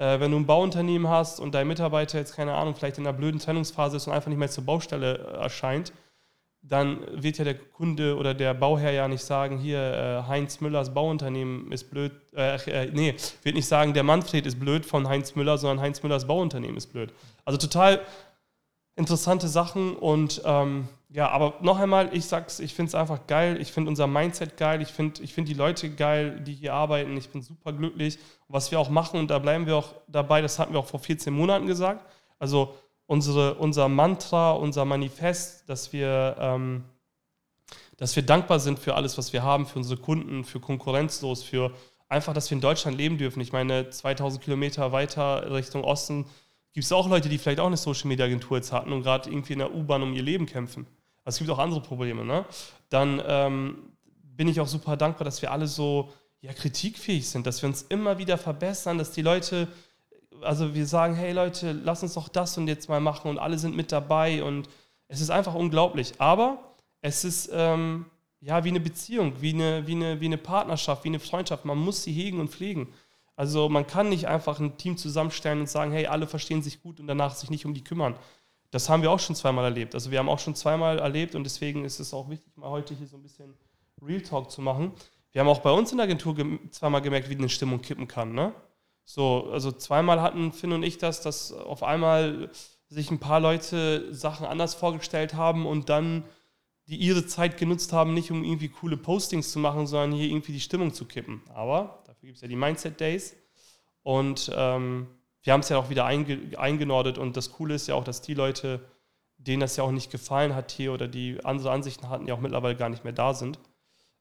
wenn 0.00 0.30
du 0.30 0.38
ein 0.38 0.46
Bauunternehmen 0.46 1.08
hast 1.08 1.40
und 1.40 1.54
dein 1.54 1.68
Mitarbeiter 1.68 2.18
jetzt, 2.18 2.34
keine 2.34 2.54
Ahnung, 2.54 2.74
vielleicht 2.74 2.98
in 2.98 3.06
einer 3.06 3.16
blöden 3.16 3.38
Trennungsphase 3.38 3.98
ist 3.98 4.06
und 4.06 4.14
einfach 4.14 4.28
nicht 4.28 4.38
mehr 4.38 4.50
zur 4.50 4.64
Baustelle 4.64 5.18
äh, 5.18 5.42
erscheint, 5.42 5.92
dann 6.62 7.00
wird 7.22 7.38
ja 7.38 7.44
der 7.44 7.54
Kunde 7.58 8.16
oder 8.16 8.34
der 8.34 8.54
Bauherr 8.54 8.92
ja 8.92 9.08
nicht 9.08 9.24
sagen, 9.24 9.58
hier, 9.58 9.78
äh, 9.78 10.28
Heinz 10.28 10.60
Müllers 10.60 10.92
Bauunternehmen 10.92 11.72
ist 11.72 11.90
blöd. 11.90 12.12
Äh, 12.34 12.56
äh, 12.70 12.90
nee, 12.92 13.14
wird 13.42 13.54
nicht 13.54 13.66
sagen, 13.66 13.94
der 13.94 14.02
Manfred 14.02 14.46
ist 14.46 14.60
blöd 14.60 14.84
von 14.84 15.08
Heinz 15.08 15.34
Müller, 15.34 15.56
sondern 15.58 15.80
Heinz 15.80 16.02
Müllers 16.02 16.26
Bauunternehmen 16.26 16.76
ist 16.76 16.92
blöd. 16.92 17.12
Also 17.44 17.58
total 17.58 18.00
interessante 18.96 19.48
Sachen 19.48 19.96
und 19.96 20.42
ähm, 20.44 20.88
ja, 21.12 21.28
aber 21.28 21.54
noch 21.60 21.80
einmal, 21.80 22.14
ich 22.16 22.26
sag's, 22.26 22.60
ich 22.60 22.72
finde 22.72 22.90
es 22.90 22.94
einfach 22.94 23.26
geil. 23.26 23.60
Ich 23.60 23.72
finde 23.72 23.88
unser 23.90 24.06
Mindset 24.06 24.56
geil. 24.56 24.80
Ich 24.80 24.88
finde 24.88 25.22
ich 25.22 25.34
find 25.34 25.48
die 25.48 25.54
Leute 25.54 25.90
geil, 25.90 26.40
die 26.40 26.54
hier 26.54 26.72
arbeiten. 26.72 27.16
Ich 27.16 27.30
bin 27.30 27.42
super 27.42 27.72
glücklich. 27.72 28.18
Was 28.46 28.70
wir 28.70 28.78
auch 28.78 28.90
machen, 28.90 29.18
und 29.18 29.28
da 29.28 29.40
bleiben 29.40 29.66
wir 29.66 29.76
auch 29.76 29.94
dabei, 30.06 30.40
das 30.40 30.60
hatten 30.60 30.72
wir 30.72 30.78
auch 30.78 30.86
vor 30.86 31.00
14 31.00 31.34
Monaten 31.34 31.66
gesagt. 31.66 32.06
Also 32.38 32.76
unsere, 33.06 33.54
unser 33.54 33.88
Mantra, 33.88 34.52
unser 34.52 34.84
Manifest, 34.84 35.68
dass 35.68 35.92
wir, 35.92 36.36
ähm, 36.38 36.84
dass 37.96 38.14
wir 38.14 38.22
dankbar 38.22 38.60
sind 38.60 38.78
für 38.78 38.94
alles, 38.94 39.18
was 39.18 39.32
wir 39.32 39.42
haben, 39.42 39.66
für 39.66 39.80
unsere 39.80 40.00
Kunden, 40.00 40.44
für 40.44 40.60
konkurrenzlos, 40.60 41.42
für 41.42 41.72
einfach, 42.08 42.34
dass 42.34 42.48
wir 42.50 42.54
in 42.54 42.62
Deutschland 42.62 42.96
leben 42.96 43.18
dürfen. 43.18 43.40
Ich 43.40 43.52
meine, 43.52 43.90
2000 43.90 44.44
Kilometer 44.44 44.92
weiter 44.92 45.50
Richtung 45.50 45.82
Osten 45.82 46.26
gibt 46.72 46.84
es 46.84 46.92
auch 46.92 47.08
Leute, 47.08 47.28
die 47.28 47.38
vielleicht 47.38 47.58
auch 47.58 47.66
eine 47.66 47.76
Social 47.76 48.06
Media 48.06 48.26
Agentur 48.26 48.58
jetzt 48.58 48.70
hatten 48.70 48.92
und 48.92 49.02
gerade 49.02 49.28
irgendwie 49.28 49.54
in 49.54 49.58
der 49.58 49.74
U-Bahn 49.74 50.04
um 50.04 50.12
ihr 50.12 50.22
Leben 50.22 50.46
kämpfen. 50.46 50.86
Also 51.24 51.36
es 51.36 51.38
gibt 51.38 51.50
auch 51.50 51.58
andere 51.58 51.80
Probleme. 51.80 52.24
Ne? 52.24 52.44
Dann 52.88 53.22
ähm, 53.26 53.92
bin 54.22 54.48
ich 54.48 54.60
auch 54.60 54.66
super 54.66 54.96
dankbar, 54.96 55.24
dass 55.24 55.42
wir 55.42 55.52
alle 55.52 55.66
so 55.66 56.10
ja, 56.40 56.52
kritikfähig 56.52 57.28
sind, 57.28 57.46
dass 57.46 57.62
wir 57.62 57.68
uns 57.68 57.82
immer 57.82 58.18
wieder 58.18 58.38
verbessern, 58.38 58.98
dass 58.98 59.12
die 59.12 59.22
Leute, 59.22 59.68
also 60.40 60.74
wir 60.74 60.86
sagen, 60.86 61.14
hey 61.14 61.32
Leute, 61.32 61.72
lass 61.72 62.02
uns 62.02 62.14
doch 62.14 62.28
das 62.28 62.56
und 62.56 62.66
jetzt 62.66 62.88
mal 62.88 63.00
machen 63.00 63.30
und 63.30 63.38
alle 63.38 63.58
sind 63.58 63.76
mit 63.76 63.92
dabei 63.92 64.42
und 64.42 64.68
es 65.08 65.20
ist 65.20 65.30
einfach 65.30 65.54
unglaublich. 65.54 66.14
Aber 66.18 66.74
es 67.02 67.24
ist 67.24 67.50
ähm, 67.52 68.06
ja 68.40 68.64
wie 68.64 68.70
eine 68.70 68.80
Beziehung, 68.80 69.34
wie 69.40 69.52
eine, 69.52 69.86
wie, 69.86 69.92
eine, 69.92 70.20
wie 70.20 70.26
eine 70.26 70.38
Partnerschaft, 70.38 71.04
wie 71.04 71.08
eine 71.08 71.20
Freundschaft. 71.20 71.64
Man 71.64 71.78
muss 71.78 72.04
sie 72.04 72.12
hegen 72.12 72.40
und 72.40 72.50
pflegen. 72.50 72.88
Also 73.36 73.68
man 73.68 73.86
kann 73.86 74.08
nicht 74.08 74.28
einfach 74.28 74.60
ein 74.60 74.76
Team 74.76 74.96
zusammenstellen 74.96 75.60
und 75.60 75.68
sagen, 75.68 75.92
hey, 75.92 76.06
alle 76.06 76.26
verstehen 76.26 76.62
sich 76.62 76.82
gut 76.82 77.00
und 77.00 77.06
danach 77.06 77.34
sich 77.34 77.50
nicht 77.50 77.64
um 77.64 77.74
die 77.74 77.84
kümmern. 77.84 78.14
Das 78.70 78.88
haben 78.88 79.02
wir 79.02 79.10
auch 79.10 79.18
schon 79.18 79.34
zweimal 79.34 79.64
erlebt. 79.64 79.94
Also 79.94 80.10
wir 80.10 80.18
haben 80.18 80.28
auch 80.28 80.38
schon 80.38 80.54
zweimal 80.54 80.98
erlebt 80.98 81.34
und 81.34 81.44
deswegen 81.44 81.84
ist 81.84 81.98
es 81.98 82.14
auch 82.14 82.28
wichtig, 82.30 82.56
mal 82.56 82.70
heute 82.70 82.94
hier 82.94 83.06
so 83.06 83.16
ein 83.16 83.22
bisschen 83.22 83.54
Real 84.00 84.20
Talk 84.20 84.50
zu 84.50 84.62
machen. 84.62 84.92
Wir 85.32 85.40
haben 85.40 85.48
auch 85.48 85.60
bei 85.60 85.70
uns 85.70 85.90
in 85.90 85.98
der 85.98 86.04
Agentur 86.04 86.36
zweimal 86.70 87.02
gemerkt, 87.02 87.28
wie 87.28 87.36
eine 87.36 87.48
Stimmung 87.48 87.82
kippen 87.82 88.08
kann. 88.08 88.32
Ne? 88.32 88.52
So, 89.04 89.50
also 89.52 89.72
zweimal 89.72 90.20
hatten 90.22 90.52
Finn 90.52 90.72
und 90.72 90.82
ich 90.82 90.98
das, 90.98 91.20
dass 91.20 91.52
auf 91.52 91.82
einmal 91.82 92.50
sich 92.88 93.10
ein 93.10 93.20
paar 93.20 93.40
Leute 93.40 94.12
Sachen 94.14 94.46
anders 94.46 94.74
vorgestellt 94.74 95.34
haben 95.34 95.66
und 95.66 95.88
dann 95.88 96.24
die 96.86 96.96
ihre 96.96 97.24
Zeit 97.24 97.56
genutzt 97.56 97.92
haben, 97.92 98.14
nicht 98.14 98.32
um 98.32 98.42
irgendwie 98.42 98.68
coole 98.68 98.96
Postings 98.96 99.52
zu 99.52 99.60
machen, 99.60 99.86
sondern 99.86 100.12
hier 100.12 100.28
irgendwie 100.28 100.52
die 100.52 100.60
Stimmung 100.60 100.92
zu 100.92 101.04
kippen. 101.04 101.40
Aber 101.54 102.02
dafür 102.06 102.26
gibt 102.26 102.36
es 102.36 102.42
ja 102.42 102.48
die 102.48 102.56
Mindset 102.56 102.98
Days. 103.00 103.36
Und 104.02 104.50
ähm, 104.54 105.06
wir 105.42 105.52
haben 105.52 105.60
es 105.60 105.68
ja 105.68 105.78
auch 105.78 105.90
wieder 105.90 106.04
einge 106.04 106.58
eingenordet 106.58 107.18
und 107.18 107.36
das 107.36 107.52
Coole 107.52 107.74
ist 107.74 107.86
ja 107.86 107.94
auch, 107.94 108.04
dass 108.04 108.20
die 108.20 108.34
Leute, 108.34 108.80
denen 109.38 109.60
das 109.60 109.76
ja 109.76 109.84
auch 109.84 109.90
nicht 109.90 110.10
gefallen 110.10 110.54
hat 110.54 110.70
hier 110.70 110.92
oder 110.92 111.08
die 111.08 111.42
andere 111.44 111.70
Ansichten 111.70 112.08
hatten, 112.08 112.26
ja 112.26 112.34
auch 112.34 112.40
mittlerweile 112.40 112.76
gar 112.76 112.88
nicht 112.88 113.04
mehr 113.04 113.12
da 113.12 113.32
sind. 113.34 113.58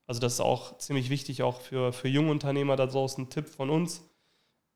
Also 0.08 0.20
das 0.22 0.34
ist 0.34 0.42
auch 0.42 0.78
ziemlich 0.78 1.10
wichtig, 1.10 1.44
auch 1.44 1.62
für, 1.62 1.94
für 1.94 2.08
junge 2.08 2.32
Unternehmer 2.32 2.76
da 2.76 2.88
draußen 2.88 3.26
ein 3.26 3.30
Tipp 3.30 3.48
von 3.48 3.70
uns. 3.70 4.10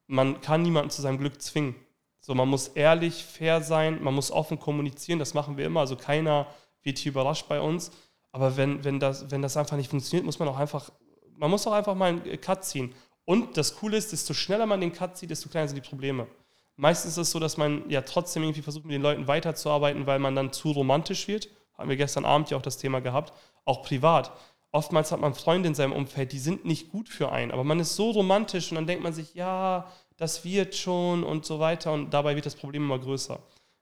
Man 0.05 0.41
kann 0.41 0.61
niemanden 0.61 0.91
zu 0.91 1.01
seinem 1.01 1.17
Glück 1.17 1.41
zwingen. 1.41 1.75
So, 2.19 2.35
man 2.35 2.47
muss 2.47 2.69
ehrlich, 2.69 3.23
fair 3.23 3.61
sein, 3.61 4.03
man 4.03 4.13
muss 4.13 4.31
offen 4.31 4.59
kommunizieren, 4.59 5.19
das 5.19 5.33
machen 5.33 5.57
wir 5.57 5.65
immer. 5.65 5.79
Also 5.79 5.95
keiner 5.95 6.47
wird 6.83 6.97
hier 6.97 7.11
überrascht 7.11 7.47
bei 7.47 7.59
uns. 7.59 7.91
Aber 8.31 8.57
wenn, 8.57 8.83
wenn, 8.83 8.99
das, 8.99 9.31
wenn 9.31 9.41
das 9.41 9.57
einfach 9.57 9.75
nicht 9.75 9.89
funktioniert, 9.89 10.25
muss 10.25 10.39
man 10.39 10.47
auch 10.47 10.57
einfach, 10.57 10.91
man 11.35 11.49
muss 11.49 11.65
auch 11.67 11.73
einfach 11.73 11.95
mal 11.95 12.09
einen 12.09 12.41
Cut 12.41 12.63
ziehen. 12.63 12.93
Und 13.25 13.57
das 13.57 13.75
Coole 13.75 13.97
ist, 13.97 14.11
desto 14.11 14.33
schneller 14.33 14.65
man 14.65 14.81
den 14.81 14.91
Cut 14.91 15.17
zieht, 15.17 15.29
desto 15.29 15.49
kleiner 15.49 15.67
sind 15.67 15.77
die 15.83 15.89
Probleme. 15.89 16.27
Meistens 16.75 17.11
ist 17.11 17.17
es 17.17 17.31
so, 17.31 17.39
dass 17.39 17.57
man 17.57 17.89
ja 17.89 18.01
trotzdem 18.01 18.43
irgendwie 18.43 18.61
versucht, 18.61 18.85
mit 18.85 18.93
den 18.93 19.01
Leuten 19.01 19.27
weiterzuarbeiten, 19.27 20.07
weil 20.07 20.19
man 20.19 20.35
dann 20.35 20.51
zu 20.51 20.71
romantisch 20.71 21.27
wird. 21.27 21.49
Haben 21.77 21.89
wir 21.89 21.97
gestern 21.97 22.25
Abend 22.25 22.49
ja 22.49 22.57
auch 22.57 22.61
das 22.61 22.77
Thema 22.77 22.99
gehabt. 22.99 23.33
Auch 23.65 23.83
privat. 23.83 24.31
Oftmals 24.71 25.11
hat 25.11 25.21
man 25.21 25.35
Freunde 25.35 25.67
in 25.67 25.75
seinem 25.75 25.93
Umfeld, 25.93 26.31
die 26.31 26.39
sind 26.39 26.65
nicht 26.65 26.89
gut 26.89 27.07
für 27.07 27.31
einen, 27.31 27.51
aber 27.51 27.63
man 27.63 27.79
ist 27.79 27.95
so 27.95 28.09
romantisch 28.09 28.71
und 28.71 28.75
dann 28.75 28.87
denkt 28.87 29.03
man 29.03 29.13
sich, 29.13 29.35
ja, 29.35 29.87
das 30.17 30.43
wird 30.43 30.75
schon 30.75 31.23
und 31.23 31.45
so 31.45 31.59
weiter 31.59 31.93
und 31.93 32.11
dabei 32.11 32.35
wird 32.35 32.47
das 32.47 32.55
Problem 32.55 32.85
immer 32.85 32.97
größer. 32.97 33.37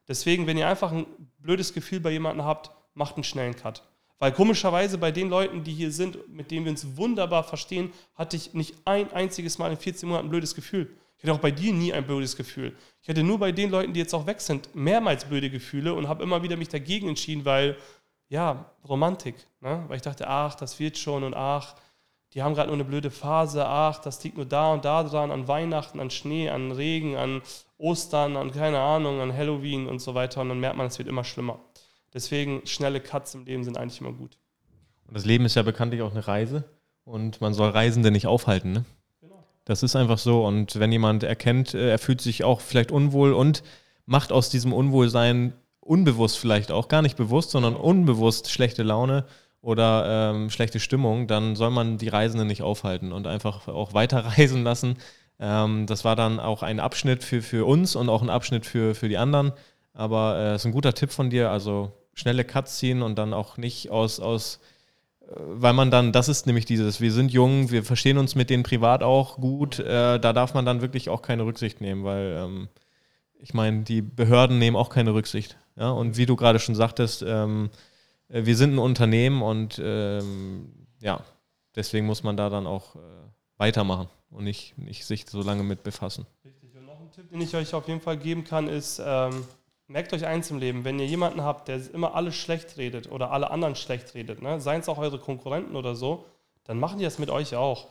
Deswegen, 0.10 0.48
wenn 0.48 0.58
ihr 0.58 0.68
einfach 0.68 0.92
ein 0.92 1.06
blödes 1.38 1.74
Gefühl 1.74 2.02
bei 2.02 2.12
jemandem 2.12 2.46
habt, 2.46 2.72
macht 2.94 3.16
einen 3.16 3.24
schnellen 3.24 3.56
Cut. 3.56 3.84
Weil 4.22 4.34
komischerweise 4.34 5.00
bei 5.00 5.12
den 5.12 5.30
Leuten, 5.30 5.64
die 5.64 5.74
hier 5.74 5.92
sind, 5.92 6.30
mit 6.30 6.52
denen 6.52 6.66
wir 6.66 6.72
uns 6.72 6.96
wunderbar 6.96 7.44
verstehen, 7.44 7.92
hatte 8.14 8.38
ich 8.38 8.54
nicht 8.54 8.76
ein 8.86 9.12
einziges 9.14 9.58
Mal 9.58 9.72
in 9.72 9.78
14 9.78 10.08
Monaten 10.08 10.28
ein 10.28 10.30
blödes 10.30 10.54
Gefühl. 10.54 10.96
Ich 11.18 11.24
hatte 11.24 11.34
auch 11.34 11.40
bei 11.40 11.50
dir 11.50 11.74
nie 11.74 11.92
ein 11.92 12.06
blödes 12.06 12.36
Gefühl. 12.36 12.78
Ich 13.02 13.10
hatte 13.10 13.24
nur 13.24 13.40
bei 13.40 13.52
den 13.52 13.72
Leuten, 13.72 13.94
die 13.94 14.00
jetzt 14.00 14.14
auch 14.14 14.28
weg 14.28 14.40
sind, 14.40 14.76
mehrmals 14.76 15.26
blöde 15.26 15.50
Gefühle 15.50 15.96
und 15.96 16.08
habe 16.08 16.22
immer 16.22 16.44
wieder 16.44 16.56
mich 16.56 16.70
dagegen 16.70 17.08
entschieden, 17.08 17.46
weil, 17.46 17.76
ja, 18.30 18.72
Romantik. 18.88 19.34
Ne? 19.60 19.86
Weil 19.88 19.96
ich 19.96 20.04
dachte, 20.04 20.28
ach, 20.28 20.54
das 20.54 20.80
wird 20.80 21.00
schon 21.00 21.24
und 21.24 21.34
ach, 21.34 21.76
die 22.36 22.44
haben 22.44 22.54
gerade 22.54 22.68
nur 22.68 22.76
eine 22.76 22.86
blöde 22.86 23.10
Phase, 23.10 23.66
ach, 23.66 23.98
das 23.98 24.24
liegt 24.24 24.38
nur 24.38 24.46
da 24.46 24.72
und 24.72 24.86
da 24.86 25.04
dran, 25.04 25.32
an 25.32 25.48
Weihnachten, 25.48 26.00
an 26.00 26.12
Schnee, 26.12 26.48
an 26.48 26.72
Regen, 26.72 27.16
an 27.16 27.42
Ostern, 27.80 28.38
an 28.38 28.52
keine 28.52 28.82
Ahnung, 28.82 29.20
an 29.20 29.36
Halloween 29.36 29.88
und 29.88 29.98
so 29.98 30.14
weiter. 30.14 30.42
Und 30.42 30.50
dann 30.50 30.60
merkt 30.60 30.78
man, 30.78 30.86
es 30.86 31.00
wird 31.00 31.10
immer 31.10 31.24
schlimmer. 31.24 31.58
Deswegen 32.14 32.66
schnelle 32.66 33.00
Cuts 33.00 33.36
im 33.36 33.46
Leben 33.46 33.64
sind 33.64 33.78
eigentlich 33.78 34.02
immer 34.02 34.14
gut. 34.14 34.38
Und 35.08 35.16
das 35.16 35.26
Leben 35.26 35.46
ist 35.46 35.56
ja 35.56 35.64
bekanntlich 35.64 36.02
auch 36.02 36.12
eine 36.12 36.28
Reise 36.28 36.64
und 37.06 37.42
man 37.42 37.54
soll 37.54 37.70
Reisende 37.70 38.12
nicht 38.12 38.28
aufhalten. 38.28 38.72
Ne? 38.72 38.86
Genau. 39.22 39.44
Das 39.66 39.84
ist 39.84 39.96
einfach 39.96 40.18
so. 40.18 40.46
Und 40.46 40.80
wenn 40.80 40.92
jemand 40.92 41.24
erkennt, 41.24 41.74
äh, 41.74 41.90
er 41.90 42.00
fühlt 42.00 42.22
sich 42.22 42.44
auch 42.44 42.62
vielleicht 42.62 42.92
unwohl 42.92 43.34
und 43.34 43.64
macht 44.06 44.32
aus 44.32 44.50
diesem 44.50 44.74
Unwohlsein 44.74 45.54
unbewusst 45.80 46.38
vielleicht 46.38 46.72
auch, 46.72 46.88
gar 46.88 47.02
nicht 47.02 47.18
bewusst, 47.18 47.52
sondern 47.52 47.76
unbewusst 47.76 48.52
schlechte 48.52 48.84
Laune 48.84 49.26
oder 49.62 50.32
ähm, 50.32 50.50
schlechte 50.50 50.80
Stimmung, 50.80 51.28
dann 51.28 51.56
soll 51.56 51.72
man 51.72 51.98
die 51.98 52.08
Reisenden 52.08 52.48
nicht 52.48 52.62
aufhalten 52.62 53.12
und 53.12 53.28
einfach 53.28 53.68
auch 53.68 53.94
weiterreisen 53.94 54.64
lassen. 54.66 54.98
Ähm, 55.40 55.88
das 55.88 56.06
war 56.06 56.16
dann 56.16 56.40
auch 56.40 56.64
ein 56.64 56.80
Abschnitt 56.80 57.24
für, 57.24 57.42
für 57.42 57.66
uns 57.66 57.96
und 57.96 58.10
auch 58.10 58.22
ein 58.22 58.30
Abschnitt 58.30 58.66
für, 58.66 58.96
für 58.96 59.10
die 59.10 59.18
anderen. 59.18 59.54
Aber 59.94 60.38
es 60.38 60.52
äh, 60.52 60.56
ist 60.56 60.66
ein 60.66 60.72
guter 60.72 60.94
Tipp 60.94 61.12
von 61.12 61.30
dir. 61.30 61.52
Also 61.52 61.92
schnelle 62.14 62.44
Cuts 62.44 62.78
ziehen 62.78 63.02
und 63.02 63.18
dann 63.18 63.34
auch 63.34 63.58
nicht 63.58 63.90
aus, 63.90 64.20
aus 64.20 64.60
äh, 65.22 65.26
weil 65.36 65.74
man 65.74 65.92
dann, 65.92 66.12
das 66.12 66.30
ist 66.30 66.46
nämlich 66.46 66.66
dieses, 66.66 67.02
wir 67.02 67.12
sind 67.12 67.32
jung, 67.32 67.72
wir 67.72 67.84
verstehen 67.84 68.18
uns 68.18 68.36
mit 68.36 68.50
denen 68.50 68.64
privat 68.64 69.04
auch 69.04 69.38
gut, 69.38 69.80
äh, 69.80 70.20
da 70.20 70.34
darf 70.34 70.54
man 70.54 70.66
dann 70.66 70.82
wirklich 70.82 71.10
auch 71.10 71.22
keine 71.22 71.46
Rücksicht 71.46 71.82
nehmen, 71.82 72.04
weil 72.04 72.38
ähm, 72.38 72.70
ich 73.40 73.54
meine, 73.54 73.82
die 73.84 74.02
Behörden 74.02 74.60
nehmen 74.60 74.78
auch 74.78 74.90
keine 74.90 75.14
Rücksicht. 75.14 75.58
Ja? 75.76 75.90
Und 75.92 76.18
wie 76.18 76.26
du 76.26 76.36
gerade 76.36 76.60
schon 76.60 76.76
sagtest, 76.76 77.24
ähm, 77.28 77.70
äh, 78.30 78.46
wir 78.46 78.56
sind 78.56 78.76
ein 78.76 78.80
Unternehmen 78.80 79.42
und 79.42 79.82
ähm, 79.84 80.72
ja, 81.00 81.24
deswegen 81.76 82.06
muss 82.06 82.24
man 82.24 82.38
da 82.38 82.50
dann 82.50 82.68
auch 82.68 82.96
äh, 82.96 83.00
weitermachen 83.58 84.10
und 84.30 84.44
nicht, 84.44 84.78
nicht 84.78 85.06
sich 85.06 85.26
so 85.30 85.42
lange 85.42 85.64
mit 85.64 85.84
befassen. 85.84 86.26
Richtig. 86.46 86.76
Und 86.76 86.86
noch 86.86 87.00
ein 87.00 87.12
Tipp, 87.12 87.30
den 87.30 87.42
ich 87.42 87.56
euch 87.56 87.74
auf 87.74 87.88
jeden 87.88 88.02
Fall 88.02 88.18
geben 88.18 88.44
kann, 88.44 88.68
ist, 88.68 89.02
ähm, 89.04 89.44
merkt 89.92 90.14
euch 90.14 90.26
eins 90.26 90.50
im 90.50 90.60
Leben, 90.60 90.86
wenn 90.86 91.00
ihr 91.00 91.06
jemanden 91.06 91.44
habt, 91.44 91.68
der 91.68 91.80
immer 91.94 92.16
alles 92.16 92.36
schlecht 92.36 92.78
redet 92.78 93.12
oder 93.12 93.32
alle 93.32 93.52
anderen 93.52 93.76
schlecht 93.76 94.16
redet, 94.16 94.42
ne, 94.42 94.60
seien 94.60 94.82
es 94.82 94.90
auch 94.90 94.98
eure 94.98 95.20
Konkurrenten 95.20 95.76
oder 95.76 95.96
so, 95.96 96.26
dann 96.64 96.80
machen 96.80 97.00
die 97.00 97.06
das 97.06 97.20
mit 97.20 97.30
euch 97.30 97.56
auch. 97.56 97.88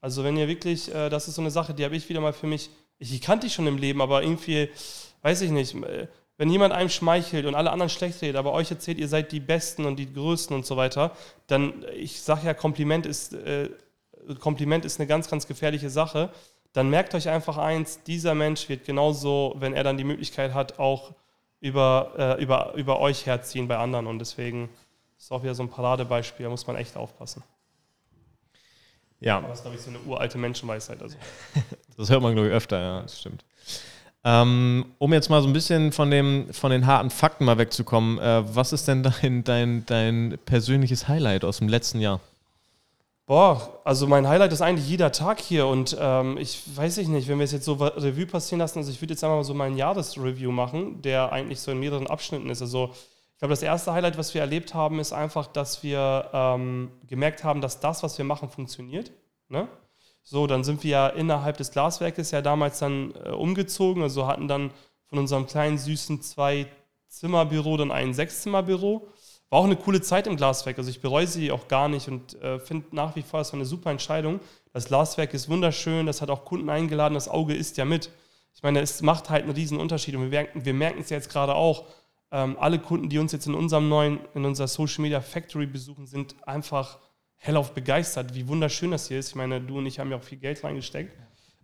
Also 0.00 0.24
wenn 0.24 0.36
ihr 0.36 0.48
wirklich, 0.48 0.94
äh, 0.94 1.08
das 1.08 1.28
ist 1.28 1.36
so 1.36 1.40
eine 1.40 1.50
Sache, 1.50 1.74
die 1.74 1.84
habe 1.84 1.96
ich 1.96 2.08
wieder 2.08 2.20
mal 2.20 2.32
für 2.32 2.46
mich, 2.46 2.70
ich, 2.98 3.20
kannte 3.20 3.46
ich 3.46 3.54
schon 3.54 3.66
im 3.66 3.78
Leben, 3.78 4.00
aber 4.00 4.22
irgendwie, 4.22 4.68
weiß 5.22 5.42
ich 5.42 5.50
nicht, 5.50 5.74
äh, 5.74 6.08
wenn 6.36 6.50
jemand 6.50 6.74
einem 6.74 6.88
schmeichelt 6.88 7.46
und 7.46 7.54
alle 7.54 7.70
anderen 7.70 7.90
schlecht 7.90 8.20
redet, 8.20 8.36
aber 8.36 8.52
euch 8.52 8.70
erzählt, 8.70 8.98
ihr 8.98 9.08
seid 9.08 9.30
die 9.30 9.40
Besten 9.40 9.84
und 9.84 9.96
die 9.96 10.12
Größten 10.12 10.54
und 10.54 10.66
so 10.66 10.76
weiter, 10.76 11.12
dann, 11.46 11.84
ich 11.94 12.20
sage 12.20 12.46
ja, 12.46 12.54
Kompliment 12.54 13.06
ist, 13.06 13.34
äh, 13.34 13.70
Kompliment 14.40 14.84
ist 14.84 14.98
eine 14.98 15.06
ganz, 15.06 15.28
ganz 15.28 15.46
gefährliche 15.46 15.90
Sache. 15.90 16.30
Dann 16.72 16.90
merkt 16.90 17.14
euch 17.14 17.28
einfach 17.28 17.56
eins, 17.56 18.02
dieser 18.02 18.34
Mensch 18.34 18.68
wird 18.68 18.84
genauso, 18.84 19.54
wenn 19.58 19.74
er 19.74 19.84
dann 19.84 19.96
die 19.96 20.04
Möglichkeit 20.04 20.54
hat, 20.54 20.78
auch 20.78 21.14
über, 21.60 22.12
äh, 22.38 22.42
über, 22.42 22.74
über 22.74 23.00
euch 23.00 23.26
herziehen 23.26 23.68
bei 23.68 23.76
anderen. 23.76 24.06
Und 24.06 24.18
deswegen 24.18 24.68
ist 25.18 25.32
auch 25.32 25.42
wieder 25.42 25.54
so 25.54 25.62
ein 25.62 25.70
Paradebeispiel, 25.70 26.44
da 26.44 26.50
muss 26.50 26.66
man 26.66 26.76
echt 26.76 26.96
aufpassen. 26.96 27.42
Ja. 29.20 29.38
Aber 29.38 29.48
das 29.48 29.58
ist, 29.58 29.62
glaube 29.62 29.76
ich, 29.76 29.82
so 29.82 29.90
eine 29.90 30.00
uralte 30.00 30.38
Menschenweisheit. 30.38 31.00
Also. 31.02 31.16
das 31.96 32.10
hört 32.10 32.22
man, 32.22 32.34
glaube 32.34 32.48
ich, 32.48 32.54
öfter, 32.54 32.78
ja, 32.80 33.02
das 33.02 33.20
stimmt. 33.20 33.44
Ähm, 34.26 34.86
um 34.98 35.12
jetzt 35.12 35.28
mal 35.28 35.42
so 35.42 35.48
ein 35.48 35.52
bisschen 35.52 35.92
von, 35.92 36.10
dem, 36.10 36.52
von 36.52 36.70
den 36.70 36.86
harten 36.86 37.10
Fakten 37.10 37.44
mal 37.44 37.58
wegzukommen, 37.58 38.18
äh, 38.18 38.42
was 38.54 38.72
ist 38.72 38.88
denn 38.88 39.02
dein, 39.02 39.44
dein, 39.44 39.86
dein 39.86 40.38
persönliches 40.46 41.08
Highlight 41.08 41.44
aus 41.44 41.58
dem 41.58 41.68
letzten 41.68 42.00
Jahr? 42.00 42.20
Boah, 43.26 43.80
also 43.84 44.06
mein 44.06 44.28
Highlight 44.28 44.52
ist 44.52 44.60
eigentlich 44.60 44.86
jeder 44.86 45.10
Tag 45.10 45.40
hier 45.40 45.66
und 45.66 45.96
ähm, 45.98 46.36
ich 46.36 46.62
weiß 46.76 46.98
ich 46.98 47.08
nicht, 47.08 47.26
wenn 47.26 47.38
wir 47.38 47.44
es 47.44 47.52
jetzt 47.52 47.64
so 47.64 47.72
Revue 47.72 48.26
passieren 48.26 48.58
lassen, 48.58 48.80
also 48.80 48.90
ich 48.90 49.00
würde 49.00 49.14
jetzt 49.14 49.24
einmal 49.24 49.42
so 49.44 49.54
meinen 49.54 49.78
Jahresreview 49.78 50.52
machen, 50.52 51.00
der 51.00 51.32
eigentlich 51.32 51.60
so 51.60 51.70
in 51.70 51.80
mehreren 51.80 52.06
Abschnitten 52.06 52.50
ist. 52.50 52.60
Also 52.60 52.90
ich 53.32 53.38
glaube, 53.38 53.52
das 53.52 53.62
erste 53.62 53.94
Highlight, 53.94 54.18
was 54.18 54.34
wir 54.34 54.42
erlebt 54.42 54.74
haben, 54.74 55.00
ist 55.00 55.14
einfach, 55.14 55.46
dass 55.46 55.82
wir 55.82 56.28
ähm, 56.34 56.90
gemerkt 57.06 57.44
haben, 57.44 57.62
dass 57.62 57.80
das, 57.80 58.02
was 58.02 58.18
wir 58.18 58.26
machen, 58.26 58.50
funktioniert. 58.50 59.10
Ne? 59.48 59.68
So, 60.22 60.46
dann 60.46 60.62
sind 60.62 60.84
wir 60.84 60.90
ja 60.90 61.08
innerhalb 61.08 61.56
des 61.56 61.70
Glaswerkes 61.70 62.30
ja 62.30 62.42
damals 62.42 62.78
dann 62.78 63.14
äh, 63.24 63.30
umgezogen, 63.30 64.02
also 64.02 64.26
hatten 64.26 64.48
dann 64.48 64.70
von 65.06 65.18
unserem 65.18 65.46
kleinen 65.46 65.78
süßen 65.78 66.20
zwei 66.20 66.66
Zimmerbüro 67.08 67.78
dann 67.78 67.90
ein 67.90 68.12
Sechszimmerbüro 68.12 69.08
war 69.54 69.60
auch 69.60 69.66
eine 69.66 69.76
coole 69.76 70.00
Zeit 70.00 70.26
im 70.26 70.36
Glaswerk. 70.36 70.78
Also 70.78 70.90
ich 70.90 71.00
bereue 71.00 71.28
sie 71.28 71.52
auch 71.52 71.68
gar 71.68 71.88
nicht 71.88 72.08
und 72.08 72.34
äh, 72.42 72.58
finde 72.58 72.88
nach 72.90 73.14
wie 73.14 73.22
vor, 73.22 73.40
es 73.40 73.52
war 73.52 73.60
eine 73.60 73.64
super 73.64 73.88
Entscheidung. 73.92 74.40
Das 74.72 74.86
Glaswerk 74.86 75.32
ist 75.32 75.48
wunderschön, 75.48 76.06
das 76.06 76.20
hat 76.20 76.28
auch 76.28 76.44
Kunden 76.44 76.68
eingeladen, 76.68 77.14
das 77.14 77.28
Auge 77.28 77.54
isst 77.54 77.76
ja 77.76 77.84
mit. 77.84 78.10
Ich 78.52 78.64
meine, 78.64 78.80
es 78.80 79.00
macht 79.00 79.30
halt 79.30 79.44
einen 79.44 79.52
riesen 79.52 79.78
Unterschied 79.78 80.16
und 80.16 80.22
wir 80.22 80.28
merken, 80.28 80.64
wir 80.64 80.74
merken 80.74 81.02
es 81.02 81.10
jetzt 81.10 81.30
gerade 81.30 81.54
auch. 81.54 81.84
Ähm, 82.32 82.56
alle 82.58 82.80
Kunden, 82.80 83.08
die 83.08 83.20
uns 83.20 83.30
jetzt 83.30 83.46
in 83.46 83.54
unserem 83.54 83.88
neuen, 83.88 84.18
in 84.34 84.44
unserer 84.44 84.66
Social 84.66 85.02
Media 85.02 85.20
Factory 85.20 85.66
besuchen, 85.66 86.08
sind 86.08 86.34
einfach 86.48 86.98
hellauf 87.36 87.74
begeistert, 87.74 88.34
wie 88.34 88.48
wunderschön 88.48 88.90
das 88.90 89.06
hier 89.06 89.20
ist. 89.20 89.28
Ich 89.28 89.34
meine, 89.36 89.60
du 89.60 89.78
und 89.78 89.86
ich 89.86 90.00
haben 90.00 90.10
ja 90.10 90.16
auch 90.16 90.24
viel 90.24 90.38
Geld 90.38 90.64
reingesteckt. 90.64 91.16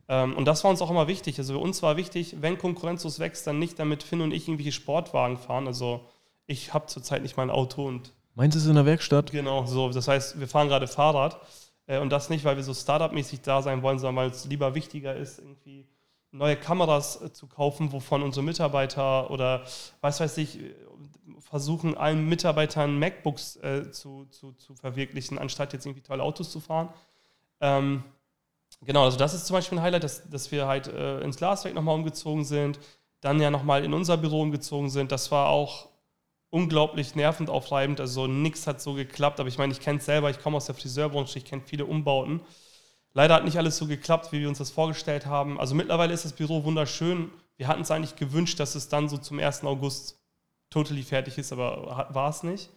Ähm, 0.06 0.36
und 0.36 0.44
das 0.44 0.62
war 0.62 0.70
uns 0.70 0.80
auch 0.80 0.92
immer 0.92 1.08
wichtig. 1.08 1.40
Also 1.40 1.54
für 1.54 1.58
uns 1.58 1.82
war 1.82 1.96
wichtig, 1.96 2.36
wenn 2.40 2.56
konkurrenzlos 2.56 3.18
wächst, 3.18 3.48
dann 3.48 3.58
nicht 3.58 3.80
damit 3.80 4.04
Finn 4.04 4.20
und 4.20 4.30
ich 4.30 4.46
irgendwelche 4.46 4.70
Sportwagen 4.70 5.38
fahren. 5.38 5.66
Also 5.66 6.06
ich 6.50 6.74
habe 6.74 6.86
zurzeit 6.86 7.22
nicht 7.22 7.36
mein 7.36 7.48
Auto 7.50 7.86
und. 7.86 8.12
Meinst 8.34 8.56
du 8.56 8.58
es 8.58 8.66
in 8.66 8.74
der 8.74 8.86
Werkstatt? 8.86 9.30
Genau, 9.30 9.66
so. 9.66 9.90
Das 9.90 10.08
heißt, 10.08 10.40
wir 10.40 10.48
fahren 10.48 10.68
gerade 10.68 10.88
Fahrrad. 10.88 11.40
Äh, 11.86 11.98
und 11.98 12.10
das 12.10 12.28
nicht, 12.28 12.44
weil 12.44 12.56
wir 12.56 12.64
so 12.64 12.74
Startup-mäßig 12.74 13.42
da 13.42 13.62
sein 13.62 13.82
wollen, 13.82 13.98
sondern 13.98 14.24
weil 14.24 14.30
es 14.30 14.44
lieber 14.46 14.74
wichtiger 14.74 15.14
ist, 15.14 15.38
irgendwie 15.38 15.86
neue 16.32 16.56
Kameras 16.56 17.22
äh, 17.22 17.32
zu 17.32 17.46
kaufen, 17.46 17.92
wovon 17.92 18.22
unsere 18.22 18.44
Mitarbeiter 18.44 19.30
oder 19.30 19.62
was 20.00 20.20
weiß 20.20 20.38
ich, 20.38 20.58
versuchen, 21.38 21.96
allen 21.96 22.28
Mitarbeitern 22.28 22.98
MacBooks 22.98 23.56
äh, 23.56 23.90
zu, 23.90 24.26
zu, 24.26 24.52
zu 24.52 24.74
verwirklichen, 24.74 25.38
anstatt 25.38 25.72
jetzt 25.72 25.86
irgendwie 25.86 26.02
tolle 26.02 26.22
Autos 26.22 26.50
zu 26.50 26.60
fahren. 26.60 26.88
Ähm, 27.60 28.04
genau, 28.82 29.04
also 29.04 29.18
das 29.18 29.34
ist 29.34 29.46
zum 29.46 29.54
Beispiel 29.54 29.78
ein 29.78 29.82
Highlight, 29.82 30.04
dass, 30.04 30.28
dass 30.28 30.50
wir 30.50 30.66
halt 30.66 30.88
äh, 30.88 31.20
ins 31.20 31.36
Glaswerk 31.36 31.74
nochmal 31.74 31.94
umgezogen 31.94 32.44
sind, 32.44 32.78
dann 33.20 33.40
ja 33.40 33.50
nochmal 33.50 33.84
in 33.84 33.92
unser 33.92 34.16
Büro 34.16 34.42
umgezogen 34.42 34.90
sind. 34.90 35.12
Das 35.12 35.30
war 35.30 35.48
auch 35.48 35.89
unglaublich 36.50 37.14
nervend 37.14 37.48
aufreibend. 37.48 38.00
Also 38.00 38.26
nichts 38.26 38.66
hat 38.66 38.80
so 38.80 38.94
geklappt, 38.94 39.40
aber 39.40 39.48
ich 39.48 39.58
meine, 39.58 39.72
ich 39.72 39.80
kenne 39.80 39.98
es 39.98 40.04
selber, 40.04 40.30
ich 40.30 40.40
komme 40.40 40.56
aus 40.56 40.66
der 40.66 40.74
Friseurbranche, 40.74 41.38
ich 41.38 41.44
kenne 41.44 41.62
viele 41.64 41.86
Umbauten. 41.86 42.40
Leider 43.12 43.34
hat 43.34 43.44
nicht 43.44 43.56
alles 43.56 43.76
so 43.76 43.86
geklappt, 43.86 44.32
wie 44.32 44.40
wir 44.40 44.48
uns 44.48 44.58
das 44.58 44.70
vorgestellt 44.70 45.26
haben. 45.26 45.58
Also 45.58 45.74
mittlerweile 45.74 46.12
ist 46.12 46.24
das 46.24 46.32
Büro 46.32 46.64
wunderschön. 46.64 47.30
Wir 47.56 47.68
hatten 47.68 47.82
es 47.82 47.90
eigentlich 47.90 48.16
gewünscht, 48.16 48.60
dass 48.60 48.74
es 48.74 48.88
dann 48.88 49.08
so 49.08 49.16
zum 49.18 49.38
1. 49.38 49.64
August 49.64 50.20
totally 50.70 51.02
fertig 51.02 51.36
ist, 51.38 51.52
aber 51.52 52.08
war 52.10 52.30
es 52.30 52.42
nicht. 52.42 52.70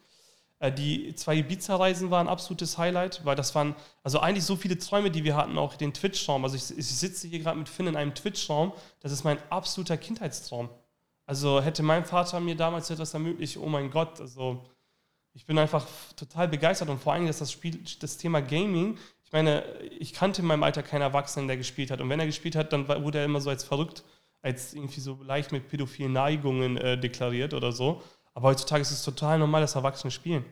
Äh, 0.60 0.72
die 0.72 1.14
zwei 1.16 1.36
Ibiza-Reisen 1.38 2.10
waren 2.10 2.28
ein 2.28 2.32
absolutes 2.32 2.78
Highlight, 2.78 3.24
weil 3.26 3.36
das 3.36 3.54
waren 3.54 3.76
also 4.02 4.20
eigentlich 4.20 4.46
so 4.46 4.56
viele 4.56 4.78
Träume, 4.78 5.12
die 5.12 5.24
wir 5.24 5.36
hatten, 5.36 5.58
auch 5.58 5.76
den 5.76 5.94
Twitch-Raum. 5.94 6.44
Also 6.44 6.56
ich, 6.56 6.78
ich 6.78 6.88
sitze 6.88 7.28
hier 7.28 7.40
gerade 7.40 7.58
mit 7.58 7.70
Finn 7.70 7.88
in 7.88 7.96
einem 7.96 8.16
Twitch-Raum, 8.16 8.74
das 9.02 9.12
ist 9.12 9.24
mein 9.24 9.38
absoluter 9.50 9.98
Kindheitstraum. 9.98 10.70
Also 11.26 11.62
hätte 11.62 11.84
mein 11.84 12.06
Vater 12.06 12.40
mir 12.40 12.56
damals 12.56 12.90
etwas 12.90 13.14
ermöglicht, 13.14 13.58
oh 13.58 13.68
mein 13.68 13.90
Gott, 13.90 14.20
also 14.20 14.66
ich 15.34 15.46
bin 15.46 15.58
einfach 15.58 15.88
total 16.16 16.48
begeistert 16.48 16.90
und 16.90 17.02
vor 17.02 17.14
allem, 17.14 17.28
dass 17.28 17.40
das 17.40 17.52
Spiel, 17.52 17.80
das 18.00 18.18
Thema 18.18 18.42
Gaming, 18.42 18.98
ich 19.24 19.32
meine, 19.32 19.64
ich 20.00 20.14
kannte 20.14 20.42
in 20.42 20.48
meinem 20.48 20.64
Alter 20.64 20.84
keinen 20.84 21.02
Erwachsenen, 21.02 21.48
der 21.48 21.58
gespielt 21.58 21.90
hat. 21.90 22.02
Und 22.02 22.10
wenn 22.10 22.20
er 22.20 22.28
gespielt 22.28 22.56
hat, 22.56 22.72
dann 22.72 22.88
wurde 22.88 23.18
er 23.18 23.26
immer 23.26 23.42
so 23.42 23.50
als 23.50 23.64
verrückt 23.64 24.04
als 24.44 24.74
irgendwie 24.74 25.00
so 25.00 25.18
leicht 25.24 25.52
mit 25.52 25.70
pädophilen 25.70 26.14
Neigungen 26.14 26.78
äh, 26.78 26.98
deklariert 27.00 27.54
oder 27.54 27.72
so. 27.72 28.04
Aber 28.34 28.50
heutzutage 28.50 28.82
ist 28.82 28.92
es 28.92 29.04
total 29.04 29.40
normal, 29.40 29.62
dass 29.62 29.76
Erwachsene 29.76 30.12
spielen. 30.12 30.46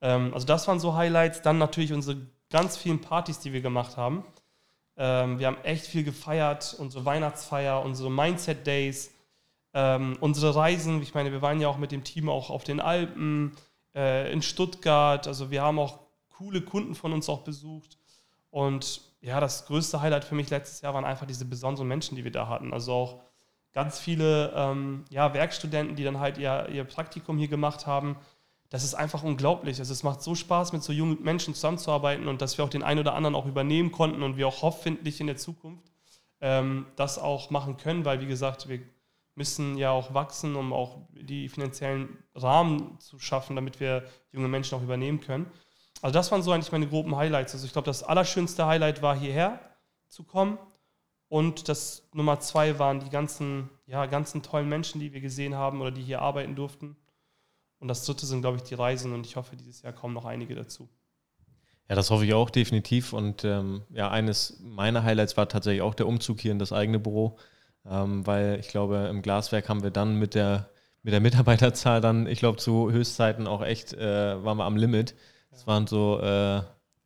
Ähm, 0.00 0.32
also 0.34 0.46
das 0.46 0.66
waren 0.66 0.80
so 0.80 0.94
Highlights. 0.94 1.42
Dann 1.42 1.58
natürlich 1.58 1.92
unsere 1.92 2.16
ganz 2.50 2.76
vielen 2.76 3.00
Partys, 3.00 3.38
die 3.38 3.52
wir 3.52 3.60
gemacht 3.60 3.96
haben. 3.96 4.24
Ähm, 4.96 5.38
wir 5.38 5.46
haben 5.46 5.58
echt 5.62 5.86
viel 5.86 6.04
gefeiert, 6.04 6.74
unsere 6.78 7.04
Weihnachtsfeier, 7.04 7.82
unsere 7.82 8.10
Mindset 8.10 8.66
Days, 8.66 9.10
ähm, 9.78 10.16
unsere 10.20 10.56
Reisen. 10.56 11.00
Ich 11.02 11.14
meine, 11.14 11.30
wir 11.30 11.40
waren 11.40 11.60
ja 11.60 11.68
auch 11.68 11.78
mit 11.78 11.92
dem 11.92 12.02
Team 12.02 12.28
auch 12.28 12.50
auf 12.50 12.64
den 12.64 12.80
Alpen, 12.80 13.52
äh, 13.94 14.32
in 14.32 14.42
Stuttgart. 14.42 15.28
Also 15.28 15.52
wir 15.52 15.62
haben 15.62 15.78
auch 15.78 16.00
coole 16.30 16.62
Kunden 16.62 16.96
von 16.96 17.12
uns 17.12 17.28
auch 17.28 17.42
besucht. 17.42 17.96
Und 18.50 19.02
ja, 19.20 19.38
das 19.38 19.66
größte 19.66 20.00
Highlight 20.00 20.24
für 20.24 20.34
mich 20.34 20.50
letztes 20.50 20.80
Jahr 20.80 20.94
waren 20.94 21.04
einfach 21.04 21.26
diese 21.26 21.44
besonderen 21.44 21.86
Menschen, 21.86 22.16
die 22.16 22.24
wir 22.24 22.32
da 22.32 22.48
hatten. 22.48 22.72
Also 22.72 22.92
auch 22.92 23.20
ganz 23.72 24.00
viele 24.00 24.52
ähm, 24.56 25.04
ja, 25.10 25.32
Werkstudenten, 25.32 25.94
die 25.94 26.02
dann 26.02 26.18
halt 26.18 26.38
ihr, 26.38 26.68
ihr 26.72 26.82
Praktikum 26.82 27.38
hier 27.38 27.48
gemacht 27.48 27.86
haben. 27.86 28.16
Das 28.70 28.82
ist 28.82 28.94
einfach 28.94 29.22
unglaublich. 29.22 29.78
Also 29.78 29.92
es 29.92 30.02
macht 30.02 30.22
so 30.22 30.34
Spaß, 30.34 30.72
mit 30.72 30.82
so 30.82 30.92
jungen 30.92 31.22
Menschen 31.22 31.54
zusammenzuarbeiten 31.54 32.26
und 32.26 32.42
dass 32.42 32.58
wir 32.58 32.64
auch 32.64 32.68
den 32.68 32.82
einen 32.82 32.98
oder 32.98 33.14
anderen 33.14 33.36
auch 33.36 33.46
übernehmen 33.46 33.92
konnten 33.92 34.24
und 34.24 34.36
wir 34.36 34.48
auch 34.48 34.62
hoffentlich 34.62 35.20
in 35.20 35.28
der 35.28 35.36
Zukunft 35.36 35.92
ähm, 36.40 36.86
das 36.96 37.18
auch 37.18 37.50
machen 37.50 37.76
können, 37.76 38.04
weil 38.04 38.20
wie 38.20 38.26
gesagt, 38.26 38.68
wir 38.68 38.80
müssen 39.38 39.78
ja 39.78 39.90
auch 39.92 40.12
wachsen, 40.12 40.56
um 40.56 40.72
auch 40.72 40.98
die 41.12 41.48
finanziellen 41.48 42.18
Rahmen 42.34 42.98
zu 42.98 43.18
schaffen, 43.20 43.54
damit 43.56 43.78
wir 43.80 44.04
junge 44.32 44.48
Menschen 44.48 44.76
auch 44.76 44.82
übernehmen 44.82 45.20
können. 45.20 45.50
Also 46.02 46.12
das 46.12 46.30
waren 46.30 46.42
so 46.42 46.52
eigentlich 46.52 46.72
meine 46.72 46.88
groben 46.88 47.16
Highlights. 47.16 47.54
Also 47.54 47.64
ich 47.64 47.72
glaube, 47.72 47.86
das 47.86 48.02
allerschönste 48.02 48.66
Highlight 48.66 49.00
war 49.00 49.16
hierher 49.16 49.60
zu 50.08 50.24
kommen. 50.24 50.58
Und 51.28 51.68
das 51.68 52.08
Nummer 52.12 52.40
zwei 52.40 52.78
waren 52.78 53.00
die 53.00 53.10
ganzen, 53.10 53.70
ja, 53.86 54.06
ganzen 54.06 54.42
tollen 54.42 54.68
Menschen, 54.68 55.00
die 55.00 55.12
wir 55.12 55.20
gesehen 55.20 55.54
haben 55.54 55.80
oder 55.80 55.92
die 55.92 56.02
hier 56.02 56.20
arbeiten 56.20 56.56
durften. 56.56 56.96
Und 57.78 57.88
das 57.88 58.04
dritte 58.04 58.26
sind, 58.26 58.40
glaube 58.40 58.56
ich, 58.56 58.64
die 58.64 58.74
Reisen. 58.74 59.12
Und 59.12 59.24
ich 59.24 59.36
hoffe, 59.36 59.54
dieses 59.54 59.82
Jahr 59.82 59.92
kommen 59.92 60.14
noch 60.14 60.24
einige 60.24 60.54
dazu. 60.54 60.88
Ja, 61.88 61.94
das 61.94 62.10
hoffe 62.10 62.24
ich 62.24 62.34
auch 62.34 62.50
definitiv. 62.50 63.12
Und 63.12 63.44
ähm, 63.44 63.82
ja, 63.90 64.10
eines 64.10 64.58
meiner 64.60 65.04
Highlights 65.04 65.36
war 65.36 65.48
tatsächlich 65.48 65.82
auch 65.82 65.94
der 65.94 66.08
Umzug 66.08 66.40
hier 66.40 66.52
in 66.52 66.58
das 66.58 66.72
eigene 66.72 66.98
Büro. 66.98 67.38
Ähm, 67.86 68.26
weil 68.26 68.58
ich 68.60 68.68
glaube, 68.68 69.08
im 69.10 69.22
Glaswerk 69.22 69.68
haben 69.68 69.82
wir 69.82 69.90
dann 69.90 70.18
mit 70.18 70.34
der, 70.34 70.68
mit 71.02 71.12
der 71.12 71.20
Mitarbeiterzahl 71.20 72.00
dann, 72.00 72.26
ich 72.26 72.38
glaube, 72.38 72.58
zu 72.58 72.90
Höchstzeiten 72.90 73.46
auch 73.46 73.62
echt, 73.62 73.94
äh, 73.94 74.44
waren 74.44 74.58
wir 74.58 74.64
am 74.64 74.76
Limit. 74.76 75.14
Es 75.50 75.66
waren 75.66 75.86
so, 75.86 76.20
äh, 76.20 76.58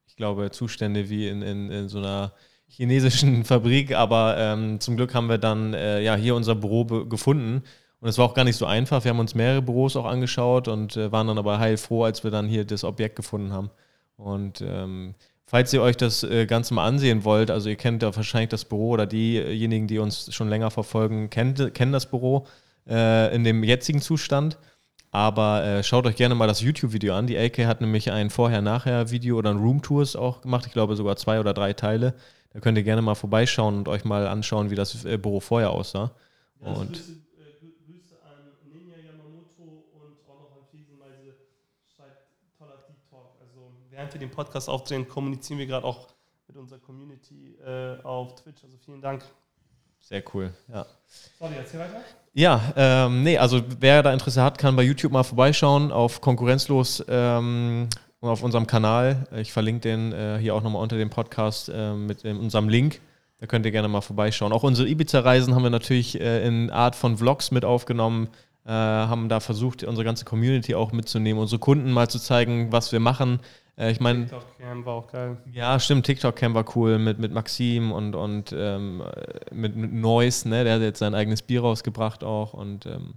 ich 0.06 0.16
glaube, 0.16 0.50
Zustände 0.50 1.08
wie 1.08 1.28
in, 1.28 1.42
in, 1.42 1.70
in 1.70 1.88
so 1.88 1.98
einer 1.98 2.32
chinesischen 2.68 3.44
Fabrik, 3.46 3.94
aber 3.94 4.36
ähm, 4.38 4.80
zum 4.80 4.96
Glück 4.96 5.14
haben 5.14 5.28
wir 5.28 5.38
dann 5.38 5.74
äh, 5.74 6.00
ja 6.02 6.16
hier 6.16 6.34
unser 6.34 6.54
Büro 6.54 6.84
gefunden. 7.04 7.62
Und 8.00 8.08
es 8.08 8.18
war 8.18 8.24
auch 8.24 8.34
gar 8.34 8.44
nicht 8.44 8.56
so 8.56 8.66
einfach. 8.66 9.04
Wir 9.04 9.10
haben 9.10 9.20
uns 9.20 9.36
mehrere 9.36 9.62
Büros 9.62 9.94
auch 9.94 10.06
angeschaut 10.06 10.66
und 10.66 10.96
äh, 10.96 11.12
waren 11.12 11.28
dann 11.28 11.38
aber 11.38 11.60
heilfroh, 11.60 12.02
als 12.02 12.24
wir 12.24 12.32
dann 12.32 12.48
hier 12.48 12.64
das 12.64 12.82
Objekt 12.82 13.14
gefunden 13.14 13.52
haben. 13.52 13.70
Und 14.16 14.60
ähm, 14.60 15.14
falls 15.52 15.70
ihr 15.74 15.82
euch 15.82 15.98
das 15.98 16.22
äh, 16.22 16.46
Ganze 16.46 16.72
mal 16.72 16.86
ansehen 16.86 17.24
wollt, 17.24 17.50
also 17.50 17.68
ihr 17.68 17.76
kennt 17.76 18.02
ja 18.02 18.16
wahrscheinlich 18.16 18.48
das 18.48 18.64
Büro 18.64 18.88
oder 18.88 19.04
diejenigen, 19.04 19.86
die 19.86 19.98
uns 19.98 20.34
schon 20.34 20.48
länger 20.48 20.70
verfolgen, 20.70 21.28
kennt, 21.28 21.74
kennen 21.74 21.92
das 21.92 22.06
Büro 22.06 22.46
äh, 22.88 23.34
in 23.34 23.44
dem 23.44 23.62
jetzigen 23.62 24.00
Zustand. 24.00 24.56
Aber 25.10 25.62
äh, 25.62 25.82
schaut 25.82 26.06
euch 26.06 26.16
gerne 26.16 26.34
mal 26.34 26.46
das 26.46 26.62
YouTube-Video 26.62 27.14
an. 27.14 27.26
Die 27.26 27.36
AK 27.36 27.66
hat 27.66 27.82
nämlich 27.82 28.10
ein 28.10 28.30
Vorher-Nachher-Video 28.30 29.36
oder 29.36 29.50
ein 29.50 29.58
Room-Tours 29.58 30.16
auch 30.16 30.40
gemacht. 30.40 30.64
Ich 30.66 30.72
glaube 30.72 30.96
sogar 30.96 31.16
zwei 31.16 31.38
oder 31.38 31.52
drei 31.52 31.74
Teile. 31.74 32.14
Da 32.54 32.60
könnt 32.60 32.78
ihr 32.78 32.84
gerne 32.84 33.02
mal 33.02 33.14
vorbeischauen 33.14 33.76
und 33.76 33.88
euch 33.88 34.06
mal 34.06 34.26
anschauen, 34.26 34.70
wie 34.70 34.74
das 34.74 35.04
äh, 35.04 35.18
Büro 35.18 35.40
vorher 35.40 35.68
aussah. 35.70 36.12
Ja, 36.62 36.68
also 36.68 36.80
und 36.80 36.92
Grüße, 36.92 37.12
äh, 37.12 37.92
Grüße, 37.92 38.14
an 38.24 38.72
Ninja 38.72 38.96
Yamamoto 38.96 39.84
und 39.92 40.16
auch 40.26 40.40
noch 40.40 40.56
an 40.56 40.64
Fliesenweise. 40.70 41.36
Schreibt 41.94 42.24
toller 42.56 42.86
Deep 42.88 43.04
Talk. 43.10 43.36
Also 43.38 43.74
während 44.02 44.14
wir 44.14 44.18
den 44.18 44.30
Podcast 44.30 44.68
aufdrehen, 44.68 45.06
kommunizieren 45.06 45.60
wir 45.60 45.66
gerade 45.66 45.86
auch 45.86 46.08
mit 46.48 46.56
unserer 46.56 46.80
Community 46.80 47.56
äh, 47.64 48.02
auf 48.02 48.34
Twitch. 48.34 48.64
Also 48.64 48.76
vielen 48.84 49.00
Dank. 49.00 49.22
Sehr 50.00 50.24
cool, 50.34 50.52
ja. 50.66 50.84
Sorry, 51.38 51.54
erzähl 51.56 51.78
weiter. 51.78 52.00
Ja, 52.32 52.72
ähm, 52.74 53.22
nee, 53.22 53.38
also 53.38 53.62
wer 53.78 54.02
da 54.02 54.12
Interesse 54.12 54.42
hat, 54.42 54.58
kann 54.58 54.74
bei 54.74 54.82
YouTube 54.82 55.12
mal 55.12 55.22
vorbeischauen 55.22 55.92
auf 55.92 56.20
Konkurrenzlos 56.20 57.04
ähm, 57.06 57.88
auf 58.20 58.42
unserem 58.42 58.66
Kanal. 58.66 59.28
Ich 59.36 59.52
verlinke 59.52 59.82
den 59.82 60.12
äh, 60.12 60.38
hier 60.40 60.56
auch 60.56 60.62
nochmal 60.62 60.82
unter 60.82 60.96
dem 60.96 61.10
Podcast 61.10 61.68
äh, 61.68 61.94
mit 61.94 62.24
in 62.24 62.38
unserem 62.38 62.68
Link. 62.68 63.00
Da 63.38 63.46
könnt 63.46 63.66
ihr 63.66 63.72
gerne 63.72 63.86
mal 63.86 64.00
vorbeischauen. 64.00 64.52
Auch 64.52 64.64
unsere 64.64 64.88
Ibiza-Reisen 64.88 65.54
haben 65.54 65.62
wir 65.62 65.70
natürlich 65.70 66.20
äh, 66.20 66.44
in 66.44 66.70
Art 66.70 66.96
von 66.96 67.18
Vlogs 67.18 67.52
mit 67.52 67.64
aufgenommen. 67.64 68.30
Äh, 68.64 68.70
haben 68.70 69.28
da 69.28 69.38
versucht, 69.38 69.84
unsere 69.84 70.04
ganze 70.04 70.24
Community 70.24 70.74
auch 70.74 70.90
mitzunehmen, 70.90 71.40
unsere 71.40 71.60
Kunden 71.60 71.92
mal 71.92 72.08
zu 72.08 72.18
zeigen, 72.18 72.72
was 72.72 72.90
wir 72.90 73.00
machen. 73.00 73.40
Äh, 73.76 73.90
ich 73.90 74.00
meine. 74.00 74.26
TikTok-Cam 74.26 74.84
war 74.84 74.94
auch 74.94 75.06
geil. 75.10 75.38
Ja, 75.52 75.78
stimmt, 75.80 76.06
TikTok-Cam 76.06 76.54
war 76.54 76.64
cool 76.76 76.98
mit, 76.98 77.18
mit 77.18 77.32
Maxim 77.32 77.92
und, 77.92 78.14
und 78.14 78.52
ähm, 78.56 79.02
mit, 79.50 79.76
mit 79.76 79.92
Noise, 79.92 80.48
ne? 80.48 80.64
Der 80.64 80.74
hat 80.74 80.82
jetzt 80.82 80.98
sein 80.98 81.14
eigenes 81.14 81.42
Bier 81.42 81.62
rausgebracht 81.62 82.24
auch. 82.24 82.54
Und 82.54 82.86
ähm, 82.86 83.14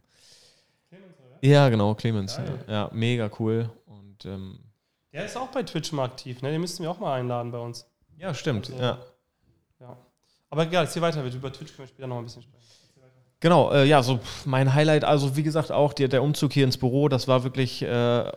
Clemens, 0.90 1.20
oder? 1.20 1.38
Ja, 1.42 1.70
genau, 1.70 1.96
Clemens. 1.96 2.38
Ja. 2.68 2.74
ja. 2.74 2.90
mega 2.94 3.30
cool. 3.40 3.70
Und 3.86 4.26
ähm, 4.26 4.60
der 5.12 5.26
ist 5.26 5.38
auch 5.38 5.48
bei 5.48 5.64
Twitch 5.64 5.92
mal 5.92 6.06
aktiv, 6.06 6.42
ne? 6.42 6.52
Den 6.52 6.62
müssten 6.62 6.84
wir 6.84 6.92
auch 6.92 7.00
mal 7.00 7.20
einladen 7.20 7.52
bei 7.52 7.60
uns. 7.60 7.86
Ja, 8.18 8.34
stimmt, 8.34 8.70
also, 8.70 8.82
ja. 8.82 9.00
ja. 9.80 9.98
Aber 10.50 10.64
egal, 10.64 10.86
erzähl 10.86 11.02
weiter, 11.02 11.24
über 11.24 11.52
Twitch 11.52 11.76
können 11.76 11.88
wir 11.88 11.94
später 11.94 12.08
noch 12.08 12.18
ein 12.18 12.24
bisschen 12.24 12.44
sprechen. 12.44 12.56
Genau, 13.42 13.72
äh, 13.72 13.86
ja, 13.86 14.02
so 14.02 14.20
mein 14.46 14.74
Highlight, 14.74 15.04
also 15.04 15.36
wie 15.36 15.44
gesagt, 15.44 15.72
auch 15.72 15.94
der, 15.94 16.08
der 16.08 16.24
Umzug 16.24 16.54
hier 16.54 16.64
ins 16.64 16.78
Büro, 16.78 17.10
das 17.10 17.28
war 17.28 17.44
wirklich 17.44 17.82
äh, 17.82 18.32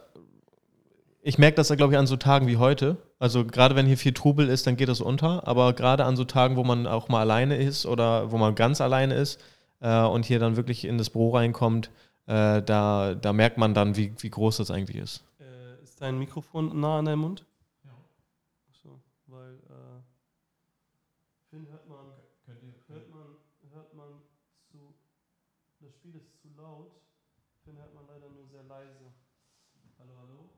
ich 1.21 1.39
merke 1.39 1.57
das, 1.57 1.69
glaube 1.69 1.93
ich, 1.93 1.99
an 1.99 2.07
so 2.07 2.17
Tagen 2.17 2.47
wie 2.47 2.57
heute. 2.57 2.97
Also 3.19 3.45
gerade 3.45 3.75
wenn 3.77 3.87
hier 3.87 3.99
viel 3.99 4.13
Trubel 4.13 4.49
ist, 4.49 4.67
dann 4.67 4.77
geht 4.77 4.89
das 4.89 5.01
unter. 5.01 5.47
Aber 5.47 5.73
gerade 5.73 6.05
an 6.05 6.17
so 6.17 6.25
Tagen, 6.25 6.57
wo 6.57 6.65
man 6.65 6.87
auch 6.87 7.09
mal 7.09 7.21
alleine 7.21 7.57
ist 7.57 7.87
oder 7.87 8.31
wo 8.31 8.39
man 8.39 8.55
ganz 8.55 8.81
alleine 8.81 9.15
ist 9.15 9.41
äh, 9.81 10.03
und 10.03 10.25
hier 10.25 10.39
dann 10.39 10.57
wirklich 10.57 10.85
in 10.85 10.99
das 10.99 11.11
Büro 11.11 11.31
reinkommt, 11.31 11.91
äh, 12.27 12.63
da, 12.63 13.15
da 13.15 13.33
merkt 13.33 13.57
man 13.59 13.75
dann, 13.75 13.97
wie, 13.97 14.15
wie 14.19 14.31
groß 14.31 14.59
das 14.59 14.71
eigentlich 14.71 14.99
ist. 14.99 15.25
Äh, 15.41 15.83
ist 15.83 16.01
dein 16.01 16.19
Mikrofon 16.19 16.79
nah 16.79 16.99
an 16.99 17.07
deinem 17.07 17.21
Mund? 17.21 17.45
Ja. 17.85 17.91
So, 18.83 19.01
weil 19.27 19.55
äh, 19.55 20.03
Finn 21.51 21.67
hört 21.71 21.89
man, 21.89 22.13
hört 22.87 23.11
man, 23.11 23.27
hört 23.73 23.95
man 23.95 24.09
zu, 24.71 24.95
das 25.81 25.95
Spiel 25.95 26.17
ist 26.17 26.39
zu 26.41 26.49
laut. 26.57 26.93
Finn 27.65 27.79
hört 27.79 27.95
man 27.95 28.05
leider 28.07 28.29
nur 28.29 28.47
sehr 28.47 28.63
leise. 28.65 29.13
Hallo, 29.99 30.13
hallo? 30.21 30.51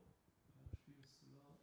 Das 0.69 0.79
Spiel 0.79 0.95
ist 0.99 1.17
zu 1.19 1.25
laut. 1.31 1.55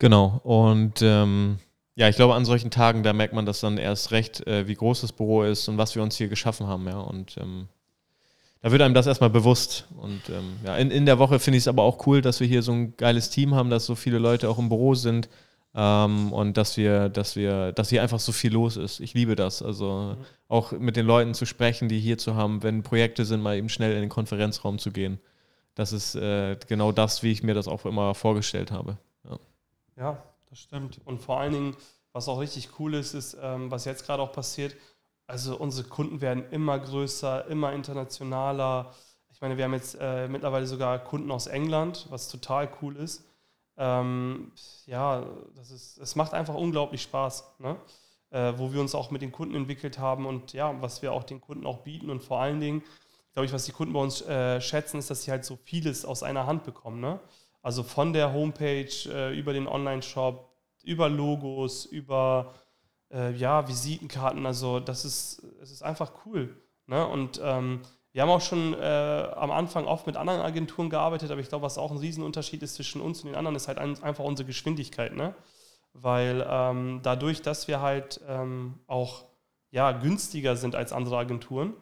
Genau, 0.00 0.40
und 0.44 1.02
ähm, 1.02 1.58
ja, 1.94 2.08
ich 2.08 2.16
glaube, 2.16 2.34
an 2.34 2.46
solchen 2.46 2.70
Tagen, 2.70 3.02
da 3.02 3.12
merkt 3.12 3.34
man 3.34 3.44
das 3.44 3.60
dann 3.60 3.76
erst 3.76 4.12
recht, 4.12 4.46
äh, 4.46 4.66
wie 4.66 4.74
groß 4.74 5.02
das 5.02 5.12
Büro 5.12 5.42
ist 5.42 5.68
und 5.68 5.76
was 5.76 5.94
wir 5.94 6.02
uns 6.02 6.16
hier 6.16 6.28
geschaffen 6.28 6.66
haben, 6.66 6.88
ja. 6.88 6.98
Und 6.98 7.36
ähm, 7.36 7.68
da 8.62 8.72
wird 8.72 8.80
einem 8.80 8.94
das 8.94 9.06
erstmal 9.06 9.28
bewusst. 9.28 9.88
Und 10.00 10.22
ähm, 10.30 10.56
ja, 10.64 10.76
in, 10.78 10.90
in 10.90 11.04
der 11.04 11.18
Woche 11.18 11.38
finde 11.38 11.58
ich 11.58 11.64
es 11.64 11.68
aber 11.68 11.82
auch 11.82 12.06
cool, 12.06 12.22
dass 12.22 12.40
wir 12.40 12.46
hier 12.46 12.62
so 12.62 12.72
ein 12.72 12.96
geiles 12.96 13.28
Team 13.28 13.54
haben, 13.54 13.68
dass 13.68 13.84
so 13.84 13.94
viele 13.94 14.18
Leute 14.18 14.48
auch 14.48 14.58
im 14.58 14.70
Büro 14.70 14.94
sind 14.94 15.28
ähm, 15.74 16.32
und 16.32 16.56
dass 16.56 16.78
wir, 16.78 17.10
dass 17.10 17.36
wir, 17.36 17.72
dass 17.72 17.90
hier 17.90 18.02
einfach 18.02 18.20
so 18.20 18.32
viel 18.32 18.54
los 18.54 18.78
ist. 18.78 19.00
Ich 19.00 19.12
liebe 19.12 19.36
das. 19.36 19.62
Also 19.62 20.16
mhm. 20.18 20.24
auch 20.48 20.72
mit 20.72 20.96
den 20.96 21.04
Leuten 21.04 21.34
zu 21.34 21.44
sprechen, 21.44 21.90
die 21.90 22.00
hier 22.00 22.16
zu 22.16 22.36
haben, 22.36 22.62
wenn 22.62 22.82
Projekte 22.82 23.26
sind, 23.26 23.42
mal 23.42 23.58
eben 23.58 23.68
schnell 23.68 23.92
in 23.92 24.00
den 24.00 24.08
Konferenzraum 24.08 24.78
zu 24.78 24.92
gehen. 24.92 25.20
Das 25.74 25.92
ist 25.92 26.14
äh, 26.14 26.56
genau 26.68 26.90
das, 26.90 27.22
wie 27.22 27.32
ich 27.32 27.42
mir 27.42 27.54
das 27.54 27.68
auch 27.68 27.84
immer 27.84 28.14
vorgestellt 28.14 28.70
habe. 28.70 28.96
Ja. 30.00 30.22
Das 30.50 30.58
stimmt. 30.58 31.00
Und 31.04 31.22
vor 31.22 31.38
allen 31.38 31.52
Dingen, 31.52 31.76
was 32.12 32.28
auch 32.28 32.40
richtig 32.40 32.80
cool 32.80 32.94
ist, 32.94 33.14
ist, 33.14 33.36
ähm, 33.40 33.70
was 33.70 33.84
jetzt 33.84 34.04
gerade 34.04 34.22
auch 34.22 34.32
passiert, 34.32 34.76
also 35.28 35.56
unsere 35.56 35.88
Kunden 35.88 36.20
werden 36.20 36.50
immer 36.50 36.76
größer, 36.78 37.46
immer 37.46 37.72
internationaler. 37.72 38.92
Ich 39.30 39.40
meine, 39.40 39.56
wir 39.56 39.64
haben 39.64 39.74
jetzt 39.74 39.96
äh, 40.00 40.26
mittlerweile 40.26 40.66
sogar 40.66 40.98
Kunden 40.98 41.30
aus 41.30 41.46
England, 41.46 42.06
was 42.10 42.28
total 42.28 42.68
cool 42.82 42.96
ist. 42.96 43.24
Ähm, 43.76 44.50
ja, 44.86 45.24
das 45.54 45.70
ist, 45.70 45.98
es 45.98 46.16
macht 46.16 46.34
einfach 46.34 46.54
unglaublich 46.54 47.02
Spaß, 47.02 47.60
ne? 47.60 47.76
äh, 48.30 48.52
wo 48.56 48.72
wir 48.72 48.80
uns 48.80 48.96
auch 48.96 49.12
mit 49.12 49.22
den 49.22 49.30
Kunden 49.30 49.54
entwickelt 49.54 50.00
haben 50.00 50.26
und 50.26 50.52
ja, 50.52 50.74
was 50.82 51.00
wir 51.00 51.12
auch 51.12 51.22
den 51.22 51.40
Kunden 51.40 51.64
auch 51.64 51.78
bieten 51.78 52.10
und 52.10 52.24
vor 52.24 52.40
allen 52.40 52.58
Dingen, 52.58 52.82
glaube 53.32 53.46
ich, 53.46 53.52
was 53.52 53.66
die 53.66 53.72
Kunden 53.72 53.94
bei 53.94 54.00
uns 54.00 54.20
äh, 54.22 54.60
schätzen, 54.60 54.98
ist, 54.98 55.10
dass 55.10 55.22
sie 55.22 55.30
halt 55.30 55.44
so 55.44 55.56
vieles 55.62 56.04
aus 56.04 56.24
einer 56.24 56.46
Hand 56.46 56.64
bekommen. 56.64 57.00
Ne? 57.00 57.20
Also 57.62 57.82
von 57.82 58.12
der 58.12 58.32
Homepage 58.32 58.90
äh, 59.06 59.38
über 59.38 59.52
den 59.52 59.66
Online-Shop, 59.66 60.50
über 60.82 61.08
Logos, 61.08 61.84
über 61.84 62.54
äh, 63.12 63.32
ja, 63.32 63.68
Visitenkarten. 63.68 64.46
Also 64.46 64.80
das 64.80 65.04
ist, 65.04 65.42
es 65.60 65.70
ist 65.70 65.82
einfach 65.82 66.12
cool. 66.24 66.56
Ne? 66.86 67.06
Und 67.06 67.40
ähm, 67.42 67.82
wir 68.12 68.22
haben 68.22 68.30
auch 68.30 68.40
schon 68.40 68.74
äh, 68.74 69.28
am 69.36 69.50
Anfang 69.50 69.86
oft 69.86 70.06
mit 70.06 70.16
anderen 70.16 70.40
Agenturen 70.40 70.90
gearbeitet, 70.90 71.30
aber 71.30 71.40
ich 71.40 71.48
glaube, 71.48 71.64
was 71.64 71.78
auch 71.78 71.92
ein 71.92 71.98
Riesenunterschied 71.98 72.62
ist 72.62 72.74
zwischen 72.74 73.00
uns 73.00 73.20
und 73.20 73.28
den 73.28 73.36
anderen, 73.36 73.54
ist 73.54 73.68
halt 73.68 73.78
ein, 73.78 74.02
einfach 74.02 74.24
unsere 74.24 74.46
Geschwindigkeit. 74.46 75.14
Ne? 75.14 75.34
Weil 75.92 76.44
ähm, 76.48 77.00
dadurch, 77.02 77.42
dass 77.42 77.68
wir 77.68 77.80
halt 77.80 78.20
ähm, 78.26 78.80
auch 78.86 79.24
ja, 79.70 79.92
günstiger 79.92 80.56
sind 80.56 80.74
als 80.74 80.92
andere 80.92 81.18
Agenturen, 81.18 81.74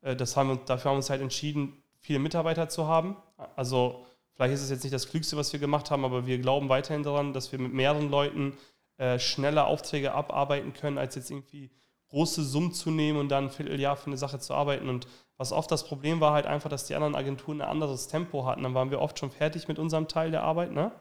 äh, 0.00 0.16
das 0.16 0.36
haben 0.36 0.48
wir, 0.48 0.56
dafür 0.56 0.90
haben 0.90 0.96
wir 0.96 0.98
uns 0.98 1.10
halt 1.10 1.22
entschieden, 1.22 1.82
viele 2.00 2.18
Mitarbeiter 2.18 2.68
zu 2.68 2.88
haben. 2.88 3.16
Also 3.54 4.04
Vielleicht 4.36 4.54
ist 4.54 4.62
es 4.62 4.70
jetzt 4.70 4.84
nicht 4.84 4.92
das 4.92 5.08
Klügste, 5.08 5.38
was 5.38 5.52
wir 5.54 5.60
gemacht 5.60 5.90
haben, 5.90 6.04
aber 6.04 6.26
wir 6.26 6.38
glauben 6.38 6.68
weiterhin 6.68 7.02
daran, 7.02 7.32
dass 7.32 7.52
wir 7.52 7.58
mit 7.58 7.72
mehreren 7.72 8.10
Leuten 8.10 8.56
äh, 8.98 9.18
schneller 9.18 9.66
Aufträge 9.66 10.12
abarbeiten 10.12 10.74
können, 10.74 10.98
als 10.98 11.14
jetzt 11.14 11.30
irgendwie 11.30 11.70
große 12.08 12.44
Summen 12.44 12.72
zu 12.72 12.90
nehmen 12.90 13.18
und 13.18 13.30
dann 13.30 13.44
ein 13.44 13.50
Vierteljahr 13.50 13.96
für 13.96 14.08
eine 14.08 14.18
Sache 14.18 14.38
zu 14.38 14.52
arbeiten. 14.52 14.90
Und 14.90 15.08
was 15.38 15.52
oft 15.52 15.70
das 15.70 15.86
Problem 15.86 16.20
war, 16.20 16.34
halt 16.34 16.46
einfach, 16.46 16.68
dass 16.68 16.86
die 16.86 16.94
anderen 16.94 17.14
Agenturen 17.14 17.62
ein 17.62 17.68
anderes 17.68 18.08
Tempo 18.08 18.44
hatten. 18.44 18.62
Dann 18.62 18.74
waren 18.74 18.90
wir 18.90 19.00
oft 19.00 19.18
schon 19.18 19.30
fertig 19.30 19.68
mit 19.68 19.78
unserem 19.78 20.06
Teil 20.06 20.30
der 20.30 20.42
Arbeit, 20.42 20.72
ne? 20.72 20.92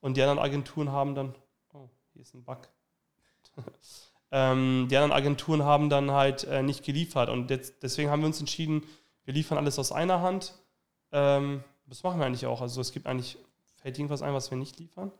Und 0.00 0.16
die 0.16 0.22
anderen 0.22 0.40
Agenturen 0.40 0.90
haben 0.90 1.14
dann, 1.14 1.34
oh, 1.72 1.88
hier 2.12 2.22
ist 2.22 2.34
ein 2.34 2.42
Bug. 2.42 2.68
ähm, 4.32 4.88
die 4.90 4.96
anderen 4.96 5.12
Agenturen 5.12 5.62
haben 5.62 5.88
dann 5.88 6.10
halt 6.10 6.42
äh, 6.44 6.62
nicht 6.64 6.84
geliefert. 6.84 7.28
Und 7.28 7.50
jetzt, 7.50 7.82
deswegen 7.84 8.10
haben 8.10 8.22
wir 8.22 8.26
uns 8.26 8.40
entschieden, 8.40 8.84
wir 9.24 9.34
liefern 9.34 9.56
alles 9.56 9.78
aus 9.78 9.92
einer 9.92 10.20
Hand. 10.20 10.54
Ähm, 11.12 11.62
das 11.86 12.02
machen 12.02 12.18
wir 12.20 12.26
eigentlich 12.26 12.46
auch. 12.46 12.60
Also 12.60 12.80
es 12.80 12.92
gibt 12.92 13.06
eigentlich, 13.06 13.38
fällt 13.76 13.98
irgendwas 13.98 14.22
ein, 14.22 14.34
was 14.34 14.50
wir 14.50 14.58
nicht 14.58 14.78
liefern? 14.78 15.12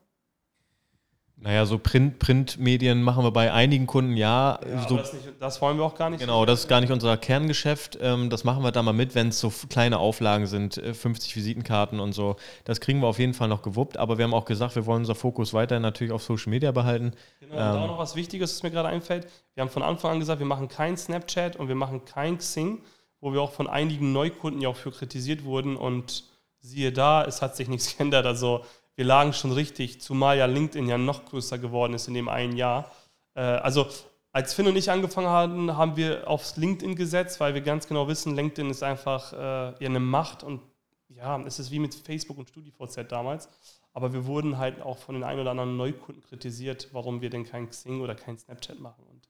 Naja, 1.42 1.66
so 1.66 1.76
Print, 1.76 2.20
Printmedien 2.20 3.02
machen 3.02 3.24
wir 3.24 3.32
bei 3.32 3.52
einigen 3.52 3.88
Kunden 3.88 4.16
ja. 4.16 4.60
ja 4.64 4.88
so, 4.88 4.96
das, 4.96 5.12
nicht, 5.12 5.24
das, 5.40 5.60
wollen 5.60 5.76
wir 5.76 5.84
auch 5.84 5.96
gar 5.96 6.08
nicht. 6.08 6.20
Genau, 6.20 6.46
das 6.46 6.60
ist 6.60 6.68
gar 6.68 6.80
nicht 6.80 6.92
unser 6.92 7.16
Kerngeschäft. 7.16 7.98
Ähm, 8.00 8.30
das 8.30 8.44
machen 8.44 8.62
wir 8.62 8.70
da 8.70 8.80
mal 8.82 8.92
mit, 8.92 9.16
wenn 9.16 9.28
es 9.28 9.40
so 9.40 9.52
kleine 9.68 9.98
Auflagen 9.98 10.46
sind, 10.46 10.74
50 10.74 11.32
äh, 11.32 11.36
Visitenkarten 11.36 11.98
und 11.98 12.12
so. 12.12 12.36
Das 12.62 12.80
kriegen 12.80 13.00
wir 13.00 13.08
auf 13.08 13.18
jeden 13.18 13.34
Fall 13.34 13.48
noch 13.48 13.62
gewuppt. 13.62 13.96
Aber 13.96 14.18
wir 14.18 14.24
haben 14.24 14.34
auch 14.34 14.44
gesagt, 14.44 14.76
wir 14.76 14.86
wollen 14.86 15.00
unser 15.00 15.16
Fokus 15.16 15.52
weiterhin 15.52 15.82
natürlich 15.82 16.12
auf 16.12 16.22
Social 16.22 16.50
Media 16.50 16.70
behalten. 16.70 17.10
Genau, 17.40 17.54
und 17.54 17.60
ähm, 17.60 17.82
auch 17.82 17.88
noch 17.88 17.98
was 17.98 18.14
Wichtiges, 18.14 18.54
was 18.54 18.62
mir 18.62 18.70
gerade 18.70 18.88
einfällt. 18.88 19.26
Wir 19.54 19.62
haben 19.62 19.70
von 19.70 19.82
Anfang 19.82 20.12
an 20.12 20.20
gesagt, 20.20 20.38
wir 20.38 20.46
machen 20.46 20.68
kein 20.68 20.96
Snapchat 20.96 21.56
und 21.56 21.66
wir 21.66 21.74
machen 21.74 22.04
kein 22.04 22.38
Xing, 22.38 22.82
wo 23.20 23.32
wir 23.32 23.40
auch 23.40 23.52
von 23.52 23.66
einigen 23.66 24.12
Neukunden 24.12 24.62
ja 24.62 24.68
auch 24.68 24.76
für 24.76 24.92
kritisiert 24.92 25.42
wurden 25.42 25.76
und 25.76 26.22
siehe 26.62 26.92
da, 26.92 27.24
es 27.24 27.42
hat 27.42 27.56
sich 27.56 27.68
nichts 27.68 27.96
geändert. 27.96 28.26
Also 28.26 28.64
wir 28.94 29.04
lagen 29.04 29.32
schon 29.32 29.52
richtig, 29.52 30.00
zumal 30.00 30.38
ja 30.38 30.46
LinkedIn 30.46 30.88
ja 30.88 30.98
noch 30.98 31.24
größer 31.24 31.58
geworden 31.58 31.94
ist 31.94 32.08
in 32.08 32.14
dem 32.14 32.28
einen 32.28 32.56
Jahr. 32.56 32.90
Äh, 33.34 33.40
also 33.40 33.88
als 34.32 34.54
Finn 34.54 34.66
und 34.66 34.76
ich 34.76 34.90
angefangen 34.90 35.28
haben, 35.28 35.76
haben 35.76 35.96
wir 35.96 36.28
aufs 36.28 36.56
LinkedIn 36.56 36.96
gesetzt, 36.96 37.38
weil 37.40 37.54
wir 37.54 37.60
ganz 37.60 37.86
genau 37.86 38.08
wissen, 38.08 38.34
LinkedIn 38.34 38.70
ist 38.70 38.82
einfach 38.82 39.32
äh, 39.32 39.36
ja, 39.36 39.76
eine 39.80 40.00
Macht 40.00 40.42
und 40.42 40.62
ja, 41.08 41.38
es 41.42 41.58
ist 41.58 41.70
wie 41.70 41.78
mit 41.78 41.94
Facebook 41.94 42.38
und 42.38 42.48
StudiVZ 42.48 43.10
damals. 43.10 43.48
Aber 43.92 44.14
wir 44.14 44.24
wurden 44.24 44.56
halt 44.56 44.80
auch 44.80 44.96
von 44.96 45.14
den 45.14 45.24
ein 45.24 45.38
oder 45.38 45.50
anderen 45.50 45.76
Neukunden 45.76 46.22
kritisiert, 46.22 46.88
warum 46.92 47.20
wir 47.20 47.28
denn 47.28 47.44
kein 47.44 47.68
Xing 47.68 48.00
oder 48.00 48.14
kein 48.14 48.38
Snapchat 48.38 48.80
machen. 48.80 49.04
Und 49.04 49.28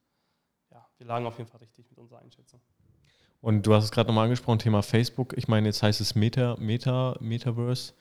ja, 0.70 0.86
wir 0.98 1.06
lagen 1.06 1.26
auf 1.26 1.38
jeden 1.38 1.50
Fall 1.50 1.60
richtig 1.60 1.90
mit 1.90 1.98
unserer 1.98 2.20
Einschätzung. 2.20 2.60
Und 3.42 3.66
du 3.66 3.74
hast 3.74 3.84
es 3.84 3.90
gerade 3.90 4.06
nochmal 4.06 4.24
angesprochen, 4.24 4.60
Thema 4.60 4.82
Facebook. 4.82 5.34
Ich 5.36 5.48
meine, 5.48 5.66
jetzt 5.66 5.82
heißt 5.82 6.00
es 6.00 6.14
Meta, 6.14 6.56
Meta, 6.60 7.16
Metaverse. 7.20 7.92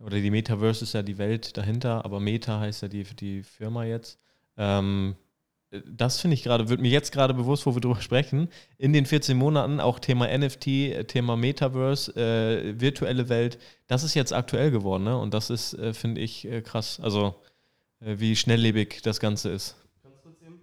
Mhm. 0.00 0.06
Oder 0.06 0.16
die 0.20 0.30
Metaverse 0.30 0.84
ist 0.84 0.94
ja 0.94 1.02
die 1.02 1.18
Welt 1.18 1.56
dahinter, 1.56 2.04
aber 2.04 2.18
Meta 2.18 2.58
heißt 2.58 2.82
ja 2.82 2.88
die, 2.88 3.04
die 3.04 3.42
Firma 3.42 3.84
jetzt. 3.84 4.18
Ähm, 4.56 5.14
das 5.84 6.18
finde 6.20 6.32
ich 6.34 6.42
gerade, 6.42 6.70
wird 6.70 6.80
mir 6.80 6.90
jetzt 6.90 7.12
gerade 7.12 7.34
bewusst, 7.34 7.66
wo 7.66 7.74
wir 7.74 7.80
drüber 7.80 8.00
sprechen. 8.00 8.48
In 8.78 8.94
den 8.94 9.04
14 9.04 9.36
Monaten 9.36 9.80
auch 9.80 9.98
Thema 9.98 10.26
NFT, 10.26 11.06
Thema 11.08 11.36
Metaverse, 11.36 12.12
äh, 12.16 12.80
virtuelle 12.80 13.28
Welt, 13.28 13.58
das 13.88 14.02
ist 14.02 14.14
jetzt 14.14 14.32
aktuell 14.32 14.70
geworden, 14.70 15.04
ne? 15.04 15.18
Und 15.18 15.34
das 15.34 15.50
ist, 15.50 15.74
äh, 15.74 15.92
finde 15.92 16.22
ich, 16.22 16.46
äh, 16.46 16.62
krass. 16.62 17.00
Also, 17.02 17.34
äh, 18.00 18.14
wie 18.18 18.34
schnelllebig 18.34 19.02
das 19.02 19.20
Ganze 19.20 19.50
ist. 19.50 19.76
Ganz 20.02 20.22
kurz 20.22 20.40
eben. 20.40 20.60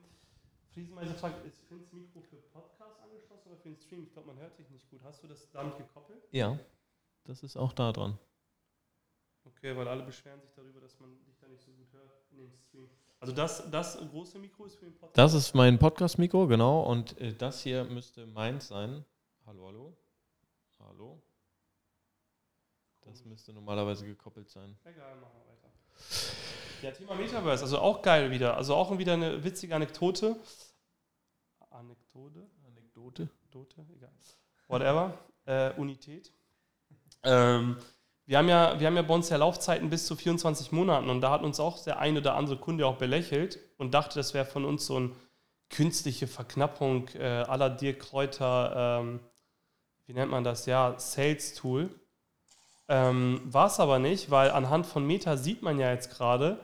Friesenmeister 0.73 1.13
fragt, 1.13 1.45
ist 1.45 1.62
Stream. 3.93 4.03
Ich 4.03 4.13
glaube, 4.13 4.27
man 4.27 4.37
hört 4.37 4.57
dich 4.57 4.69
nicht 4.69 4.89
gut. 4.89 5.01
Hast 5.03 5.23
du 5.23 5.27
das 5.27 5.49
damit 5.51 5.77
gekoppelt? 5.77 6.23
Ja, 6.31 6.57
das 7.25 7.43
ist 7.43 7.55
auch 7.55 7.73
da 7.73 7.91
dran. 7.91 8.17
Okay, 9.45 9.75
weil 9.75 9.87
alle 9.87 10.03
beschweren 10.03 10.41
sich 10.41 10.51
darüber, 10.53 10.79
dass 10.79 10.99
man 10.99 11.23
dich 11.25 11.37
da 11.37 11.47
nicht 11.47 11.63
so 11.63 11.71
gut 11.71 11.91
hört 11.93 12.11
in 12.31 12.37
dem 12.37 12.53
Stream. 12.55 12.89
Also 13.19 13.33
das, 13.33 13.69
das 13.69 13.97
große 13.97 14.39
Mikro 14.39 14.65
ist 14.65 14.75
für 14.75 14.85
den 14.85 14.95
Podcast? 14.95 15.17
Das 15.17 15.33
ist 15.33 15.53
mein 15.53 15.79
Podcast-Mikro, 15.79 16.47
genau. 16.47 16.83
Und 16.83 17.19
äh, 17.19 17.33
das 17.33 17.61
hier 17.61 17.83
müsste 17.85 18.25
meins 18.25 18.67
sein. 18.67 19.05
Hallo, 19.45 19.67
hallo. 19.67 19.97
Hallo. 20.79 21.21
Das 23.01 23.23
müsste 23.25 23.53
normalerweise 23.53 24.05
gekoppelt 24.05 24.49
sein. 24.49 24.77
Egal, 24.83 25.15
machen 25.17 25.33
wir 25.35 25.53
weiter. 25.53 25.71
Ja, 26.81 26.91
Thema 26.91 27.15
Metaverse, 27.15 27.63
also 27.63 27.79
auch 27.79 28.01
geil 28.01 28.31
wieder. 28.31 28.57
Also 28.57 28.75
auch 28.75 28.97
wieder 28.97 29.13
eine 29.13 29.43
witzige 29.43 29.75
Anekdote. 29.75 30.37
Anekdote? 31.69 32.49
Anekdote? 32.65 33.29
Dote, 33.53 33.85
egal. 33.95 34.09
Whatever. 34.67 35.13
Äh, 35.45 35.71
Unität. 35.73 36.31
Ähm, 37.23 37.77
wir 38.25 38.37
haben, 38.39 38.49
ja, 38.49 38.79
wir 38.79 38.87
haben 38.87 38.95
ja 38.95 39.03
bei 39.03 39.13
uns 39.13 39.29
ja 39.29 39.37
Laufzeiten 39.37 39.89
bis 39.91 40.07
zu 40.07 40.15
24 40.15 40.71
Monaten 40.71 41.09
und 41.09 41.21
da 41.21 41.29
hat 41.29 41.43
uns 41.43 41.59
auch 41.59 41.83
der 41.83 41.99
eine 41.99 42.19
oder 42.19 42.35
andere 42.35 42.57
Kunde 42.57 42.87
auch 42.87 42.97
belächelt 42.97 43.59
und 43.77 43.93
dachte, 43.93 44.15
das 44.15 44.33
wäre 44.33 44.45
von 44.45 44.65
uns 44.65 44.87
so 44.87 44.95
eine 44.95 45.11
künstliche 45.69 46.25
Verknappung 46.25 47.09
äh, 47.09 47.23
aller 47.23 47.69
Dirk 47.69 47.99
Kräuter, 47.99 49.01
ähm, 49.01 49.19
wie 50.07 50.13
nennt 50.13 50.31
man 50.31 50.43
das, 50.43 50.65
ja, 50.65 50.95
Sales 50.97 51.53
Tool. 51.53 51.89
Ähm, 52.87 53.41
War 53.45 53.67
es 53.67 53.79
aber 53.79 53.99
nicht, 53.99 54.31
weil 54.31 54.49
anhand 54.49 54.87
von 54.87 55.05
Meta 55.05 55.37
sieht 55.37 55.61
man 55.61 55.77
ja 55.77 55.91
jetzt 55.91 56.09
gerade, 56.09 56.59